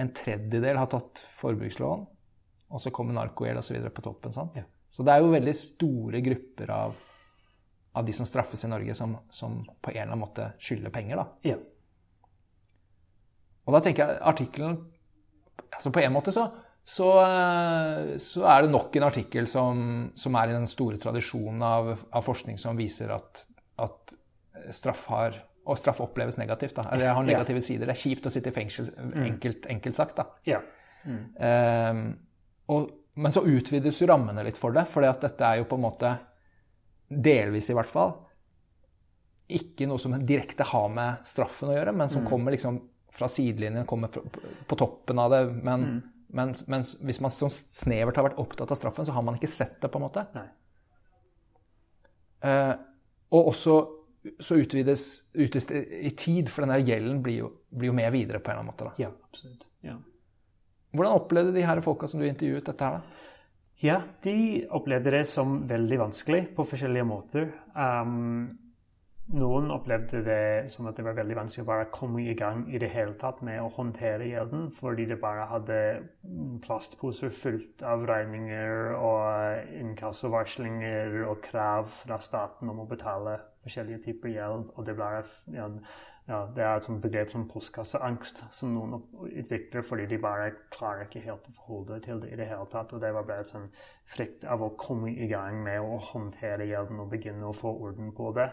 En 0.00 0.12
tredjedel 0.16 0.80
har 0.80 0.88
tatt 0.90 1.24
forbrukslån, 1.40 2.06
og 2.70 2.82
så 2.82 2.92
kommer 2.94 3.16
narkogjeld 3.16 3.60
osv. 3.60 3.82
på 3.92 4.04
toppen. 4.04 4.34
Ja. 4.56 4.64
Så 4.90 5.04
det 5.06 5.14
er 5.14 5.22
jo 5.22 5.34
veldig 5.34 5.54
store 5.56 6.22
grupper 6.24 6.72
av, 6.74 6.96
av 7.94 8.06
de 8.06 8.14
som 8.16 8.28
straffes 8.28 8.64
i 8.64 8.70
Norge, 8.70 8.96
som, 8.96 9.18
som, 9.30 9.60
på 9.82 9.92
en 9.92 9.98
eller 9.98 10.14
annen 10.14 10.24
måte 10.24 10.48
skylder 10.62 10.94
penger. 10.94 11.20
Da. 11.20 11.52
Ja. 11.52 11.60
Og 13.68 13.76
da 13.76 13.82
tenker 13.84 14.08
jeg 14.08 14.24
artikkelen 14.26 14.80
altså 15.70 15.92
På 15.94 16.00
en 16.02 16.10
måte 16.10 16.32
så 16.34 16.48
så, 16.84 17.08
eh, 17.22 18.16
så, 18.18 18.44
er 18.48 18.64
det 18.64 18.72
nok 18.72 18.96
en 18.96 19.06
artikkel 19.06 19.46
som, 19.46 20.10
som 20.18 20.36
er 20.40 20.50
i 20.50 20.56
den 20.56 20.68
store 20.70 20.98
tradisjonen 20.98 21.62
av, 21.62 21.92
av 22.10 22.24
forskning 22.24 22.58
som 22.58 22.78
viser 22.78 23.12
at, 23.14 23.44
at, 23.78 24.16
straff 24.74 25.06
har 25.08 25.36
og 25.70 25.78
straff 25.78 26.00
oppleves 26.02 26.38
negativt. 26.40 26.74
da, 26.76 26.88
Det 26.98 27.10
har 27.14 27.26
negative 27.26 27.62
sider. 27.62 27.86
Det 27.86 27.94
er 27.94 28.02
kjipt 28.02 28.26
å 28.26 28.32
sitte 28.34 28.50
i 28.50 28.56
fengsel, 28.56 28.90
enkelt, 29.24 29.68
enkelt 29.70 29.98
sagt. 29.98 30.16
da. 30.18 30.26
Ja. 30.48 30.60
Eh, 31.06 32.00
og, 32.74 32.90
men 33.20 33.34
så 33.34 33.44
utvides 33.46 34.00
jo 34.02 34.08
rammene 34.10 34.44
litt 34.46 34.58
for 34.60 34.74
det, 34.74 34.86
for 34.90 35.06
dette 35.06 35.46
er 35.46 35.60
jo 35.60 35.68
på 35.70 35.78
en 35.78 35.86
måte, 35.86 36.12
delvis 37.10 37.70
i 37.72 37.74
hvert 37.74 37.90
fall, 37.90 38.14
ikke 39.50 39.88
noe 39.90 39.98
som 39.98 40.14
direkte 40.22 40.66
har 40.70 40.88
med 40.94 41.26
straffen 41.26 41.72
å 41.72 41.74
gjøre, 41.74 41.94
men 41.96 42.10
som 42.12 42.26
kommer 42.26 42.54
liksom 42.54 42.78
fra 43.10 43.26
sidelinjen, 43.26 43.86
kommer 43.90 44.12
fra, 44.14 44.22
på 44.70 44.78
toppen 44.78 45.18
av 45.18 45.32
det. 45.34 45.40
Men, 45.66 45.86
men, 46.30 46.54
men 46.70 46.84
hvis 47.06 47.18
man 47.22 47.34
sånn 47.34 47.50
snevert 47.50 48.20
har 48.20 48.28
vært 48.28 48.38
opptatt 48.38 48.70
av 48.70 48.78
straffen, 48.78 49.08
så 49.08 49.16
har 49.16 49.26
man 49.26 49.38
ikke 49.40 49.50
sett 49.50 49.80
det, 49.82 49.90
på 49.90 49.98
en 49.98 50.06
måte. 50.06 50.22
Nei. 50.36 50.46
Eh, 52.46 52.74
og 53.34 53.50
også 53.50 53.74
så 54.40 54.58
utvides, 54.60 55.06
utvides 55.32 55.66
det 55.70 55.80
i 56.00 56.10
tid, 56.10 56.50
for 56.52 56.64
den 56.64 56.74
der 56.74 56.84
gjelden 56.84 57.22
blir 57.24 57.38
jo, 57.38 57.50
blir 57.72 57.90
jo 57.90 57.96
med 57.96 58.12
videre 58.12 58.40
på 58.40 58.50
en 58.50 58.58
eller 58.58 58.64
annen 58.64 58.72
måte. 58.72 58.88
da. 58.90 58.94
Ja, 59.00 59.10
absolutt. 59.30 59.66
Ja. 59.86 59.96
Hvordan 60.96 61.20
opplevde 61.20 61.54
de 61.54 61.64
her 61.64 61.80
folka 61.84 62.08
som 62.10 62.20
du 62.20 62.26
intervjuet, 62.28 62.66
dette 62.66 62.84
her? 62.84 63.00
da? 63.00 63.28
Ja, 63.80 64.02
de 64.24 64.66
opplevde 64.76 65.14
det 65.14 65.22
som 65.30 65.62
veldig 65.68 65.98
vanskelig 66.02 66.42
på 66.56 66.66
forskjellige 66.68 67.06
måter. 67.08 67.46
Um, 67.72 68.58
noen 69.36 69.70
opplevde 69.70 70.20
det 70.26 70.70
som 70.72 70.88
at 70.90 70.96
det 70.98 71.04
var 71.06 71.16
veldig 71.18 71.36
vanskelig 71.38 71.64
å 71.64 71.68
bare 71.68 71.88
komme 71.94 72.22
i 72.24 72.34
gang 72.38 72.64
i 72.72 72.80
det 72.82 72.90
hele 72.92 73.14
tatt 73.20 73.42
med 73.46 73.60
å 73.62 73.70
håndtere 73.76 74.26
gjelden, 74.26 74.68
fordi 74.74 75.06
det 75.10 75.20
bare 75.22 75.46
hadde 75.50 75.78
plastposer 76.64 77.32
fullt 77.34 77.84
av 77.86 78.06
regninger 78.10 78.94
og 78.96 79.74
inkassovarslinger 79.80 81.20
og 81.28 81.42
krav 81.46 81.90
fra 82.02 82.18
staten 82.22 82.72
om 82.72 82.82
å 82.82 82.88
betale 82.90 83.38
forskjellige 83.64 84.04
typer 84.08 84.34
gjeld. 84.34 84.70
Og 84.74 84.86
det, 84.88 84.96
ble, 84.98 85.22
ja, 85.54 85.68
ja, 86.30 86.40
det 86.56 86.64
er 86.64 86.80
et 86.80 86.88
begrep 87.02 87.30
som 87.32 87.46
postkasseangst 87.50 88.42
som 88.54 88.74
noen 88.74 88.98
utvikler 89.30 89.86
fordi 89.86 90.08
de 90.10 90.18
bare 90.22 90.52
klarer 90.74 91.06
ikke 91.06 91.22
helt 91.24 91.46
å 91.50 91.54
forholde 91.60 92.00
til 92.04 92.22
det 92.24 92.32
i 92.32 92.40
det 92.40 92.48
hele 92.50 92.66
tatt. 92.72 92.94
Og 92.96 93.02
det 93.02 93.12
var 93.14 93.28
bare 93.28 93.46
et 93.46 93.52
sånn 93.52 93.70
frykt 94.10 94.44
av 94.48 94.64
å 94.64 94.72
komme 94.80 95.12
i 95.12 95.30
gang 95.30 95.62
med 95.64 95.82
å 95.82 96.00
håndtere 96.10 96.68
gjelden 96.70 97.02
og 97.02 97.14
begynne 97.14 97.46
å 97.46 97.56
få 97.56 97.72
orden 97.86 98.10
på 98.16 98.32
det. 98.38 98.50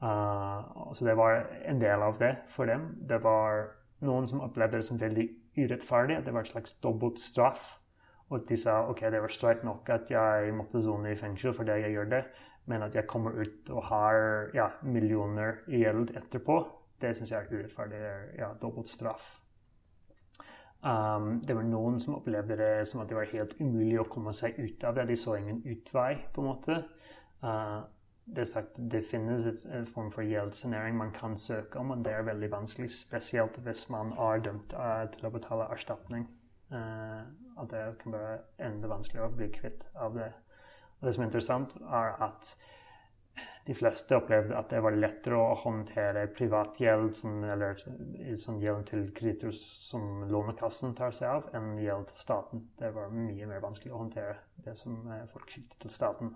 Uh, 0.00 0.92
så 0.96 1.04
det 1.04 1.16
var 1.16 1.44
en 1.68 1.80
del 1.80 2.02
av 2.02 2.18
det 2.18 2.34
for 2.48 2.70
dem. 2.70 2.88
Det 3.08 3.20
var 3.22 3.68
noen 4.06 4.28
som 4.28 4.40
opplevde 4.40 4.80
det 4.80 4.86
som 4.86 5.00
veldig 5.00 5.26
urettferdig, 5.58 6.16
at 6.16 6.26
det 6.26 6.34
var 6.34 6.46
et 6.46 6.52
slags 6.52 6.72
dobbelt 6.82 7.20
straff. 7.20 7.76
Og 8.30 8.46
de 8.48 8.56
sa 8.56 8.80
ok, 8.88 9.00
det 9.12 9.20
var 9.22 9.34
streit 9.34 9.64
nok 9.66 9.88
at 9.90 10.10
jeg 10.10 10.54
måtte 10.54 10.82
sone 10.84 11.12
i 11.12 11.18
fengsel 11.18 11.54
fordi 11.56 11.80
jeg 11.82 11.96
gjør 11.96 12.10
det, 12.12 12.22
men 12.70 12.84
at 12.86 12.94
jeg 12.94 13.08
kommer 13.10 13.34
ut 13.40 13.70
og 13.74 13.82
har 13.90 14.16
ja, 14.54 14.68
millioner 14.82 15.64
i 15.68 15.82
gjeld 15.82 16.14
etterpå, 16.16 16.60
det 17.02 17.16
syns 17.16 17.32
jeg 17.32 17.42
er 17.42 17.52
urettferdig. 17.58 17.98
Det 17.98 18.10
er 18.10 18.26
ja, 18.38 18.50
dobbelt 18.62 18.88
straff. 18.88 19.36
Um, 20.80 21.42
det 21.44 21.56
var 21.56 21.64
noen 21.66 21.98
som 22.00 22.16
opplevde 22.16 22.56
det 22.56 22.88
som 22.88 23.02
at 23.02 23.10
det 23.10 23.18
var 23.18 23.28
helt 23.34 23.58
umulig 23.60 23.98
å 24.00 24.08
komme 24.08 24.32
seg 24.36 24.56
ut 24.60 24.84
av 24.88 24.96
det. 24.96 25.08
De 25.10 25.16
så 25.18 25.36
ingen 25.36 25.60
utvei, 25.66 26.14
på 26.32 26.40
en 26.40 26.48
måte. 26.48 26.76
Uh, 27.42 27.82
det, 28.34 28.44
er 28.44 28.50
sagt, 28.50 28.78
det 28.92 29.02
finnes 29.10 29.64
en 29.66 29.86
form 29.90 30.10
for 30.14 30.26
gjeldssanering 30.26 30.96
man 30.98 31.12
kan 31.16 31.36
søke 31.38 31.78
om, 31.78 31.90
og 31.94 32.04
det 32.04 32.12
er 32.14 32.26
veldig 32.28 32.50
vanskelig, 32.52 32.90
spesielt 32.94 33.58
hvis 33.64 33.88
man 33.90 34.12
er 34.12 34.44
dømt 34.44 34.74
uh, 34.76 35.06
til 35.14 35.26
å 35.26 35.34
betale 35.34 35.70
erstatning. 35.74 36.28
At 36.70 37.72
det 37.72 37.80
kan 37.98 38.14
være 38.14 38.36
enda 38.62 38.88
vanskeligere 38.92 39.26
å 39.26 39.34
bli 39.34 39.48
kvitt 39.50 39.82
av 39.98 40.14
det. 40.14 40.28
Og 41.00 41.08
det 41.08 41.14
som 41.16 41.24
er 41.24 41.26
interessant, 41.26 41.74
er 41.82 42.12
at 42.22 42.52
de 43.66 43.74
fleste 43.76 44.16
opplevde 44.16 44.56
at 44.56 44.70
det 44.72 44.80
var 44.84 44.96
lettere 44.96 45.38
å 45.38 45.56
håndtere 45.62 46.26
privatgjeld, 46.36 47.20
eller 47.52 47.82
sånn 48.40 48.60
gjeld 48.62 48.86
til 48.90 49.06
kreditor 49.16 49.54
som 49.54 50.24
Lånekassen 50.30 50.94
tar 50.98 51.14
seg 51.16 51.28
av, 51.30 51.50
enn 51.56 51.74
gjeld 51.80 52.08
til 52.10 52.22
staten. 52.22 52.64
Det 52.78 52.92
var 52.96 53.12
mye 53.14 53.50
mer 53.50 53.62
vanskelig 53.64 53.94
å 53.94 54.02
håndtere 54.04 54.38
det 54.64 54.76
som 54.80 54.98
uh, 55.10 55.24
folk 55.32 55.52
skyldte 55.52 55.82
til 55.84 55.94
staten. 55.94 56.34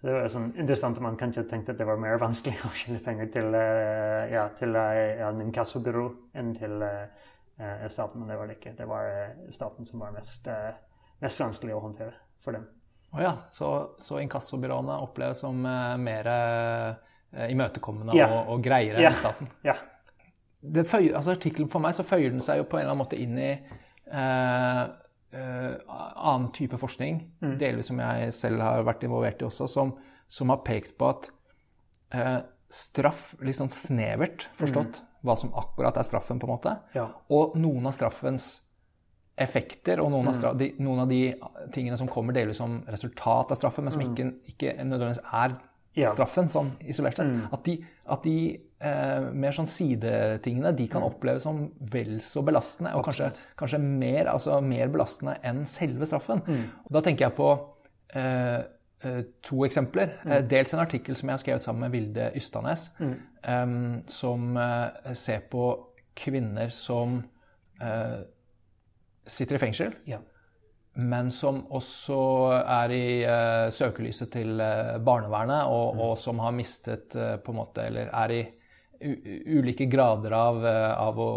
Uh, 0.00 0.06
så 0.06 0.08
det 0.08 0.16
var 0.16 0.32
sånn 0.32 0.50
interessant 0.56 0.98
at 0.98 1.04
man 1.04 1.18
kanskje 1.20 1.44
tenkte 1.50 1.74
at 1.74 1.80
det 1.80 1.88
var 1.88 2.00
mer 2.00 2.16
vanskelig 2.20 2.56
å 2.64 2.72
skille 2.72 3.02
penger 3.04 3.30
til, 3.34 3.52
uh, 3.52 4.24
ja, 4.32 4.48
til 4.56 4.76
uh, 4.76 5.28
en 5.28 5.44
inkassobyrå 5.46 6.08
enn 6.40 6.54
til 6.58 6.82
staten, 7.92 8.22
men 8.22 8.30
det 8.32 8.36
var 8.40 8.48
det 8.48 8.54
ikke. 8.56 8.70
Det 8.72 8.86
var 8.88 9.10
staten 9.52 9.84
som 9.84 10.00
var 10.00 10.14
mest, 10.14 10.46
mest 11.20 11.42
vanskelig 11.42 11.74
å 11.76 11.82
håndtere 11.84 12.14
for 12.40 12.56
dem. 12.56 12.64
Oh 13.12 13.22
ja, 13.22 13.32
så, 13.48 13.90
så 13.98 14.20
inkassobyråene 14.22 14.96
oppleves 15.02 15.42
som 15.42 15.64
uh, 15.66 15.96
mer 15.98 16.28
uh, 16.30 17.46
imøtekommende 17.50 18.14
yeah. 18.14 18.30
og, 18.30 18.54
og 18.54 18.62
greiere 18.64 19.02
yeah. 19.02 19.10
enn 19.10 19.18
staten. 19.18 19.50
Ja. 19.66 19.74
Yeah. 20.62 21.16
altså 21.16 21.34
Artikkelen 21.34 21.70
for 21.72 21.82
meg 21.82 21.96
så 21.96 22.06
føyer 22.06 22.30
den 22.30 22.44
seg 22.44 22.60
jo 22.60 22.68
på 22.70 22.78
en 22.78 22.84
eller 22.84 22.94
annen 22.94 23.02
måte 23.02 23.18
inn 23.18 23.38
i 23.40 23.52
annen 25.38 26.48
type 26.52 26.78
forskning, 26.80 27.20
delvis 27.60 27.86
som 27.86 28.00
jeg 28.02 28.32
selv 28.34 28.60
har 28.64 28.82
vært 28.86 29.04
involvert 29.06 29.42
i 29.42 29.46
også, 29.46 29.68
som, 29.70 29.92
som 30.28 30.50
har 30.50 30.62
pekt 30.66 30.96
på 30.98 31.08
at 31.10 31.30
eh, 32.14 32.40
straff, 32.70 33.36
litt 33.42 33.58
sånn 33.58 33.70
snevert 33.70 34.48
forstått, 34.58 35.02
hva 35.22 35.36
som 35.36 35.52
akkurat 35.54 35.96
er 36.00 36.06
straffen, 36.06 36.38
på 36.40 36.48
en 36.48 36.54
måte, 36.54 36.76
Ja. 36.96 37.08
og 37.28 37.56
noen 37.60 37.86
av 37.86 37.92
straffens 37.92 38.60
effekter 39.40 40.00
og 40.02 40.10
noen, 40.12 40.28
av 40.28 40.34
stra 40.36 40.52
de, 40.52 40.74
noen 40.78 41.00
av 41.00 41.08
de 41.08 41.34
tingene 41.72 41.96
som 41.96 42.08
kommer 42.08 42.34
delvis 42.36 42.58
som 42.60 42.82
resultat 42.88 43.52
av 43.52 43.56
straffen, 43.56 43.84
men 43.86 43.94
som 43.94 44.02
ikke, 44.04 44.26
ikke 44.52 44.74
nødvendigvis 44.84 45.22
er 45.32 45.54
Ja. 45.98 46.12
straffen 46.14 46.48
sånn 46.48 46.72
isolert 46.86 47.16
sett. 47.18 47.26
At 47.52 47.64
de, 47.66 47.74
at 48.06 48.22
de 48.22 48.34
eh, 48.80 49.24
mer 49.34 49.52
sånn 49.56 49.66
sidetingene 49.66 50.70
de 50.78 50.86
kan 50.88 51.02
oppleves 51.02 51.42
som 51.42 51.64
vel 51.80 52.20
så 52.22 52.44
belastende, 52.46 52.92
og 52.94 53.04
kanskje, 53.08 53.32
kanskje 53.58 53.80
mer, 53.82 54.28
altså 54.30 54.60
mer 54.62 54.88
belastende 54.88 55.34
enn 55.42 55.64
selve 55.66 56.06
straffen. 56.06 56.42
Og 56.86 56.92
da 56.94 57.02
tenker 57.02 57.26
jeg 57.26 57.34
på 57.36 57.50
eh, 58.14 58.60
eh, 59.02 59.20
to 59.42 59.64
eksempler. 59.66 60.14
Eh, 60.26 60.42
dels 60.46 60.72
en 60.74 60.80
artikkel 60.84 61.16
som 61.18 61.28
jeg 61.28 61.34
har 61.40 61.42
skrevet 61.42 61.62
sammen 61.66 61.88
med 61.88 61.94
Vilde 61.98 62.30
Ystanes, 62.38 62.90
eh, 63.00 63.76
som 64.06 64.58
ser 65.14 65.40
på 65.50 65.68
kvinner 66.20 66.68
som 66.74 67.22
eh, 67.82 68.20
sitter 69.26 69.56
i 69.56 69.58
fengsel, 69.66 69.94
Ja. 70.06 70.18
Men 71.00 71.30
som 71.34 71.62
også 71.72 72.20
er 72.60 72.94
i 72.94 73.04
uh, 73.24 73.66
søkelyset 73.72 74.32
til 74.34 74.60
uh, 74.60 74.98
barnevernet, 75.04 75.68
og, 75.72 76.00
og 76.00 76.16
som 76.20 76.40
har 76.44 76.54
mistet 76.56 77.16
uh, 77.16 77.36
på 77.40 77.54
en 77.54 77.60
måte, 77.62 77.86
eller 77.88 78.12
er 78.24 78.36
i 78.36 78.42
ulike 79.00 79.86
grader 79.88 80.34
av, 80.36 80.58
av 80.60 81.20
å 81.24 81.28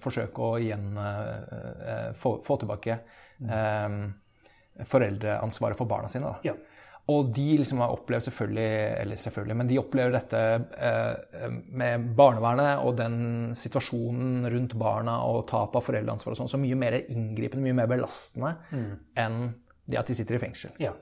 forsøke 0.00 0.46
å 0.46 0.54
igjen 0.56 0.94
få, 2.16 2.30
få 2.40 2.56
tilbake 2.62 2.96
eh, 3.44 4.84
foreldreansvaret 4.84 5.78
for 5.78 5.86
barna 5.86 6.08
sine. 6.08 6.34
Ja. 6.42 6.54
Og 7.12 7.28
de 7.30 7.44
liksom 7.60 7.78
har 7.84 7.92
opplevd 7.94 8.24
selvfølgelig, 8.26 8.70
eller 9.02 9.18
selvfølgelig, 9.22 9.56
men 9.60 9.68
de 9.70 9.78
opplever 9.78 10.16
dette 10.16 10.40
eh, 10.88 11.44
med 11.78 12.08
barnevernet 12.18 12.82
og 12.82 12.96
den 12.98 13.18
situasjonen 13.54 14.48
rundt 14.50 14.74
barna 14.80 15.20
og 15.28 15.44
tap 15.50 15.76
av 15.78 15.84
foreldreansvar 15.86 16.34
og 16.34 16.40
sånn, 16.40 16.50
så 16.50 16.58
mye 16.58 16.78
mer 16.78 16.98
inngripende, 17.04 17.62
mye 17.68 17.78
mer 17.78 17.92
belastende 17.92 18.56
enn 19.22 19.38
det 19.86 20.00
at 20.00 20.10
de 20.10 20.16
sitter 20.18 20.38
i 20.38 20.42
fengsel. 20.42 20.74
Ja. 20.82 20.96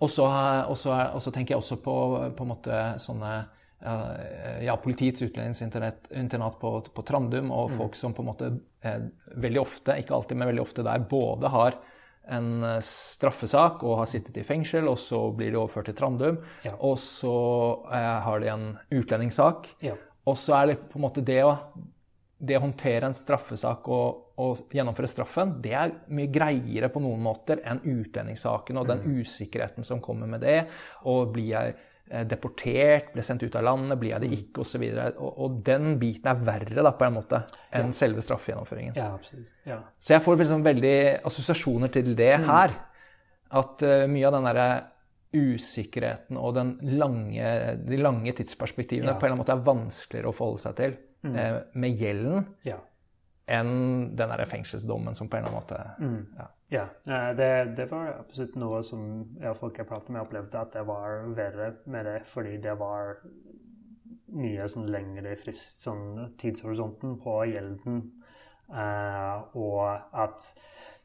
Og 0.00 0.10
så, 0.12 0.26
og 0.68 0.76
så, 0.80 0.92
og 1.14 1.24
så 1.24 1.32
tenker 1.32 1.54
jeg 1.54 1.62
også 1.62 1.80
på, 1.84 1.94
på 2.36 2.44
en 2.44 2.50
måte 2.52 2.82
sånne 3.00 3.32
eh, 3.40 4.60
ja, 4.66 4.76
politiets 4.80 5.24
utlendingsinternat 5.24 6.60
på, 6.60 6.74
på 6.92 7.04
Trandum, 7.08 7.48
og 7.52 7.72
folk 7.76 7.96
som 7.98 8.12
på 8.16 8.24
en 8.24 8.30
måte 8.30 8.50
eh, 8.84 9.08
veldig 9.40 9.60
ofte, 9.60 9.96
ikke 10.00 10.16
alltid, 10.16 10.40
men 10.40 10.52
veldig 10.52 10.64
ofte 10.64 10.84
der, 10.86 11.04
både 11.10 11.52
har 11.52 11.80
en 12.28 12.62
eh, 12.64 12.80
straffesak 12.84 13.82
og 13.84 13.98
har 14.02 14.06
sittet 14.10 14.36
i 14.36 14.44
fengsel, 14.46 14.88
og 14.88 14.98
så 14.98 15.22
blir 15.36 15.50
de 15.54 15.58
overført 15.60 15.86
til 15.90 15.94
Trandum, 15.98 16.38
Ja. 16.64 16.74
og 16.80 16.98
så 16.98 17.86
eh, 17.92 18.20
har 18.26 18.40
de 18.40 18.48
en 18.52 18.78
utlendingssak, 18.90 19.66
Ja. 19.82 19.94
og 20.26 20.36
så 20.36 20.54
er 20.62 20.66
det 20.66 20.78
på 20.90 20.98
en 21.00 21.06
måte 21.08 21.24
det 21.24 21.40
å, 21.44 21.56
det 22.40 22.56
å 22.56 22.60
håndtere 22.64 23.04
en 23.06 23.14
straffesak 23.14 23.88
og, 23.88 24.26
og 24.40 24.62
gjennomføre 24.72 25.08
straffen, 25.08 25.56
det 25.60 25.72
er 25.76 25.92
mye 26.08 26.30
greiere 26.32 26.88
på 26.88 27.00
noen 27.02 27.20
måter 27.20 27.60
enn 27.68 27.82
utlendingssaken 27.84 28.78
og 28.80 28.86
den 28.88 29.02
usikkerheten 29.20 29.84
som 29.84 30.00
kommer 30.00 30.26
med 30.26 30.40
det. 30.40 30.62
Og 31.04 31.32
blir 31.34 31.50
jeg 31.52 31.74
deportert, 32.26 33.12
ble 33.14 33.22
sendt 33.22 33.44
ut 33.46 33.56
av 33.56 33.62
landet, 33.68 33.98
blir 34.00 34.10
jeg 34.16 34.24
det 34.24 34.30
ikke, 34.34 34.64
osv. 34.64 34.84
Og, 35.12 35.28
og 35.44 35.58
den 35.66 35.92
biten 36.00 36.30
er 36.30 36.40
verre 36.46 36.82
da, 36.82 36.90
på 36.98 37.06
en 37.06 37.14
måte 37.18 37.42
enn 37.76 37.92
selve 37.94 38.24
straffegjennomføringen. 38.26 38.96
ja, 38.98 39.12
absolutt. 39.14 39.50
Ja. 39.68 39.80
Så 40.02 40.16
jeg 40.16 40.24
får 40.24 40.40
liksom 40.42 40.64
veldig 40.66 40.96
assosiasjoner 41.30 41.92
til 41.94 42.14
det 42.18 42.32
her. 42.48 42.74
At 43.50 43.82
uh, 43.82 44.06
mye 44.10 44.26
av 44.28 44.34
den 44.36 44.46
derre 44.46 44.68
usikkerheten 45.30 46.38
og 46.38 46.54
den 46.56 46.72
lange, 46.98 47.50
de 47.86 47.98
lange 47.98 48.32
tidsperspektivene 48.34 49.12
Ja. 49.12 49.18
på 49.18 49.26
en 49.26 49.32
eller 49.32 49.36
annen 49.36 49.44
måte 49.44 49.54
er 49.54 49.66
vanskeligere 49.66 50.30
å 50.30 50.34
forholde 50.34 50.62
seg 50.64 50.74
til 50.80 50.96
eh, 51.30 51.58
med 51.78 52.00
gjelden 52.02 52.48
ja. 52.66 52.80
enn 53.46 54.16
den 54.18 54.32
derre 54.32 54.46
fengselsdommen 54.50 55.14
som 55.14 55.30
på 55.30 55.38
en 55.38 55.46
eller 55.46 55.54
annen 55.54 55.62
måte 55.62 56.34
ja. 56.40 56.48
Ja, 56.70 56.82
eh, 57.06 57.30
det, 57.36 57.74
det 57.76 57.88
var 57.90 58.12
absolutt 58.14 58.54
noe 58.60 58.84
som 58.86 59.00
ja, 59.42 59.50
folk 59.58 59.80
jeg 59.80 59.88
pratet 59.90 60.12
med, 60.14 60.22
opplevde 60.22 60.60
at 60.60 60.76
det 60.76 60.84
var 60.86 61.24
verre 61.34 61.72
med 61.90 62.06
det, 62.06 62.20
fordi 62.30 62.60
det 62.62 62.76
var 62.78 63.16
mye 64.30 64.68
sånn 64.70 64.86
lengre 64.86 65.34
frist, 65.40 65.80
sånn 65.82 66.30
tidshorisonten 66.38 67.16
på 67.24 67.40
gjelden. 67.50 68.04
Uh, 68.70 69.50
og 69.58 70.14
at 70.14 70.46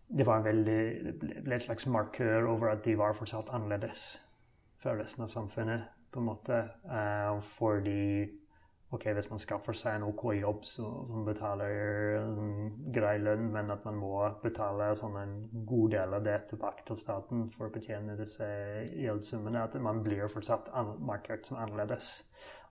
det 0.05 0.27
var 0.27 0.37
en 0.37 0.45
veldig, 0.45 1.15
ble 1.23 1.57
et 1.57 1.65
slags 1.65 1.87
markør 1.89 2.45
over 2.51 2.75
at 2.75 2.85
de 2.85 2.93
var 2.99 3.17
fortsatt 3.17 3.49
annerledes 3.49 4.03
fra 4.83 4.93
resten 4.99 5.25
av 5.25 5.33
samfunnet. 5.33 5.89
på 6.13 6.21
en 6.21 6.29
måte. 6.29 6.61
Uh, 6.85 7.41
fordi 7.57 8.29
ok, 8.95 9.05
hvis 9.17 9.29
man 9.31 9.41
skaffer 9.41 9.77
seg 9.77 9.97
en 9.97 10.05
OK 10.07 10.23
jobb 10.37 10.63
som 10.67 11.25
betaler 11.27 12.19
en 12.19 12.69
grei 12.95 13.15
lønn, 13.21 13.49
men 13.53 13.71
at 13.73 13.85
man 13.87 13.97
må 13.99 14.13
betale 14.43 14.91
sånn 14.97 15.17
en 15.21 15.33
god 15.67 15.95
del 15.95 16.15
av 16.17 16.23
det 16.25 16.37
tilbake 16.51 16.85
til 16.87 16.99
staten 16.99 17.49
for 17.55 17.67
å 17.67 17.73
betjene 17.73 18.17
disse 18.19 18.47
gjeldssummene, 18.95 19.65
at 19.67 19.75
man 19.83 20.03
blir 20.05 20.31
fortsatt 20.31 20.71
markert 20.99 21.47
som 21.47 21.59
annerledes. 21.61 22.15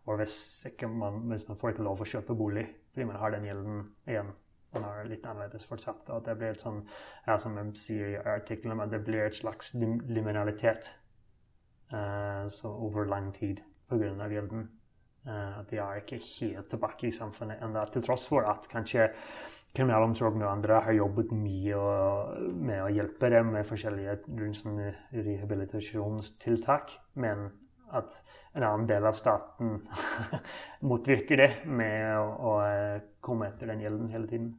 Og 0.05 0.19
hvis, 0.21 0.39
man, 0.89 1.23
hvis 1.31 1.47
man 1.49 1.61
får 1.61 1.75
ikke 1.75 1.87
lov 1.87 2.03
å 2.05 2.09
kjøpe 2.09 2.37
bolig 2.37 2.67
fordi 2.93 3.07
man 3.09 3.17
har 3.19 3.33
den 3.35 3.47
gjelden 3.49 3.79
igjen, 4.07 4.29
man 4.75 4.85
har 4.87 5.07
litt 5.09 5.25
annerledes 5.27 5.65
fortsatt, 5.67 6.11
og 6.11 6.25
det 6.27 6.37
blir 6.39 6.55
et 6.55 6.63
sånn, 6.63 6.83
ja, 7.27 7.39
som 7.43 7.57
jeg 7.59 7.73
sier 7.79 8.13
i 8.13 8.21
artikkelen, 8.35 8.83
at 8.83 8.93
det 8.93 9.01
blir 9.07 9.25
et 9.25 9.35
slags 9.35 9.73
liminalitet 9.75 10.91
uh, 11.95 12.47
over 12.71 13.07
lang 13.11 13.33
tid 13.35 13.63
pga. 13.91 14.29
gjelden. 14.31 14.69
At 15.25 15.71
de 15.71 15.81
er 15.81 16.03
ikke 16.03 16.21
helt 16.21 16.69
tilbake 16.69 17.09
i 17.09 17.17
samfunnet 17.17 17.63
ennå, 17.65 17.85
til 17.93 18.05
tross 18.05 18.27
for 18.29 18.45
at 18.51 18.67
kanskje 18.69 19.09
kriminalomsorgen 19.75 20.43
og 20.45 20.53
andre 20.53 20.81
har 20.87 20.95
jobbet 20.95 21.33
mye 21.35 21.79
med 22.55 22.83
å 22.85 22.91
hjelpe 22.95 23.31
dem 23.33 23.55
med 23.57 23.67
forskjellige 23.67 24.19
rehabilitasjonstiltak. 25.17 26.93
Men 27.19 27.49
at 27.95 28.21
en 28.55 28.67
annen 28.67 28.87
del 28.91 29.07
av 29.07 29.17
staten 29.19 29.81
motvirker 30.89 31.41
det 31.41 31.51
med 31.67 32.19
å, 32.19 32.29
å 32.51 32.53
komme 33.25 33.51
etter 33.51 33.73
den 33.73 33.83
gjelden 33.85 34.13
hele 34.15 34.31
tiden. 34.31 34.53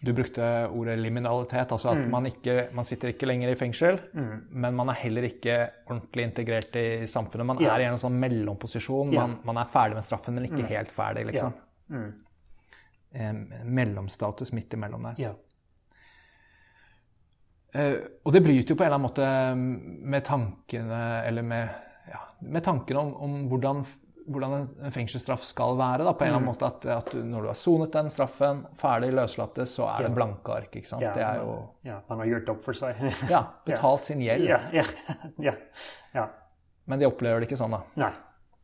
Du 0.00 0.12
brukte 0.12 0.44
ordet 0.68 0.98
liminalitet, 1.00 1.72
altså 1.72 1.88
at 1.94 2.02
mm. 2.02 2.10
man, 2.12 2.26
ikke, 2.28 2.56
man, 2.76 2.84
sitter 2.84 3.14
ikke 3.14 3.28
lenger 3.30 3.48
i 3.48 3.56
fengsel, 3.56 3.96
mm. 4.12 4.34
men 4.50 4.76
man 4.76 4.92
er 4.92 4.98
heller 5.00 5.24
ikke 5.24 5.56
ordentlig 5.86 6.26
integrert 6.28 6.76
i 6.76 7.06
samfunnet. 7.08 7.48
Man 7.48 7.62
ja. 7.64 7.72
er 7.72 7.86
i 7.86 7.88
en 7.88 8.00
sånn 8.00 8.18
mellomposisjon. 8.20 9.14
Ja. 9.16 9.24
Man, 9.24 9.38
man, 9.48 9.62
er 9.62 9.72
ferdig 9.72 9.96
med 9.96 10.04
straffen, 10.04 10.36
men 10.36 10.50
ikke 10.50 10.66
mm. 10.66 10.70
helt 10.74 10.92
ferdig, 10.92 11.24
liksom. 11.30 11.56
Ja. 11.88 12.04
Eh, 13.16 13.32
mellomstatus 13.64 14.52
midt 14.52 14.76
imellom 14.76 15.08
der. 15.08 15.34
Eh, 17.72 17.96
og 18.24 18.36
det 18.36 18.44
bryter 18.44 18.74
jo 18.74 18.76
på 18.76 18.84
en 18.84 18.90
eller 18.90 18.98
annen 18.98 19.08
måte 19.08 20.06
med 20.12 20.28
tankene, 20.28 21.02
eller 21.24 21.46
med, 21.54 22.12
med 22.44 22.68
tankene 22.68 23.00
om, 23.00 23.14
om 23.24 23.38
hvordan 23.48 23.80
hvordan 24.26 24.54
en 24.58 24.92
fengselsstraff 24.94 25.44
skal 25.46 25.76
være. 25.78 26.04
Da, 26.06 26.12
på 26.12 26.24
en 26.24 26.30
eller 26.30 26.40
annen 26.40 26.48
mm. 26.48 26.52
måte 26.54 26.66
at, 26.68 26.86
at, 26.96 27.14
Når 27.14 27.46
du 27.46 27.50
har 27.50 27.58
sonet 27.58 27.92
den 27.94 28.10
straffen, 28.12 28.64
ferdig 28.78 29.12
løslattes, 29.14 29.76
så 29.78 29.86
er 29.92 30.06
det 30.06 30.12
blanke 30.16 30.54
ark. 30.54 30.74
ikke 30.74 30.88
sant? 30.88 31.04
Ja, 31.04 31.12
det 31.14 31.24
er 31.26 31.40
jo... 31.42 31.54
ja, 31.86 32.00
man 32.08 32.22
har 32.22 32.32
gjort 32.34 32.52
opp 32.56 32.66
for 32.66 32.78
seg. 32.78 33.00
ja, 33.34 33.44
betalt 33.68 34.10
sin 34.10 34.24
gjeld. 34.24 34.48
Ja, 34.50 34.60
ja, 35.48 35.54
ja, 36.14 36.26
Men 36.86 37.02
de 37.02 37.08
opplever 37.08 37.42
det 37.42 37.50
ikke 37.50 37.60
sånn, 37.60 37.76
da? 37.76 37.82
Nei, 38.06 38.12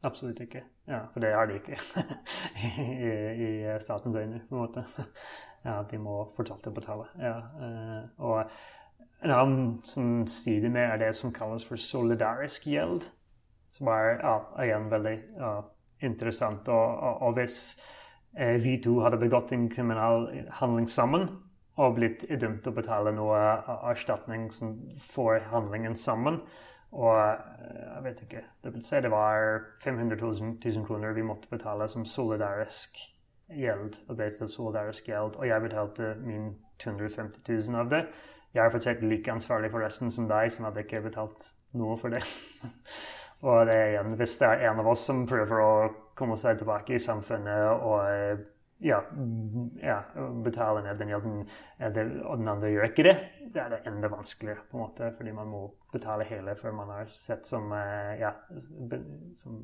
absolutt 0.09 0.43
ikke. 0.45 0.67
Ja, 0.91 1.05
For 1.15 1.23
det 1.23 1.31
har 1.31 1.47
de 1.47 1.61
ikke 1.61 1.77
I, 2.67 3.13
i 3.47 3.51
statens 3.85 4.17
øyne, 4.19 4.43
på 4.49 4.57
en 4.57 4.63
måte. 4.65 4.87
Ja, 5.63 5.79
De 5.87 5.99
må 6.03 6.25
fortsatt 6.37 6.67
betale. 6.75 7.07
Ja, 7.23 7.37
eh, 7.63 7.99
og 8.19 8.41
en 9.23 9.31
annen 9.31 9.67
sånn 9.87 10.25
side 10.27 10.73
med 10.75 10.89
er 10.89 10.99
det 11.05 11.13
som 11.15 11.31
kalles 11.35 11.63
for 11.69 11.79
solidarisk 11.79 12.67
gjeld 12.67 13.07
som 13.77 13.91
er 13.93 14.19
ja, 14.21 14.35
igjen 14.65 14.91
veldig 14.93 15.15
ja, 15.39 15.55
interessant. 16.09 16.69
Og, 16.69 16.99
og, 16.99 17.23
og 17.29 17.39
hvis 17.39 17.63
eh, 18.37 18.59
vi 18.63 18.79
to 18.83 18.99
hadde 19.05 19.21
begått 19.23 19.55
en 19.57 19.69
kriminell 19.73 20.29
handling 20.61 20.91
sammen 20.91 21.29
og 21.81 21.97
blitt 21.97 22.27
dømt 22.29 22.61
til 22.65 22.73
å 22.75 22.77
betale 22.77 23.15
noe 23.17 23.39
erstatning 23.89 24.51
for 25.01 25.41
handlingen 25.53 25.97
sammen 25.97 26.43
og 26.93 27.19
eh, 27.19 27.95
jeg 27.95 28.05
vet 28.05 28.21
ikke 28.27 28.43
Det 28.65 28.75
vil 28.75 28.85
si 28.85 29.01
det 29.01 29.11
var 29.11 29.65
500 29.85 30.19
000 30.21 30.87
kroner 30.87 31.13
vi 31.13 31.23
måtte 31.23 31.49
betale 31.51 31.89
som 31.89 32.05
solidarisk 32.05 32.99
gjeld. 33.49 33.97
Og 34.09 34.17
ble 34.17 34.31
til 34.37 34.49
solidarisk 34.49 35.09
gjeld, 35.09 35.37
og 35.37 35.47
jeg 35.49 35.61
betalte 35.61 36.15
min 36.21 36.55
250 36.79 37.69
000 37.69 37.81
av 37.81 37.91
det. 37.91 38.05
Jeg 38.55 38.67
er 38.67 38.71
fortsatt 38.71 39.03
like 39.03 39.33
ansvarlig 39.33 39.71
for 39.71 39.81
resten 39.81 40.11
som 40.11 40.29
deg, 40.29 40.53
som 40.53 40.65
hadde 40.65 40.85
ikke 40.85 41.03
betalt 41.09 41.53
noe 41.73 41.97
for 41.97 42.13
det. 42.13 42.23
Og 43.43 43.67
det 43.67 43.75
er 43.75 43.93
igjen, 43.93 44.17
hvis 44.21 44.39
det 44.39 44.49
er 44.49 44.69
en 44.71 44.81
av 44.83 44.89
oss 44.93 45.05
som 45.09 45.25
prøver 45.27 45.63
å 45.63 45.73
komme 46.19 46.37
seg 46.39 46.61
tilbake 46.61 46.95
i 46.95 47.03
samfunnet 47.03 47.83
og 47.83 48.45
ja, 48.83 48.99
ja, 49.83 50.03
betale 50.45 50.83
ned 50.83 50.99
den 50.99 51.13
gjelden, 51.13 51.43
og 52.25 52.39
den 52.39 52.51
andre 52.51 52.71
gjør 52.73 52.89
ikke 52.89 53.07
det, 53.07 53.17
det 53.55 53.63
er 53.63 53.75
det 53.75 53.81
enda 53.87 54.11
vanskeligere, 54.11 54.65
på 54.71 54.79
en 54.79 54.85
måte, 54.85 55.11
fordi 55.17 55.35
man 55.37 55.51
må 55.51 55.65
betale 55.93 56.27
hele 56.27 56.55
før 56.59 56.75
man 56.81 56.91
har 56.97 57.11
sett 57.23 57.47
som, 57.47 57.71
eh, 57.77 58.15
ja, 58.23 58.33
som 59.43 59.61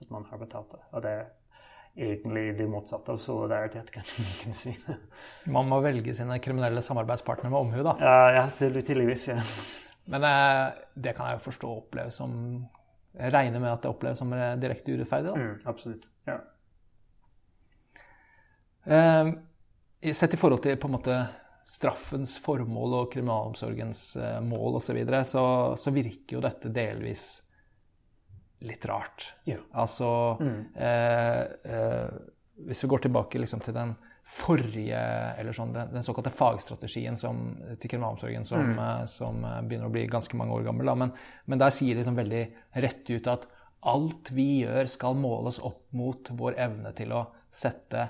at 0.00 0.10
man 0.14 0.26
har 0.30 0.38
betalt 0.38 0.72
det. 0.74 0.80
Og 0.92 1.02
det 1.02 1.12
er 1.18 2.08
egentlig 2.08 2.44
det 2.58 2.68
motsatte 2.70 3.14
av 3.14 3.20
solidaritet, 3.22 3.90
kanskje 3.94 4.24
man 4.26 4.38
kunne 4.42 4.58
si. 4.58 4.74
man 5.58 5.70
må 5.70 5.80
velge 5.84 6.14
sine 6.14 6.38
kriminelle 6.42 6.82
samarbeidspartnere 6.84 7.52
med 7.54 7.60
omhu, 7.60 7.82
da. 7.86 7.94
Ja, 8.02 8.18
ja 8.40 8.48
tydeligvis. 8.58 9.28
ja. 9.32 9.38
Men 10.08 10.24
eh, 10.24 10.66
det 10.94 11.14
kan 11.16 11.30
jeg 11.30 11.38
jo 11.38 11.46
forstå 11.50 11.72
oppleves 11.82 12.18
som 12.22 12.34
regner 13.18 13.60
med 13.60 13.72
at 13.72 13.82
det 13.82 13.90
oppleves 13.90 14.20
som 14.22 14.30
direkte 14.62 14.94
urettferdig. 14.94 15.34
Mm, 15.34 15.54
absolutt. 15.68 16.08
Ja. 16.28 16.38
Eh, 18.88 20.12
sett 20.12 20.34
i 20.34 20.40
forhold 20.40 20.62
til 20.64 20.78
på 20.80 20.88
en 20.88 20.96
måte 20.96 21.18
straffens 21.68 22.38
formål 22.40 22.94
og 23.02 23.10
kriminalomsorgens 23.12 24.02
eh, 24.16 24.38
mål 24.40 24.78
osv., 24.78 24.86
så, 24.86 24.96
videre, 24.96 25.24
så 25.28 25.44
så 25.76 25.92
virker 25.92 26.38
jo 26.38 26.44
dette 26.44 26.72
delvis 26.72 27.26
litt 28.64 28.86
rart. 28.88 29.34
Ja. 29.44 29.58
Altså 29.76 30.08
mm. 30.40 30.60
eh, 30.74 31.42
eh, 31.74 32.14
Hvis 32.66 32.82
vi 32.84 32.88
går 32.90 33.04
tilbake 33.04 33.38
liksom, 33.38 33.60
til 33.62 33.76
den 33.76 33.92
forrige 34.28 34.98
Eller 35.40 35.56
sånn, 35.56 35.72
den, 35.72 35.92
den 35.94 36.04
såkalte 36.04 36.32
fagstrategien 36.34 37.16
som, 37.16 37.56
til 37.80 37.94
kriminalomsorgen 37.94 38.44
som, 38.44 38.74
mm. 38.74 38.80
Eh, 38.84 39.04
som, 39.08 39.40
eh, 39.44 39.62
begynner 39.64 39.88
å 39.88 39.94
bli 39.94 40.04
ganske 40.10 40.36
mange 40.36 40.52
år 40.58 40.66
gammel. 40.68 40.92
Men, 41.00 41.14
men, 41.46 41.60
der 41.60 41.72
sier 41.74 41.94
de 41.94 42.02
liksom 42.02 42.18
veldig 42.18 42.44
rett 42.84 43.08
ut 43.08 43.30
at 43.32 43.48
alt 43.88 44.32
vi 44.34 44.64
gjør, 44.64 44.88
skal 44.90 45.16
måles 45.16 45.60
opp 45.64 45.86
mot 45.96 46.32
vår 46.36 46.58
evne 46.60 46.92
til 46.98 47.14
å 47.14 47.22
sette 47.54 48.02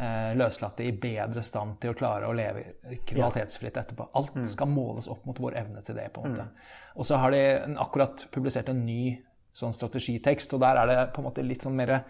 eh, 0.00 0.32
løslatte 0.34 0.82
i 0.82 0.94
bedre 0.96 1.44
stand 1.46 1.78
til 1.82 1.92
å 1.92 1.98
klare 1.98 2.26
å 2.26 2.34
leve 2.34 2.96
kriminalitetsfritt 3.06 3.78
etterpå. 3.78 4.08
Alt 4.18 4.40
mm. 4.40 4.46
skal 4.50 4.72
måles 4.72 5.10
opp 5.12 5.28
mot 5.28 5.38
vår 5.38 5.58
evne 5.60 5.84
til 5.86 6.00
det. 6.00 6.08
på 6.14 6.24
en 6.24 6.34
måte. 6.34 6.48
Mm. 6.50 6.96
Og 6.96 7.06
så 7.06 7.20
har 7.22 7.36
de 7.36 7.44
akkurat 7.78 8.26
publisert 8.34 8.72
en 8.72 8.82
ny 8.86 9.20
sånn 9.54 9.74
strategitekst, 9.76 10.54
og 10.56 10.64
der 10.64 10.82
er 10.82 10.90
det 10.90 10.98
på 11.14 11.22
en 11.22 11.28
måte 11.28 11.46
litt 11.46 11.62
sånn 11.66 11.78
mer 11.78 12.00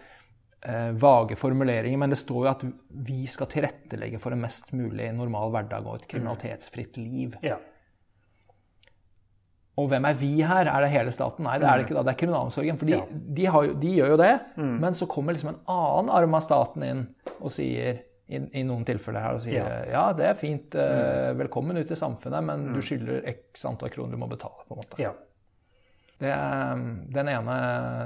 vage 1.01 1.33
formuleringer, 1.39 1.97
men 1.97 2.11
det 2.13 2.19
står 2.21 2.43
jo 2.45 2.49
at 2.51 2.63
vi 3.07 3.23
skal 3.25 3.49
tilrettelegge 3.49 4.19
for 4.21 4.35
en 4.35 4.43
mest 4.43 4.69
mulig 4.77 5.07
normal 5.17 5.49
hverdag 5.55 5.87
og 5.89 5.95
et 5.97 6.05
kriminalitetsfritt 6.11 6.99
liv. 7.01 7.33
Ja. 7.41 7.57
Og 9.79 9.87
hvem 9.89 10.05
er 10.09 10.17
vi 10.19 10.31
her? 10.43 10.67
Er 10.67 10.83
det 10.83 10.91
hele 10.91 11.13
staten? 11.15 11.45
Nei, 11.47 11.57
det 11.61 11.67
er 11.67 11.79
det 11.79 11.87
ikke 11.87 11.97
da. 11.97 12.03
Det 12.05 12.13
er 12.13 12.19
kriminalomsorgen. 12.19 12.79
For 12.79 12.89
de, 12.89 12.97
ja. 12.97 13.05
de, 13.09 13.47
jo, 13.47 13.75
de, 13.81 13.91
gjør 13.97 14.13
jo 14.13 14.21
det. 14.21 14.31
Mm. 14.59 14.77
Men 14.83 14.97
så 14.97 15.07
kommer 15.09 15.35
liksom 15.35 15.53
en 15.53 15.61
annen 15.71 16.11
arm 16.13 16.37
av 16.37 16.43
staten 16.45 16.85
inn 16.85 17.03
og 17.39 17.53
sier 17.53 18.01
i, 18.31 18.39
i 18.59 18.63
noen 18.67 18.83
tilfeller 18.87 19.23
her 19.25 19.37
og 19.39 19.43
sier 19.43 19.59
ja, 19.59 19.79
ja 19.91 20.03
det 20.15 20.29
er 20.29 20.37
fint, 20.39 20.75
uh, 20.77 21.31
velkommen 21.39 21.79
ut 21.81 21.89
i 21.91 21.97
samfunnet, 21.99 22.45
men 22.47 22.69
mm. 22.69 22.75
du 22.77 22.85
skylder 22.85 23.27
x 23.33 23.65
antall 23.67 23.91
kroner 23.91 24.15
du 24.15 24.21
må 24.21 24.29
betale. 24.31 24.67
på 24.67 24.75
en 24.75 24.83
måte. 24.83 24.99
Ja. 25.01 25.15
Det, 26.21 26.33
den 27.15 27.29
ene, 27.31 27.53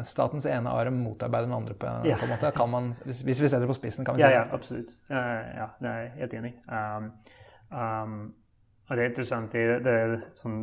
statens 0.07 0.45
ene 0.47 0.72
arm 0.72 1.01
motarbeider 1.03 1.49
den 1.49 1.57
andre 1.57 1.74
på, 1.76 1.89
ja. 2.07 2.16
på 2.16 2.28
en 2.28 2.32
måte. 2.32 2.51
Kan 2.55 2.72
man, 2.72 2.93
hvis, 3.03 3.26
hvis, 3.28 3.41
vi 3.43 3.49
setter 3.49 3.66
det 3.66 3.74
på 3.74 3.76
spissen, 3.76 4.07
kan 4.07 4.16
vi 4.16 4.24
si 4.24 4.30
Ja, 4.30 4.38
ja 4.38 4.45
absolutt. 4.55 4.95
Uh, 5.09 5.18
ja, 5.57 5.68
det 5.82 5.91
er 5.91 5.97
jeg 5.99 6.11
helt 6.22 6.36
enig 6.39 6.53
i. 6.53 6.57
Um, 6.72 7.09
um, 7.76 8.16
og 8.86 8.95
det 8.95 9.03
er 9.03 9.09
interessant, 9.09 9.51
det, 9.51 9.82
det 9.84 9.97
er 10.05 10.16
sånn 10.38 10.61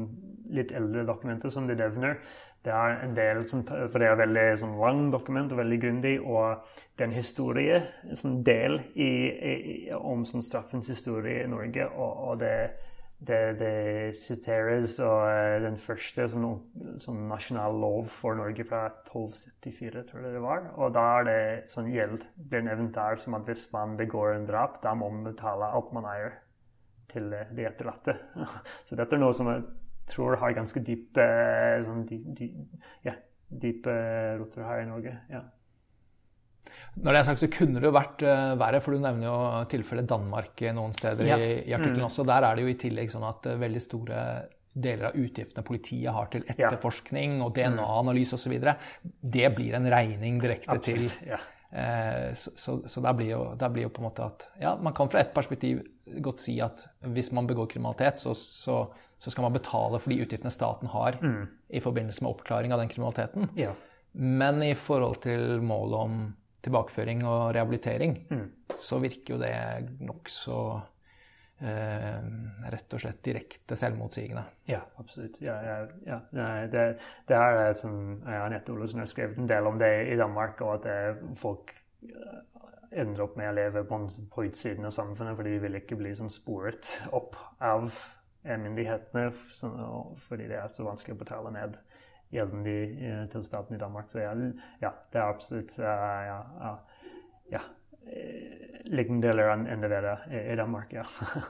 litt 0.55 0.73
eldre 0.79 1.05
dokumenter 1.05 1.53
som 1.53 1.67
de 1.69 1.77
nevner. 1.77 2.21
Det 2.63 2.71
er 2.71 3.01
en 3.03 3.17
del, 3.17 3.43
som, 3.51 3.65
for 3.67 3.99
det 3.99 4.07
er 4.07 4.21
veldig 4.21 4.45
sånn, 4.61 4.77
lang 4.79 5.09
dokument 5.11 5.53
og 5.53 5.59
veldig 5.59 5.79
grundig, 5.83 6.15
og 6.23 6.63
det 6.95 7.03
er 7.05 7.11
en 7.11 7.17
historie, 7.17 7.81
en 8.07 8.21
sånn 8.21 8.39
del 8.47 8.79
i, 8.95 9.11
i, 9.35 9.55
om 9.99 10.23
sånn, 10.25 10.45
straffens 10.47 10.89
historie 10.93 11.43
i 11.43 11.51
Norge. 11.51 11.89
og, 11.91 12.25
og 12.31 12.41
det 12.45 12.55
det, 13.27 13.59
det 13.61 14.16
siteres 14.18 14.97
og 15.03 15.27
eh, 15.29 15.61
den 15.62 15.77
første 15.79 16.27
sånn, 16.33 16.47
sånn, 17.03 17.20
nasjonal 17.31 17.77
lov 17.79 18.09
for 18.11 18.39
Norge 18.39 18.66
fra 18.66 18.85
1274, 18.91 20.03
tror 20.09 20.27
jeg 20.27 20.35
det 20.37 20.43
var. 20.43 20.66
Og 20.75 20.95
da 20.97 21.05
er 21.20 21.29
det 21.29 21.43
sånn 21.70 21.93
gjeld 21.93 22.27
blir 22.37 22.66
nevnt 22.66 22.95
der 22.97 23.20
som 23.23 23.39
at 23.39 23.47
hvis 23.47 23.68
man 23.75 23.95
begår 24.01 24.35
en 24.35 24.49
drap, 24.49 24.81
da 24.83 24.97
må 24.99 25.11
man 25.12 25.31
betale 25.31 25.70
alt 25.70 25.95
man 25.95 26.09
eier 26.11 26.41
til 27.12 27.31
eh, 27.37 27.55
de 27.55 27.68
etterlatte. 27.70 28.16
Så 28.89 28.99
dette 28.99 29.18
er 29.18 29.23
noe 29.23 29.37
som 29.37 29.51
jeg 29.53 29.66
tror 30.11 30.41
har 30.43 30.59
ganske 30.59 30.83
dype 30.83 31.27
sånn, 31.87 32.07
dyp, 32.09 32.29
dyp, 32.39 32.87
ja, 33.07 33.14
dype 33.62 33.99
roter 34.41 34.66
her 34.66 34.83
i 34.83 34.89
Norge. 34.91 35.18
ja. 35.31 35.47
Når 37.03 37.15
det 37.15 37.21
er 37.21 37.29
sagt, 37.31 37.41
så 37.41 37.49
kunne 37.53 37.81
det 37.81 37.89
jo 37.89 37.95
vært 37.97 38.25
uh, 38.27 38.55
verre, 38.61 38.81
for 38.85 38.95
du 38.95 39.03
nevner 39.03 39.29
jo 39.29 39.37
tilfellet 39.73 40.09
Danmark 40.11 40.61
noen 40.77 40.93
steder 40.97 41.29
ja. 41.29 41.39
i, 41.41 41.53
i, 41.65 41.73
artikkelen 41.73 42.05
mm. 42.05 42.11
også. 42.11 42.27
Der 42.29 42.49
er 42.49 42.59
det 42.59 42.67
jo 42.67 42.73
i 42.73 42.81
tillegg 42.81 43.13
sånn 43.13 43.25
at 43.29 43.49
uh, 43.49 43.57
veldig 43.61 43.83
store 43.83 44.19
deler 44.73 45.11
av 45.11 45.17
utgiftene 45.21 45.65
politiet 45.67 46.13
har 46.17 46.29
til 46.33 46.45
etterforskning 46.49 47.41
og 47.45 47.53
DNA-analyse 47.57 48.39
osv., 48.39 48.55
det 49.21 49.49
blir 49.57 49.77
en 49.77 49.89
regning 49.93 50.39
direkte 50.41 50.79
Absolutt. 50.79 51.19
til 51.19 51.33
ja. 51.35 51.41
Eh, 51.73 52.35
så, 52.37 52.51
så, 52.57 52.89
så 52.89 53.01
der, 53.01 53.15
blir 53.17 53.31
jo, 53.31 53.43
der, 53.57 53.73
blir 53.73 53.87
jo, 53.87 53.93
på 53.97 54.03
en 54.03 54.05
måte 54.11 54.27
at 54.27 54.43
Ja, 54.61 54.75
man 54.77 54.93
kan 54.93 55.09
fra 55.09 55.23
ett 55.23 55.33
perspektiv 55.33 55.81
godt 56.21 56.43
si 56.43 56.59
at 56.61 56.85
hvis 57.01 57.31
man 57.33 57.49
begår 57.49 57.71
kriminalitet, 57.73 58.21
så, 58.21 58.35
så 58.37 59.33
skal 59.33 59.47
man 59.47 59.55
betale 59.57 60.01
for 60.03 60.13
de 60.13 60.21
utgiftene 60.21 60.53
staten 60.53 60.91
har 60.93 61.17
mm. 61.23 61.47
i 61.73 61.81
forbindelse 61.81 62.25
med 62.25 62.35
oppklaring 62.35 62.75
av 62.75 62.83
den 62.83 62.93
kriminaliteten. 62.93 63.49
Ja. 63.57 63.73
Men 64.13 64.61
i 64.67 64.75
forhold 64.77 65.23
til 65.25 65.63
målet 65.65 65.97
om 65.97 66.19
tilbakeføring 66.63 67.25
og 67.27 67.53
rehabilitering, 67.57 68.17
mm. 68.31 68.49
så 68.79 69.01
virker 69.03 69.35
jo 69.35 69.41
det 69.43 69.55
nokså 70.07 70.59
eh, 71.65 72.31
rett 72.75 72.97
og 72.97 73.03
slett 73.03 73.23
direkte 73.27 73.79
selvmotsigende. 73.79 74.45
Ja, 74.71 74.83
absolutt. 75.03 75.41
Ja, 75.43 75.57
ja, 75.67 75.77
ja. 76.07 76.21
Det, 76.71 76.87
det, 77.29 77.37
er 77.37 77.59
det 77.59 77.77
som 77.81 78.23
Anette 78.27 78.75
Olsen 78.75 79.03
har 79.03 79.11
skrevet 79.11 79.43
en 79.43 79.51
del 79.51 79.69
om 79.69 79.79
det 79.81 79.93
i 80.13 80.19
Danmark, 80.21 80.63
og 80.63 80.87
at 80.87 81.23
folk 81.41 81.75
eh, 82.07 82.41
ender 83.03 83.25
opp 83.25 83.39
med 83.41 83.51
å 83.51 83.57
leve 83.57 83.85
på, 83.89 84.01
på 84.31 84.49
utsiden 84.49 84.87
av 84.87 84.95
samfunnet, 84.95 85.37
for 85.39 85.49
de 85.49 85.59
vil 85.63 85.81
ikke 85.81 85.99
bli 85.99 86.15
sånn 86.19 86.33
sporet 86.33 86.99
opp 87.11 87.39
av 87.63 87.91
myndighetene 88.43 89.29
fordi 89.33 90.49
det 90.51 90.57
er 90.59 90.71
så 90.75 90.83
vanskelig 90.83 91.15
å 91.15 91.21
betale 91.21 91.53
ned 91.55 91.77
gjelden 92.33 92.64
de, 92.64 92.76
eh, 92.83 93.24
til 93.28 93.45
staten 93.45 93.76
i 93.76 93.80
Danmark. 93.80 94.11
Så 94.11 94.22
ja, 94.22 94.35
ja 94.80 94.93
det 95.12 95.20
er 95.20 95.28
absolutt 95.28 95.74
uh, 95.78 95.87
ja, 96.26 96.39
ja, 97.53 97.64
eh, 98.09 99.11
deler 99.22 99.53
enn 99.55 99.85
det 99.85 99.99
er 99.99 100.14
i 100.53 100.57
Danmark. 100.57 100.93
ja. 100.93 101.09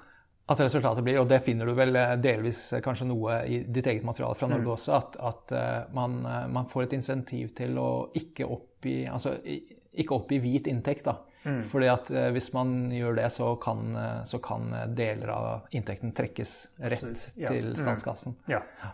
Altså 0.53 0.64
resultatet 0.66 1.05
blir, 1.07 1.20
og 1.20 1.28
det 1.30 1.39
finner 1.47 1.68
du 1.70 1.72
vel 1.72 1.95
delvis 2.20 2.59
kanskje 2.83 3.07
noe 3.07 3.37
i 3.47 3.61
ditt 3.62 3.87
eget 3.87 4.03
materiale 4.05 4.35
fra 4.37 4.49
Norge 4.51 4.66
mm. 4.66 4.72
også, 4.74 4.97
at, 4.99 5.14
at 5.22 5.53
man, 5.95 6.16
man, 6.51 6.66
får 6.68 6.83
et 6.83 6.97
insentiv 6.99 7.53
til 7.57 7.78
å 7.80 8.11
ikke 8.18 8.49
oppgi, 8.51 8.97
altså, 9.07 9.37
ikke 9.39 10.16
oppgi 10.18 10.41
hvit 10.43 10.66
inntekt. 10.68 11.07
da. 11.07 11.14
Mm. 11.47 11.62
Fordi 11.70 11.89
at 11.89 12.11
hvis 12.35 12.51
man 12.59 12.74
gjør 12.93 13.16
det, 13.22 13.28
så 13.33 13.53
kan, 13.62 13.95
så 14.28 14.43
kan 14.43 14.74
deler 14.99 15.30
av 15.33 15.78
inntekten 15.78 16.12
trekkes 16.12 16.57
rett 16.91 17.30
ja. 17.39 17.47
til 17.47 17.70
mm. 17.70 17.78
statskassen. 17.78 18.37
Mm. 18.43 18.59
Ja. 18.59 18.93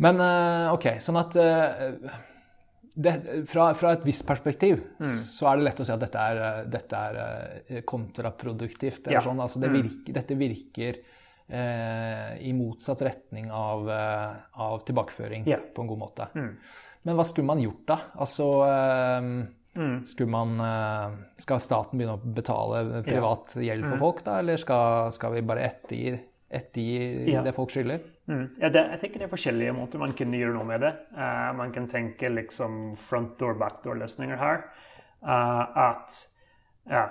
Men 0.00 0.20
eh, 0.24 0.72
OK, 0.72 0.86
sånn 1.02 1.20
at 1.20 1.36
eh, 1.40 2.18
det, 2.94 3.14
fra, 3.48 3.70
fra, 3.76 3.94
et 3.94 4.04
visst 4.06 4.26
perspektiv 4.28 4.80
mm. 5.00 5.14
så 5.20 5.50
er 5.50 5.60
det 5.60 5.68
lett 5.68 5.82
å 5.82 5.86
si 5.86 5.94
at 5.94 6.02
dette 6.02 6.26
er, 6.32 6.42
eh, 6.48 6.60
dette 6.72 7.00
er 7.00 7.86
kontraproduktivt. 7.88 9.06
eller 9.06 9.18
ja. 9.20 9.24
sånn. 9.24 9.40
Altså, 9.44 9.62
det 9.62 9.70
mm. 9.70 9.78
virker, 9.78 10.16
dette 10.16 10.38
virker 10.40 11.00
eh, 11.00 12.34
i 12.48 12.54
motsatt 12.56 13.04
retning 13.06 13.52
av, 13.52 13.90
av 13.90 14.84
tilbakeføring 14.88 15.48
ja. 15.50 15.60
på 15.60 15.84
en 15.84 15.92
god 15.92 16.04
måte. 16.06 16.30
Mm. 16.34 16.52
Men 17.08 17.16
hva 17.16 17.24
skulle 17.24 17.48
man 17.48 17.62
gjort, 17.62 17.84
da? 17.88 17.98
Altså 18.20 18.48
eh, 18.68 19.30
skulle 20.10 20.32
man, 20.32 20.58
Skal 21.40 21.60
staten 21.62 22.00
begynne 22.00 22.16
å 22.18 22.32
betale 22.40 23.04
privat 23.06 23.54
gjeld 23.60 23.86
for 23.86 23.96
mm. 23.96 24.02
folk, 24.02 24.24
da? 24.26 24.40
Eller 24.42 24.60
skal, 24.60 25.12
skal 25.16 25.36
vi 25.36 25.46
bare 25.46 25.68
ettergi 25.68 26.18
ettergi 26.50 27.30
ja. 27.30 27.44
det 27.46 27.54
folk 27.54 27.70
skylder? 27.70 28.02
Mm. 28.30 28.44
Ja, 28.60 28.68
det, 28.70 28.82
jeg 28.92 29.00
tenker 29.02 29.22
det 29.22 29.26
er 29.26 29.32
forskjellige 29.32 29.74
måter 29.74 29.98
man 29.98 30.12
kan 30.14 30.34
gjøre 30.34 30.54
noe 30.54 30.66
med 30.68 30.84
det. 30.84 30.92
Uh, 31.16 31.50
man 31.58 31.72
kan 31.74 31.88
tenke 31.90 32.30
liksom 32.30 32.94
front 32.96 33.34
door, 33.40 33.56
back 33.58 33.82
door-løsninger 33.84 34.38
her. 34.38 34.62
Uh, 35.20 35.64
at 35.90 36.14
ja, 36.86 37.08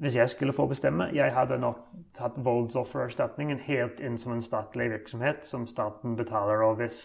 hvis 0.00 0.16
jeg 0.16 0.30
skulle 0.30 0.52
få 0.56 0.66
bestemme, 0.66 1.10
jeg 1.12 1.34
hadde 1.34 1.58
nok 1.60 1.84
tatt 2.16 2.40
voldsoffererstatningen 2.44 3.60
helt 3.68 4.00
inn 4.00 4.16
som 4.18 4.32
en 4.32 4.42
statlig 4.44 4.90
virksomhet 4.92 5.44
som 5.44 5.66
staten 5.68 6.16
betaler. 6.16 6.64
Og 6.64 6.80
hvis 6.80 7.00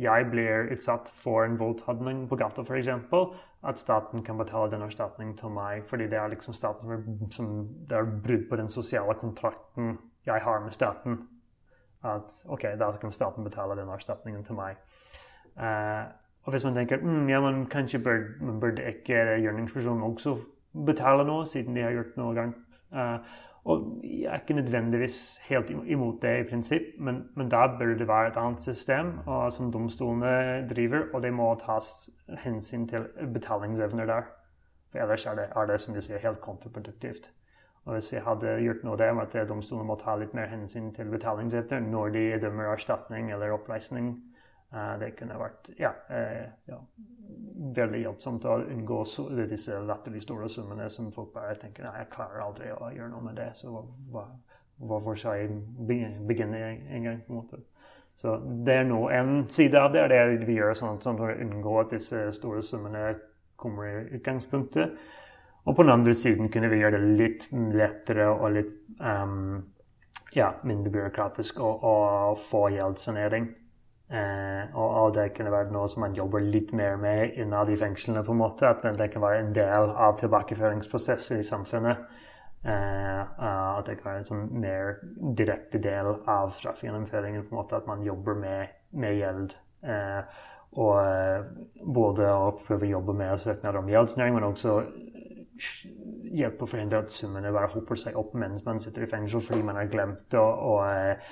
jeg 0.00 0.28
blir 0.30 0.68
utsatt 0.72 1.10
for 1.16 1.44
en 1.44 1.58
voldshandling 1.60 2.26
på 2.28 2.36
gata 2.40 2.64
f.eks., 2.64 2.88
at 3.60 3.80
staten 3.80 4.22
kan 4.24 4.38
betale 4.40 4.70
den 4.72 4.86
erstatningen 4.86 5.34
til 5.36 5.52
meg 5.52 5.82
fordi 5.84 6.06
det 6.08 6.16
er 6.16 6.30
liksom 6.32 6.54
staten 6.56 6.88
som, 6.88 6.92
er, 6.94 7.32
som 7.36 7.50
det 7.88 7.98
er 7.98 8.14
brudd 8.24 8.46
på 8.48 8.56
den 8.56 8.72
sosiale 8.72 9.14
kontrakten 9.20 9.98
jeg 10.24 10.40
har 10.40 10.64
med 10.64 10.72
staten. 10.72 11.18
At 12.04 12.32
OK, 12.48 12.62
da 12.80 12.90
kan 13.00 13.12
staten 13.12 13.44
betale 13.44 13.76
den 13.76 13.88
erstatningen 13.92 14.44
til 14.44 14.56
meg. 14.56 14.80
Uh, 15.56 16.08
og 16.42 16.54
hvis 16.54 16.64
man 16.64 16.74
tenker 16.74 17.02
mm, 17.02 17.28
ja, 17.28 17.40
men 17.40 17.66
kanskje 17.66 17.98
bør, 17.98 18.18
man 18.40 18.60
burde 18.60 18.86
ikke 18.88 19.18
gjerningspersonen 19.42 20.02
også 20.02 20.36
betale 20.86 21.26
noe, 21.28 21.46
siden 21.46 21.76
de 21.76 21.84
har 21.84 21.92
gjort 21.92 22.16
noe 22.16 22.34
galt. 22.34 22.60
Uh, 22.90 23.18
og 23.64 24.00
jeg 24.04 24.32
er 24.32 24.40
ikke 24.40 24.54
nødvendigvis 24.54 25.38
helt 25.48 25.70
imot 25.70 26.22
det 26.22 26.30
i 26.40 26.48
prinsipp, 26.48 26.82
men, 26.98 27.24
men 27.36 27.48
da 27.48 27.66
bør 27.78 27.92
det 27.94 28.08
være 28.08 28.28
et 28.28 28.36
annet 28.40 28.62
system 28.62 29.18
og, 29.26 29.52
som 29.52 29.72
domstolene 29.72 30.68
driver, 30.70 31.02
og 31.14 31.22
det 31.22 31.32
må 31.32 31.52
tas 31.60 32.08
hensyn 32.38 32.88
til 32.88 33.04
betalingsevner 33.34 34.06
der. 34.06 34.22
For 34.90 34.98
ellers 34.98 35.26
er 35.26 35.34
det, 35.34 35.44
er 35.56 35.66
det 35.66 35.80
som 35.80 35.94
du 35.94 36.00
sier, 36.00 36.18
helt 36.18 36.40
kontraproduktivt. 36.40 37.30
Og 37.88 37.96
hvis 37.96 38.10
jeg 38.12 38.24
hadde 38.26 38.58
gjort 38.60 38.82
noe 38.84 38.98
der 39.00 39.14
med 39.16 39.32
at 39.34 39.48
domstolene 39.48 39.88
må 39.88 39.96
ta 40.00 40.14
litt 40.20 40.34
mer 40.36 40.50
hensyn 40.52 40.90
til 40.94 41.08
betalingsevne 41.12 41.80
når 41.86 42.12
de 42.16 42.24
dømmer 42.42 42.74
erstatning 42.74 43.30
eller 43.32 43.54
oppreisning, 43.56 44.12
uh, 44.74 44.98
det 45.00 45.14
kunne 45.18 45.38
vært 45.40 45.70
ja, 45.80 45.94
uh, 46.12 46.44
ja, 46.68 46.78
veldig 47.80 48.02
hjelpsomt 48.04 48.44
å 48.44 48.58
unngå 48.66 49.00
disse 49.48 49.80
latterlig 49.88 50.22
store 50.26 50.50
summene 50.52 50.90
som 50.92 51.08
folk 51.14 51.32
bare 51.34 51.56
tenker 51.62 51.88
nei, 51.88 52.02
jeg 52.02 52.12
klarer 52.12 52.44
aldri 52.44 52.70
å 52.76 52.92
gjøre 52.92 53.10
noe 53.14 53.26
med 53.30 53.40
det, 53.40 53.48
så 53.56 53.72
hva, 54.12 54.26
hvorfor 54.76 55.16
skal 55.16 55.40
jeg 55.40 55.58
begynne 56.28 56.60
en 56.60 57.08
gang? 57.08 57.24
på 57.26 57.32
en 57.32 57.40
måte. 57.40 57.64
Så 58.20 58.36
det 58.66 58.74
er 58.74 58.84
nå 58.84 59.06
en 59.16 59.46
side 59.48 59.80
av 59.80 59.94
det, 59.94 60.02
det 60.12 60.44
vi 60.44 60.58
gjør 60.58 60.74
sånn, 60.76 61.00
sånn 61.00 61.16
for 61.16 61.32
å 61.32 61.40
unngå 61.40 61.76
at 61.80 61.94
disse 61.94 62.26
store 62.36 62.60
summene 62.64 63.14
kommer 63.60 63.88
i 63.88 64.18
utgangspunktet. 64.18 64.98
Og 65.64 65.76
på 65.76 65.82
den 65.82 65.92
andre 65.92 66.14
siden 66.14 66.48
kunne 66.52 66.70
vi 66.72 66.80
gjøre 66.80 66.98
det 66.98 67.16
litt 67.18 67.48
lettere 67.52 68.30
og 68.32 68.54
litt 68.54 68.72
um, 69.00 69.60
ja, 70.34 70.52
mindre 70.64 70.92
byråkratisk 70.94 71.60
å, 71.60 71.72
å 71.84 71.96
få 72.40 72.68
gjeldssanering. 72.76 73.50
Uh, 74.10 74.64
og, 74.74 74.88
og, 74.88 75.12
det 75.14 75.28
kunne 75.36 75.52
vært 75.54 75.70
noe 75.70 75.86
som 75.90 76.02
man 76.02 76.16
jobber 76.16 76.42
litt 76.42 76.72
mer 76.74 76.96
med 76.98 77.36
innad 77.38 77.70
i 77.70 77.78
fengslene. 77.78 78.24
på 78.26 78.34
en 78.34 78.40
måte, 78.40 78.66
At 78.66 78.82
det 78.98 79.10
kan 79.12 79.22
være 79.22 79.44
en 79.44 79.52
del 79.54 79.92
av 79.94 80.18
tilbakeføringsprosesser 80.18 81.42
i 81.42 81.46
samfunnet. 81.46 82.08
Uh, 82.60 83.22
at 83.40 83.86
det 83.86 84.00
kan 84.00 84.10
være 84.10 84.22
en 84.22 84.28
sånn 84.28 84.48
mer 84.60 84.96
direkte 85.38 85.78
del 85.78 86.16
av 86.26 86.56
straffegjennomføringen. 86.56 87.44
på 87.44 87.54
en 87.54 87.60
måte, 87.62 87.76
At 87.76 87.86
man 87.86 88.02
jobber 88.02 88.34
med, 88.34 88.74
med 88.92 89.20
gjeld. 89.20 89.54
Og 90.70 90.96
både 91.82 92.26
å 92.30 92.50
prøve 92.66 92.86
å 92.86 92.90
jobbe 92.90 93.14
med 93.16 93.40
søknader 93.42 93.80
om 93.80 93.88
gjeldsnæring, 93.90 94.36
men 94.36 94.44
også 94.46 94.74
hjelpe 95.60 96.64
å 96.64 96.70
forhindre 96.70 97.02
at 97.02 97.12
summene 97.12 97.52
bare 97.54 97.70
hoper 97.74 97.98
seg 97.98 98.16
opp 98.18 98.34
mens 98.38 98.64
man 98.66 98.80
sitter 98.82 99.06
i 99.06 99.10
fengsel 99.10 99.42
fordi 99.44 99.64
man 99.66 99.78
har 99.80 99.90
glemt 99.92 100.36
å, 100.38 100.44
å 100.44 100.74
eh, 100.86 101.28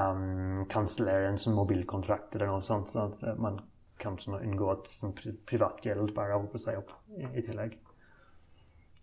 um, 0.00 0.66
kansellere 0.72 1.30
en 1.30 1.40
sånn 1.40 1.56
mobilkontrakt 1.56 2.36
eller 2.36 2.52
noe 2.52 2.64
sånt. 2.64 2.92
sånn 2.92 3.12
at 3.12 3.40
man 3.40 3.60
kan 4.00 4.18
sånn 4.20 4.40
unngå 4.42 4.70
at 4.74 4.90
sånn 4.90 5.16
privatgjeld 5.48 6.14
bare 6.16 6.36
hoper 6.36 6.60
seg 6.60 6.80
opp 6.82 6.92
i, 7.16 7.24
i 7.32 7.44
tillegg. 7.44 7.78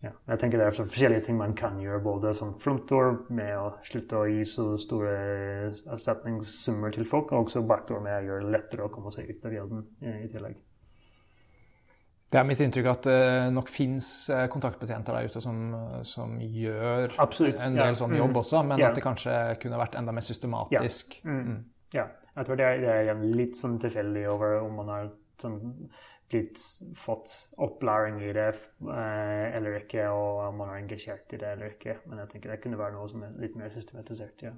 Ja, 0.03 0.11
jeg 0.27 0.39
tenker 0.41 0.59
Det 0.59 0.65
er 0.67 0.75
forskjellige 0.75 1.23
ting 1.29 1.37
man 1.39 1.53
kan 1.55 1.77
gjøre, 1.79 2.01
både 2.03 2.33
som 2.35 2.57
frontdoor 2.59 3.21
med 3.31 3.53
å 3.55 3.69
slutte 3.87 4.19
å 4.19 4.27
gi 4.27 4.43
så 4.43 4.65
store 4.81 5.13
erstatningssummer 5.95 6.91
til 6.91 7.07
folk, 7.07 7.31
og 7.31 7.47
også 7.47 7.63
backdoor 7.67 8.03
med 8.03 8.17
å 8.17 8.25
gjøre 8.27 8.43
det 8.43 8.51
lettere 8.57 8.83
å 8.83 8.91
komme 8.91 9.13
seg 9.15 9.31
ut 9.31 9.47
av 9.47 9.55
gjelden 9.55 9.85
i 10.03 10.27
tillegg. 10.27 10.59
Det 12.33 12.39
er 12.41 12.47
mitt 12.49 12.61
inntrykk 12.65 12.87
at 12.89 13.05
det 13.05 13.17
uh, 13.21 13.49
nok 13.53 13.69
fins 13.69 14.07
uh, 14.33 14.45
kontaktbetjenter 14.51 15.13
der 15.13 15.29
ute 15.29 15.43
som, 15.43 15.59
som 16.07 16.39
gjør 16.41 17.13
Absolutt, 17.21 17.61
en 17.61 17.77
del 17.77 17.91
ja. 17.91 17.99
sånn 17.99 18.15
jobb 18.17 18.33
mm. 18.33 18.39
også, 18.41 18.63
men 18.71 18.81
ja. 18.81 18.89
at 18.89 18.97
det 18.97 19.05
kanskje 19.05 19.35
kunne 19.61 19.77
vært 19.81 19.99
enda 19.99 20.15
mer 20.15 20.25
systematisk. 20.25 21.19
Ja, 21.21 21.29
mm. 21.29 21.43
Mm. 21.51 21.61
ja. 21.99 22.07
jeg 22.33 22.49
tror 22.49 22.59
det 22.59 22.71
er, 22.71 22.81
det 22.81 22.97
er, 23.13 23.23
litt 23.37 23.61
sånn 23.61 23.77
tilfeldig 23.83 24.25
over 24.33 24.57
om 24.63 24.81
man 24.81 24.91
har 24.93 25.13
sånn, 25.43 25.59
blitt 26.33 26.57
fått 26.97 27.37
opplæring 27.61 28.17
i 28.25 28.33
det 28.33 28.49
uh, 28.57 29.45
eller 29.53 29.77
ikke, 29.83 30.09
og 30.09 30.47
om 30.49 30.61
man 30.63 30.73
er 30.73 30.81
engasjert 30.81 31.37
i 31.37 31.41
det 31.41 31.55
eller 31.55 31.75
ikke. 31.75 31.99
Men 32.07 32.23
jeg 32.23 32.33
tenker 32.33 32.55
det 32.55 32.61
kunne 32.65 32.81
være 32.81 32.97
noe 32.97 33.09
som 33.11 33.25
er 33.27 33.37
litt 33.45 33.57
mer 33.59 33.73
systematisert. 33.77 34.47
ja. 34.49 34.55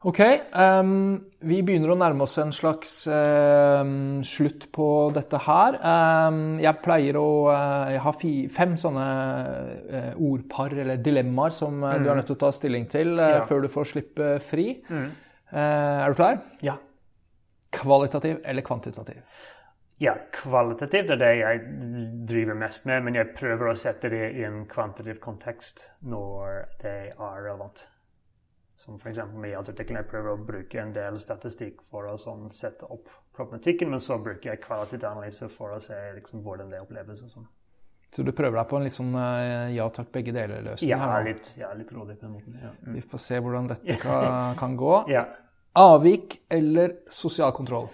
Ok. 0.00 0.20
Um, 0.56 1.18
vi 1.44 1.58
begynner 1.60 1.90
å 1.92 1.96
nærme 2.00 2.24
oss 2.24 2.38
en 2.40 2.54
slags 2.56 3.02
um, 3.12 4.22
slutt 4.24 4.70
på 4.72 4.86
dette 5.12 5.36
her. 5.44 5.76
Um, 5.76 6.56
jeg 6.62 6.80
pleier 6.80 7.18
å 7.20 7.26
uh, 7.50 7.90
Jeg 7.92 8.00
har 8.06 8.16
fi, 8.16 8.30
fem 8.48 8.78
sånne 8.80 9.04
uh, 9.92 10.14
ordpar 10.16 10.72
eller 10.72 11.02
dilemmaer 11.04 11.52
som 11.52 11.84
uh, 11.84 11.92
mm. 11.92 12.00
du 12.00 12.08
er 12.08 12.20
nødt 12.20 12.30
til 12.32 12.38
å 12.38 12.42
ta 12.46 12.52
stilling 12.56 12.88
til 12.88 13.12
ja. 13.20 13.42
før 13.44 13.66
du 13.66 13.68
får 13.72 13.92
slippe 13.92 14.32
fri. 14.40 14.70
Mm. 14.88 15.10
er 15.52 16.08
du 16.08 16.16
klar? 16.16 16.40
Ja. 16.64 16.78
Kvalitativ 17.76 18.40
eller 18.48 18.64
kvantitativ? 18.64 19.20
Ja, 20.00 20.16
kvalitativt 20.32 21.12
er 21.12 21.20
det 21.20 21.32
jeg 21.42 21.64
driver 22.24 22.56
mest 22.56 22.88
med, 22.88 23.04
men 23.04 23.20
jeg 23.20 23.34
prøver 23.36 23.68
å 23.68 23.76
sette 23.76 24.08
det 24.08 24.30
i 24.40 24.48
en 24.48 24.62
kvantitativ 24.70 25.20
kontekst 25.20 25.90
når 26.08 26.62
det 26.80 26.98
er 27.12 27.42
relevant. 27.44 27.84
Som 28.80 28.96
f.eks. 28.96 29.18
med 29.36 29.50
hjelpeartikkelen. 29.52 30.00
Jeg 30.00 30.08
prøver 30.08 30.32
å 30.32 30.42
bruke 30.48 30.80
en 30.80 30.92
del 30.96 31.18
statistikk 31.20 31.82
for 31.84 32.08
å 32.08 32.16
sånn 32.20 32.46
sette 32.54 32.88
opp 32.88 33.10
problematikken, 33.36 33.90
men 33.92 34.00
så 34.00 34.16
bruker 34.22 34.54
jeg 34.54 34.62
kvalitetsanalyse 34.64 35.50
for 35.52 35.76
å 35.76 35.80
se 35.84 35.98
liksom, 36.16 36.40
hvordan 36.46 36.72
det 36.72 36.80
oppleves. 36.80 37.20
og 37.26 37.34
sånn. 37.34 37.48
Så 38.10 38.24
du 38.26 38.32
prøver 38.32 38.56
deg 38.56 38.70
på 38.70 38.78
en 38.78 38.86
litt 38.88 38.96
sånn 38.96 39.12
ja 39.70 39.84
takk, 39.94 40.08
begge 40.16 40.32
deler-løsning? 40.34 40.90
Ja, 40.90 41.20
litt, 41.22 41.52
ja, 41.60 41.68
litt 41.78 41.92
rådig 41.94 42.16
på 42.18 42.26
den 42.26 42.32
måten. 42.38 42.56
Ja. 42.58 42.72
Mm. 42.82 42.96
Vi 42.96 43.04
får 43.12 43.22
se 43.22 43.38
hvordan 43.38 43.68
dette 43.70 43.98
kan, 44.06 44.56
kan 44.58 44.80
gå. 44.80 44.96
ja. 45.12 45.28
Avvik 45.78 46.40
eller 46.50 46.96
sosial 47.06 47.52
kontroll? 47.54 47.86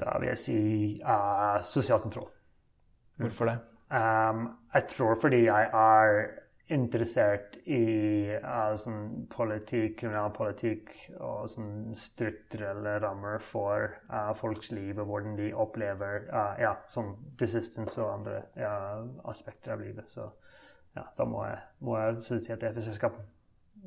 Da 0.00 0.14
vil 0.20 0.30
jeg 0.30 0.40
si 0.40 0.58
uh, 1.04 1.58
sosial 1.64 2.00
kontroll. 2.00 2.30
Hvorfor 3.20 3.50
det? 3.50 3.58
Um, 3.92 4.46
jeg 4.72 4.88
tror 4.94 5.18
fordi 5.20 5.42
jeg 5.44 5.68
er 5.68 6.24
interessert 6.72 7.56
i 7.70 7.82
uh, 8.42 8.72
sånn 8.80 9.26
politikk, 9.30 10.00
kriminalpolitikk 10.00 10.92
og 11.20 11.46
sånn 11.52 11.94
strukturelle 11.98 12.96
rammer 13.02 13.38
for 13.44 13.92
uh, 14.10 14.32
folks 14.38 14.72
liv 14.74 14.98
og 14.98 15.06
hvordan 15.10 15.38
de 15.38 15.52
opplever 15.54 16.26
ja, 16.58 16.74
sånn 16.90 17.14
desistance 17.38 18.00
og 18.02 18.12
andre 18.16 18.42
aspekter 19.30 19.76
av 19.76 19.86
livet. 19.86 20.10
Så 20.10 20.26
ja, 20.96 21.06
da 21.16 21.28
må 21.28 21.44
jeg, 21.46 21.62
må 21.86 21.98
jeg 22.00 22.42
si 22.42 22.54
at 22.54 22.66
hvis 22.72 22.90
jeg 22.90 22.98
skal 22.98 23.18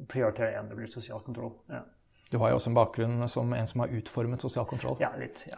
prioritere 0.08 0.56
én, 0.56 0.70
det 0.70 0.78
blir 0.80 0.92
sosial 0.92 1.24
kontroll. 1.26 1.58
ja. 1.68 1.84
Du 2.32 2.38
har 2.38 2.52
jo 2.52 2.60
også 2.60 2.70
en 2.70 2.76
bakgrunn 2.78 3.28
som 3.28 3.54
en 3.54 3.68
som 3.68 3.82
har 3.82 3.94
utformet 3.98 4.42
sosial 4.42 4.66
kontroll. 4.70 5.00
Ja, 5.02 5.10
litt, 5.18 5.42
ja. 5.50 5.58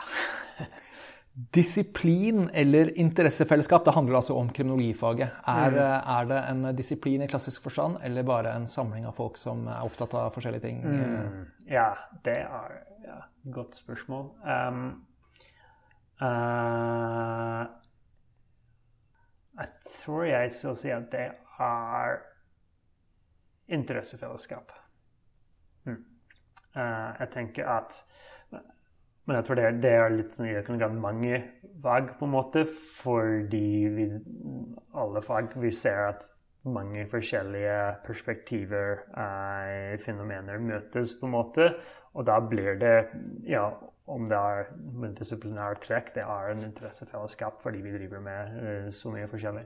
Disiplin 1.34 2.50
eller 2.54 2.98
interessefellesskap, 3.00 3.86
det 3.86 3.94
handler 3.96 4.16
altså 4.16 4.36
om 4.36 4.50
kriminologifaget. 4.52 5.30
Er, 5.48 5.70
mm. 5.72 5.78
er, 6.16 6.26
det 6.28 6.40
en 6.50 6.76
disiplin 6.76 7.22
i 7.22 7.28
klassisk 7.28 7.64
forstand, 7.64 7.98
eller 8.04 8.24
bare 8.28 8.52
en 8.56 8.68
samling 8.68 9.06
av 9.08 9.16
folk 9.16 9.40
som 9.40 9.64
er 9.72 9.80
opptatt 9.86 10.14
av 10.20 10.34
forskjellige 10.36 10.66
ting? 10.66 10.82
Mm. 10.84 11.46
Ja, 11.72 11.94
det 12.26 12.36
er 12.44 12.76
ja, 13.06 13.16
et 13.46 13.54
godt 13.56 13.80
spørsmål. 13.80 14.28
Um, 14.44 14.84
uh, 16.20 17.64
jeg 19.62 19.72
tror 20.02 20.28
jeg 20.28 20.52
skal 20.52 20.78
si 20.84 20.92
at 20.92 21.08
det 21.16 21.30
er 21.64 22.20
interessefellesskap. 23.72 24.76
Mm. 25.88 26.04
Uh, 26.76 27.10
jeg 27.24 27.32
tenker 27.40 27.72
at 27.80 28.04
Men 29.26 29.38
jeg 29.38 29.46
tror 29.48 29.60
det, 29.60 29.68
det 29.84 29.92
er 29.96 30.14
litt 30.16 30.36
sånn 30.36 30.50
i 30.50 30.56
grad 30.82 30.96
mange 30.98 31.42
fag, 31.84 32.16
på 32.18 32.28
en 32.28 32.34
måte, 32.34 32.66
fordi 32.98 33.68
vi, 33.94 34.08
alle 34.98 35.22
fag 35.26 35.54
vi 35.62 35.72
ser 35.76 36.08
at 36.10 36.26
mange 36.70 37.06
forskjellige 37.10 37.78
perspektiver, 38.06 39.06
eh, 39.18 39.98
fenomener, 40.02 40.60
møtes, 40.62 41.16
på 41.20 41.30
en 41.30 41.36
måte. 41.36 41.70
Og 42.14 42.26
da 42.28 42.38
blir 42.44 42.78
det, 42.82 42.96
ja, 43.50 43.70
om 44.12 44.28
det 44.30 44.38
er 44.38 44.74
multidisiplinære 44.76 45.80
trekk, 45.86 46.14
det 46.18 46.26
er 46.26 46.52
en 46.52 46.66
interessefellesskap 46.66 47.62
fordi 47.64 47.82
vi 47.86 47.96
driver 47.96 48.20
med 48.26 48.60
eh, 48.62 48.90
så 48.94 49.14
mye 49.14 49.30
forskjellig. 49.32 49.64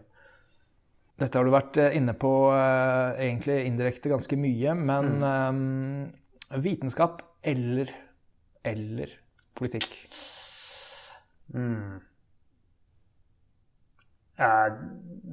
Dette 1.15 1.39
har 1.39 1.47
du 1.47 1.51
vært 1.53 1.79
inne 1.95 2.13
på 2.19 2.31
eh, 2.51 3.23
egentlig 3.27 3.61
indirekte 3.65 4.11
ganske 4.11 4.39
mye, 4.39 4.75
men 4.75 5.13
mm. 5.23 5.29
um, 5.49 6.61
Vitenskap 6.61 7.23
eller, 7.43 7.89
eller 8.63 9.15
politikk? 9.55 9.95
Mm. 11.53 12.01
Uh, 14.35 14.71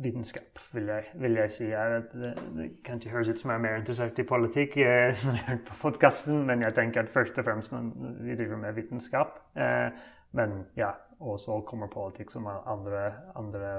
vitenskap, 0.03 0.59
vil 0.73 0.87
jeg, 0.87 1.05
vil 1.15 1.35
jeg 1.41 1.51
si. 1.51 1.65
Jeg, 1.65 2.03
det, 2.13 2.35
det 2.57 2.69
kan 2.87 3.01
ikke 3.01 3.11
høres 3.11 3.33
ut 3.33 3.41
som 3.41 3.51
jeg 3.51 3.59
er 3.59 3.65
mer 3.65 3.81
interessert 3.81 4.19
i 4.23 4.27
politikk 4.29 4.77
eh, 4.79 5.17
når 5.27 5.39
jeg 5.39 5.47
hører 5.49 5.65
på 5.67 5.79
podkasten, 5.81 6.45
men 6.47 6.63
jeg 6.63 6.77
tenker 6.77 7.03
at 7.03 7.11
først 7.11 7.39
og 7.39 7.49
fremst 7.49 7.73
man, 7.75 7.91
vi 8.23 8.37
driver 8.39 8.61
med 8.63 8.79
vitenskap. 8.79 9.41
Uh, 9.59 9.91
men 10.33 10.63
ja, 10.79 10.93
og 11.21 11.41
så 11.41 11.59
kommer 11.67 11.91
politikk 11.93 12.31
som 12.31 12.47
andre, 12.47 13.11
andre 13.37 13.73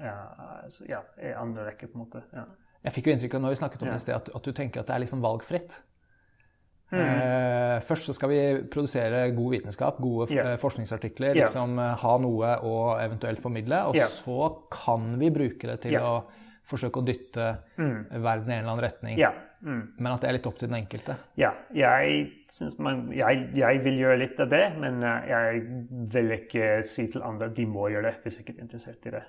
ja, 0.00 0.16
altså, 0.64 0.84
ja, 0.88 1.04
andre 1.36 1.68
rekke, 1.68 1.86
på 1.86 1.98
en 1.98 2.06
måte. 2.06 2.24
Ja. 2.32 2.48
Jeg 2.84 2.96
fikk 2.96 3.06
jo 3.08 3.14
inntrykk 3.14 3.36
av 3.36 3.44
når 3.44 3.54
vi 3.54 3.58
snakket 3.60 3.84
om 3.84 3.90
det 3.90 3.96
i 3.96 4.04
sted, 4.04 4.16
at, 4.16 4.30
at, 4.34 4.44
du 4.44 4.56
tenker 4.56 4.82
at 4.82 4.88
det 4.88 4.96
er 4.96 5.04
liksom 5.04 5.22
valgfritt. 5.24 5.78
Mm. 6.94 7.00
Eh, 7.02 7.76
først 7.88 8.08
så 8.08 8.14
skal 8.16 8.30
vi 8.30 8.40
produsere 8.70 9.26
god 9.34 9.56
vitenskap, 9.56 9.98
gode 10.02 10.30
yeah. 10.34 10.54
forskningsartikler. 10.60 11.34
Yeah. 11.34 11.44
liksom 11.44 11.78
Ha 12.04 12.14
noe 12.22 12.54
å 12.62 12.76
eventuelt 13.02 13.42
formidle. 13.42 13.82
Og 13.90 13.98
yeah. 13.98 14.10
så 14.10 14.48
kan 14.72 15.14
vi 15.20 15.32
bruke 15.34 15.70
det 15.72 15.80
til 15.86 15.98
å 16.00 16.16
forsøke 16.64 17.02
å 17.02 17.04
dytte 17.04 17.50
mm. 17.76 17.98
verden 18.24 18.48
i 18.50 18.54
en 18.54 18.62
eller 18.62 18.72
annen 18.72 18.84
retning. 18.86 19.20
Mm. 19.64 19.82
Men 19.96 20.10
at 20.12 20.24
det 20.24 20.28
er 20.28 20.36
litt 20.38 20.48
opp 20.48 20.58
til 20.60 20.68
den 20.68 20.78
enkelte. 20.78 21.16
Ja, 21.40 21.54
jeg, 21.76 22.24
man, 22.84 23.06
jeg, 23.16 23.46
jeg, 23.56 23.80
vil 23.84 24.00
gjøre 24.00 24.18
litt 24.20 24.40
av 24.44 24.50
det, 24.52 24.64
men 24.80 25.00
eh, 25.04 25.30
jeg 25.30 25.62
vil 26.12 26.34
ikke 26.36 26.68
si 26.88 27.06
til 27.12 27.24
andre 27.24 27.48
at 27.50 27.56
de 27.56 27.64
må 27.68 27.88
gjøre 27.92 28.10
det 28.10 28.18
hvis 28.24 28.40
jeg 28.40 28.46
ikke 28.46 28.58
er 28.58 28.66
interessert 28.66 29.08
i 29.08 29.14
det. 29.16 29.24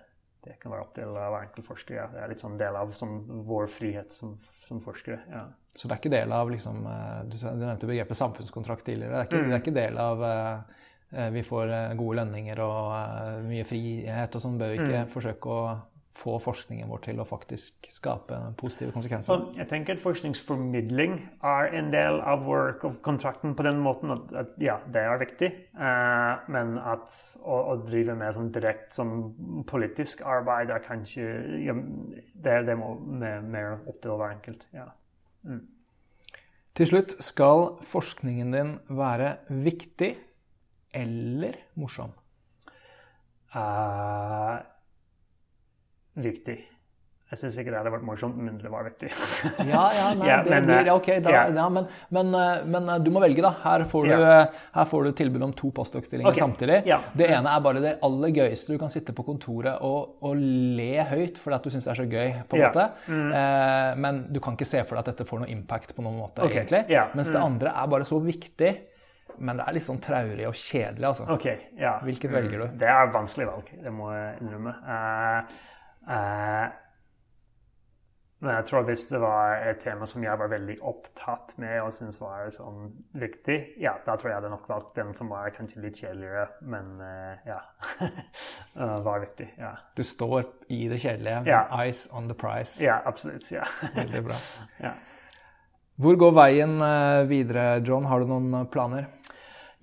Det 0.45 0.57
kan 0.61 0.76
være 0.76 0.86
opp 0.86 0.91
til 0.95 1.16
hver 1.16 1.39
enkelt 1.39 1.68
forsker. 1.68 1.97
Ja. 1.97 2.09
Det 2.11 2.22
er 2.22 2.32
litt 2.32 2.43
sånn 2.43 2.59
del 2.59 2.76
av 2.78 2.91
sånn, 2.95 3.16
vår 3.47 3.72
frihet 3.72 4.13
som 4.13 4.36
som 4.68 4.82
forskere. 4.82 5.20
Ja. 5.30 5.45
Så 5.76 5.90
det 5.90 5.96
er 5.96 6.02
ikke 6.02 6.14
del 6.14 6.32
av 6.32 6.52
liksom, 6.52 6.86
eh, 6.88 7.22
Du 7.28 7.36
nevnte 7.60 7.90
begrepet 7.90 8.18
samfunnskontrakt 8.18 8.86
tidligere. 8.88 9.12
Det 9.12 9.20
er 9.20 9.30
ikke, 9.30 9.42
mm. 9.42 9.50
det 9.50 9.58
er 9.58 9.64
ikke 9.64 9.80
del 9.80 10.00
av 10.00 10.24
uh, 10.26 11.28
vi 11.32 11.44
får 11.46 11.74
gode 11.96 12.16
lønninger 12.22 12.60
og 12.64 13.44
mye 13.46 13.66
frihet 13.68 14.36
og 14.36 14.42
sånn. 14.44 14.58
Bør 14.60 14.74
vi 14.74 14.80
ikke 14.82 15.04
mm. 15.06 15.12
forsøke 15.12 15.52
å 15.52 15.60
få 16.16 16.38
forskningen 16.40 16.88
vår 16.90 17.02
til 17.10 17.20
å 17.20 17.26
faktisk 17.28 17.88
skape 17.92 18.38
positive 18.60 18.94
konsekvenser? 18.96 19.36
Så 19.36 19.60
jeg 19.60 19.68
tenker 19.72 19.98
at 19.98 20.04
Forskningsformidling 20.04 21.18
er 21.44 21.76
en 21.76 21.92
del 21.94 22.22
av, 22.24 22.46
work, 22.48 22.86
of 22.88 23.02
kontrakten 23.06 23.56
på 23.58 23.66
den 23.68 23.82
måten 23.84 24.16
at, 24.16 24.32
at 24.42 24.54
ja, 24.64 24.78
det 24.92 25.04
er 25.04 25.22
viktig. 25.22 25.52
Uh, 25.76 26.46
men 26.52 26.78
at 26.80 27.16
å, 27.44 27.60
å, 27.74 27.78
drive 27.86 28.16
med 28.18 28.36
sånn 28.38 28.52
direkte 28.56 29.02
sånn 29.02 29.16
politisk 29.68 30.24
arbeid 30.26 30.72
er 30.72 30.84
kanskje 30.86 31.28
ja, 31.66 31.76
det, 31.76 32.62
det 32.70 32.78
må 32.80 32.96
mer 33.06 33.82
opp 33.84 34.00
til 34.02 34.16
hver 34.16 34.38
enkelt. 34.38 34.68
Ja. 34.76 34.88
Mm. 35.46 35.64
Til 36.76 36.89
slutt, 36.89 37.16
skal 37.24 37.78
forskningen 37.88 38.52
din 38.52 38.72
være 38.91 39.38
viktig 39.64 40.12
eller 40.96 41.56
morsom? 41.80 42.12
Uh, 43.56 44.60
viktig. 46.20 46.58
Jeg 47.26 47.40
syns 47.40 47.56
ikke 47.58 47.72
det 47.74 47.80
hadde 47.80 47.90
vært 47.90 48.04
morsomt, 48.06 48.36
men 48.38 48.60
det 48.62 48.70
var 48.70 48.84
viktig. 48.86 49.08
ja, 49.72 49.84
ja, 49.98 50.10
nei, 50.14 50.28
ja, 50.30 50.36
det 50.46 50.52
men, 50.54 50.68
blir, 50.70 50.90
ok, 50.94 51.08
da, 51.26 51.32
ja. 51.34 51.40
ja 51.58 51.64
men, 51.74 51.88
men, 52.14 52.30
eh, 52.38 52.60
men, 52.70 52.90
eh, 52.94 53.00
du 53.02 53.10
må 53.16 53.24
velge, 53.24 53.42
da. 53.42 53.50
Her 53.64 53.86
får 53.90 54.12
du, 54.12 54.14
her 54.76 54.90
får 54.92 55.08
du 55.08 55.16
tilbud 55.18 55.46
om 55.48 55.56
to 55.58 55.72
postdoc-stillinger 55.74 56.30
okay. 56.30 56.44
samtidig. 56.44 56.78
Det 57.18 57.30
ene 57.34 57.50
er 57.58 57.66
bare 57.66 57.82
det 57.82 57.96
aller 58.06 58.36
gøyeste. 58.36 58.78
Du 58.78 58.82
kan 58.82 58.94
sitte 58.94 59.16
på 59.18 59.26
kontoret 59.26 59.82
og, 59.82 60.20
og 60.22 60.38
le 60.38 60.92
høyt 61.10 61.42
fordi 61.42 61.58
at 61.58 61.66
du 61.66 61.74
syns 61.74 61.90
det 61.90 61.96
er 61.96 62.02
så 62.04 62.08
gøy. 62.14 62.40
på 62.46 62.60
en 62.60 62.66
måte. 62.68 62.88
Mm. 63.10 63.28
Eh, 63.42 63.92
men 64.06 64.24
du 64.30 64.44
kan 64.46 64.60
ikke 64.60 64.70
se 64.70 64.86
for 64.86 64.94
deg 64.94 65.08
at 65.08 65.14
dette 65.16 65.30
får 65.34 65.42
noe 65.42 65.54
impact 65.58 65.98
på 65.98 66.06
noen 66.06 66.22
måte. 66.22 66.46
Okay. 66.46 66.62
egentlig. 66.62 66.86
Mens 67.18 67.34
mm. 67.34 67.36
det 67.40 67.46
andre 67.50 67.78
er 67.82 67.94
bare 67.98 68.08
så 68.14 68.22
viktig. 68.22 68.76
Men 69.42 69.58
det 69.58 69.66
er 69.66 69.76
litt 69.76 69.84
sånn 69.84 69.98
traurig 70.00 70.46
og 70.48 70.54
kjedelig, 70.56 71.10
altså. 71.10 71.26
Okay, 71.34 71.72
ja. 71.82 71.98
Hvilket 72.06 72.32
velger 72.32 72.62
du? 72.62 72.68
Det 72.80 72.88
er 72.88 73.10
vanskelig 73.12 73.50
valg, 73.50 73.72
det 73.84 73.92
må 73.92 74.14
jeg 74.14 74.44
innrømme. 74.46 74.78
Uh, 74.86 75.64
Uh, 76.06 76.70
men 78.46 78.54
jeg 78.60 78.66
tror 78.70 78.84
hvis 78.86 79.08
det 79.10 79.20
var 79.24 79.56
et 79.66 79.80
tema 79.82 80.06
som 80.10 80.24
jeg 80.24 80.38
var 80.38 80.52
veldig 80.52 80.76
opptatt 80.86 81.56
med 81.62 81.80
og 81.82 81.89
syntes 81.96 82.20
var 82.22 82.46
sånn 82.54 82.91
viktig, 83.18 83.58
ja, 83.82 83.96
da 84.06 84.14
tror 84.22 84.36
jeg 84.36 84.46
det 84.46 84.52
nok 84.54 84.68
valgt 84.70 84.91
den 85.00 85.16
som 85.18 85.32
var 85.34 85.50
kanskje 85.56 85.82
litt 85.82 85.98
kjedeligere, 85.98 86.46
men 86.62 86.91
uh, 87.02 87.34
ja. 87.48 87.58
var 89.08 89.26
viktig. 89.26 89.50
ja. 89.58 89.74
Du 89.98 90.04
står 90.06 90.46
i 90.70 90.86
det 90.91 91.02
kjedelige. 91.02 91.41
Ja. 91.50 91.66
Eyes 91.74 92.06
on 92.14 92.30
the 92.30 92.38
prize. 92.38 92.78
Ja, 92.84 93.02
absolutt. 93.06 93.50
ja. 93.52 93.66
veldig 93.98 94.24
bra. 94.30 94.39
ja. 94.84 94.93
Hvor 95.96 96.18
går 96.20 96.34
veien 96.36 96.74
eh, 96.84 97.22
videre, 97.30 97.80
John? 97.88 98.04
Har 98.10 98.20
du 98.20 98.28
noen 98.28 98.68
planer? 98.68 99.06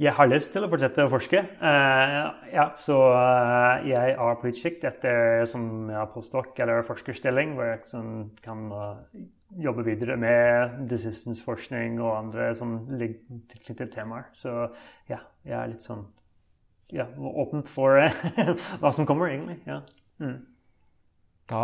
Jeg 0.02 0.16
har 0.16 0.26
lyst 0.26 0.50
til 0.50 0.64
å 0.64 0.68
fortsette 0.70 1.04
å 1.04 1.10
forske. 1.12 1.40
Uh, 1.60 2.32
ja, 2.50 2.64
så 2.80 2.96
uh, 3.14 3.84
jeg 3.86 4.16
er 4.16 4.38
på 4.40 4.50
utkikk 4.50 4.82
etter 4.88 5.44
som 5.46 5.92
ja, 5.92 6.02
postdoc 6.10 6.58
eller 6.64 6.82
forskerstilling, 6.86 7.52
hvor 7.54 7.68
jeg 7.68 7.84
sånn, 7.90 8.16
kan 8.42 8.64
uh, 8.72 8.96
jobbe 9.62 9.84
videre 9.86 10.16
med 10.18 10.80
desistance-forskning 10.90 12.00
og 12.02 12.16
andre 12.16 12.50
sånn, 12.58 12.80
tilknyttede 12.98 13.92
temaer. 13.94 14.26
Så 14.34 14.56
ja, 15.10 15.20
jeg 15.46 15.58
er 15.60 15.70
litt 15.70 15.86
sånn 15.86 16.08
ja, 16.90 17.06
åpen 17.44 17.62
for 17.68 18.02
hva 18.82 18.94
som 18.96 19.06
kommer, 19.06 19.30
egentlig. 19.30 19.60
Ja. 19.70 19.84
Mm. 20.18 20.40
Da 21.52 21.62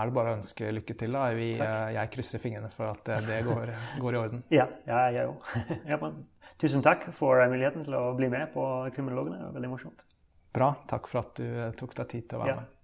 er 0.00 0.10
det 0.10 0.14
bare 0.16 0.34
å 0.34 0.38
ønske 0.38 0.68
lykke 0.76 0.96
til. 1.00 1.16
da. 1.16 1.26
Vi, 1.36 1.48
jeg 1.56 2.12
krysser 2.12 2.42
fingrene 2.42 2.68
for 2.74 2.90
at 2.92 3.08
det 3.26 3.40
går, 3.46 3.72
går 4.04 4.16
i 4.16 4.20
orden. 4.20 4.44
Ja, 4.52 4.68
ja 4.88 5.06
jeg 5.16 5.32
òg. 5.32 6.20
Tusen 6.60 6.82
takk 6.84 7.06
for 7.16 7.40
muligheten 7.48 7.86
til 7.86 7.96
å 7.96 8.10
bli 8.18 8.28
med 8.28 8.50
på 8.52 8.64
Kriminologene. 8.92 9.48
Veldig 9.54 9.70
morsomt. 9.72 10.04
Bra. 10.52 10.74
Takk 10.90 11.08
for 11.08 11.22
at 11.22 11.38
du 11.40 11.46
tok 11.78 11.94
deg 11.96 12.10
tid 12.10 12.28
til 12.28 12.36
å 12.38 12.42
være 12.44 12.52
Ja. 12.52 12.60
med. 12.60 12.76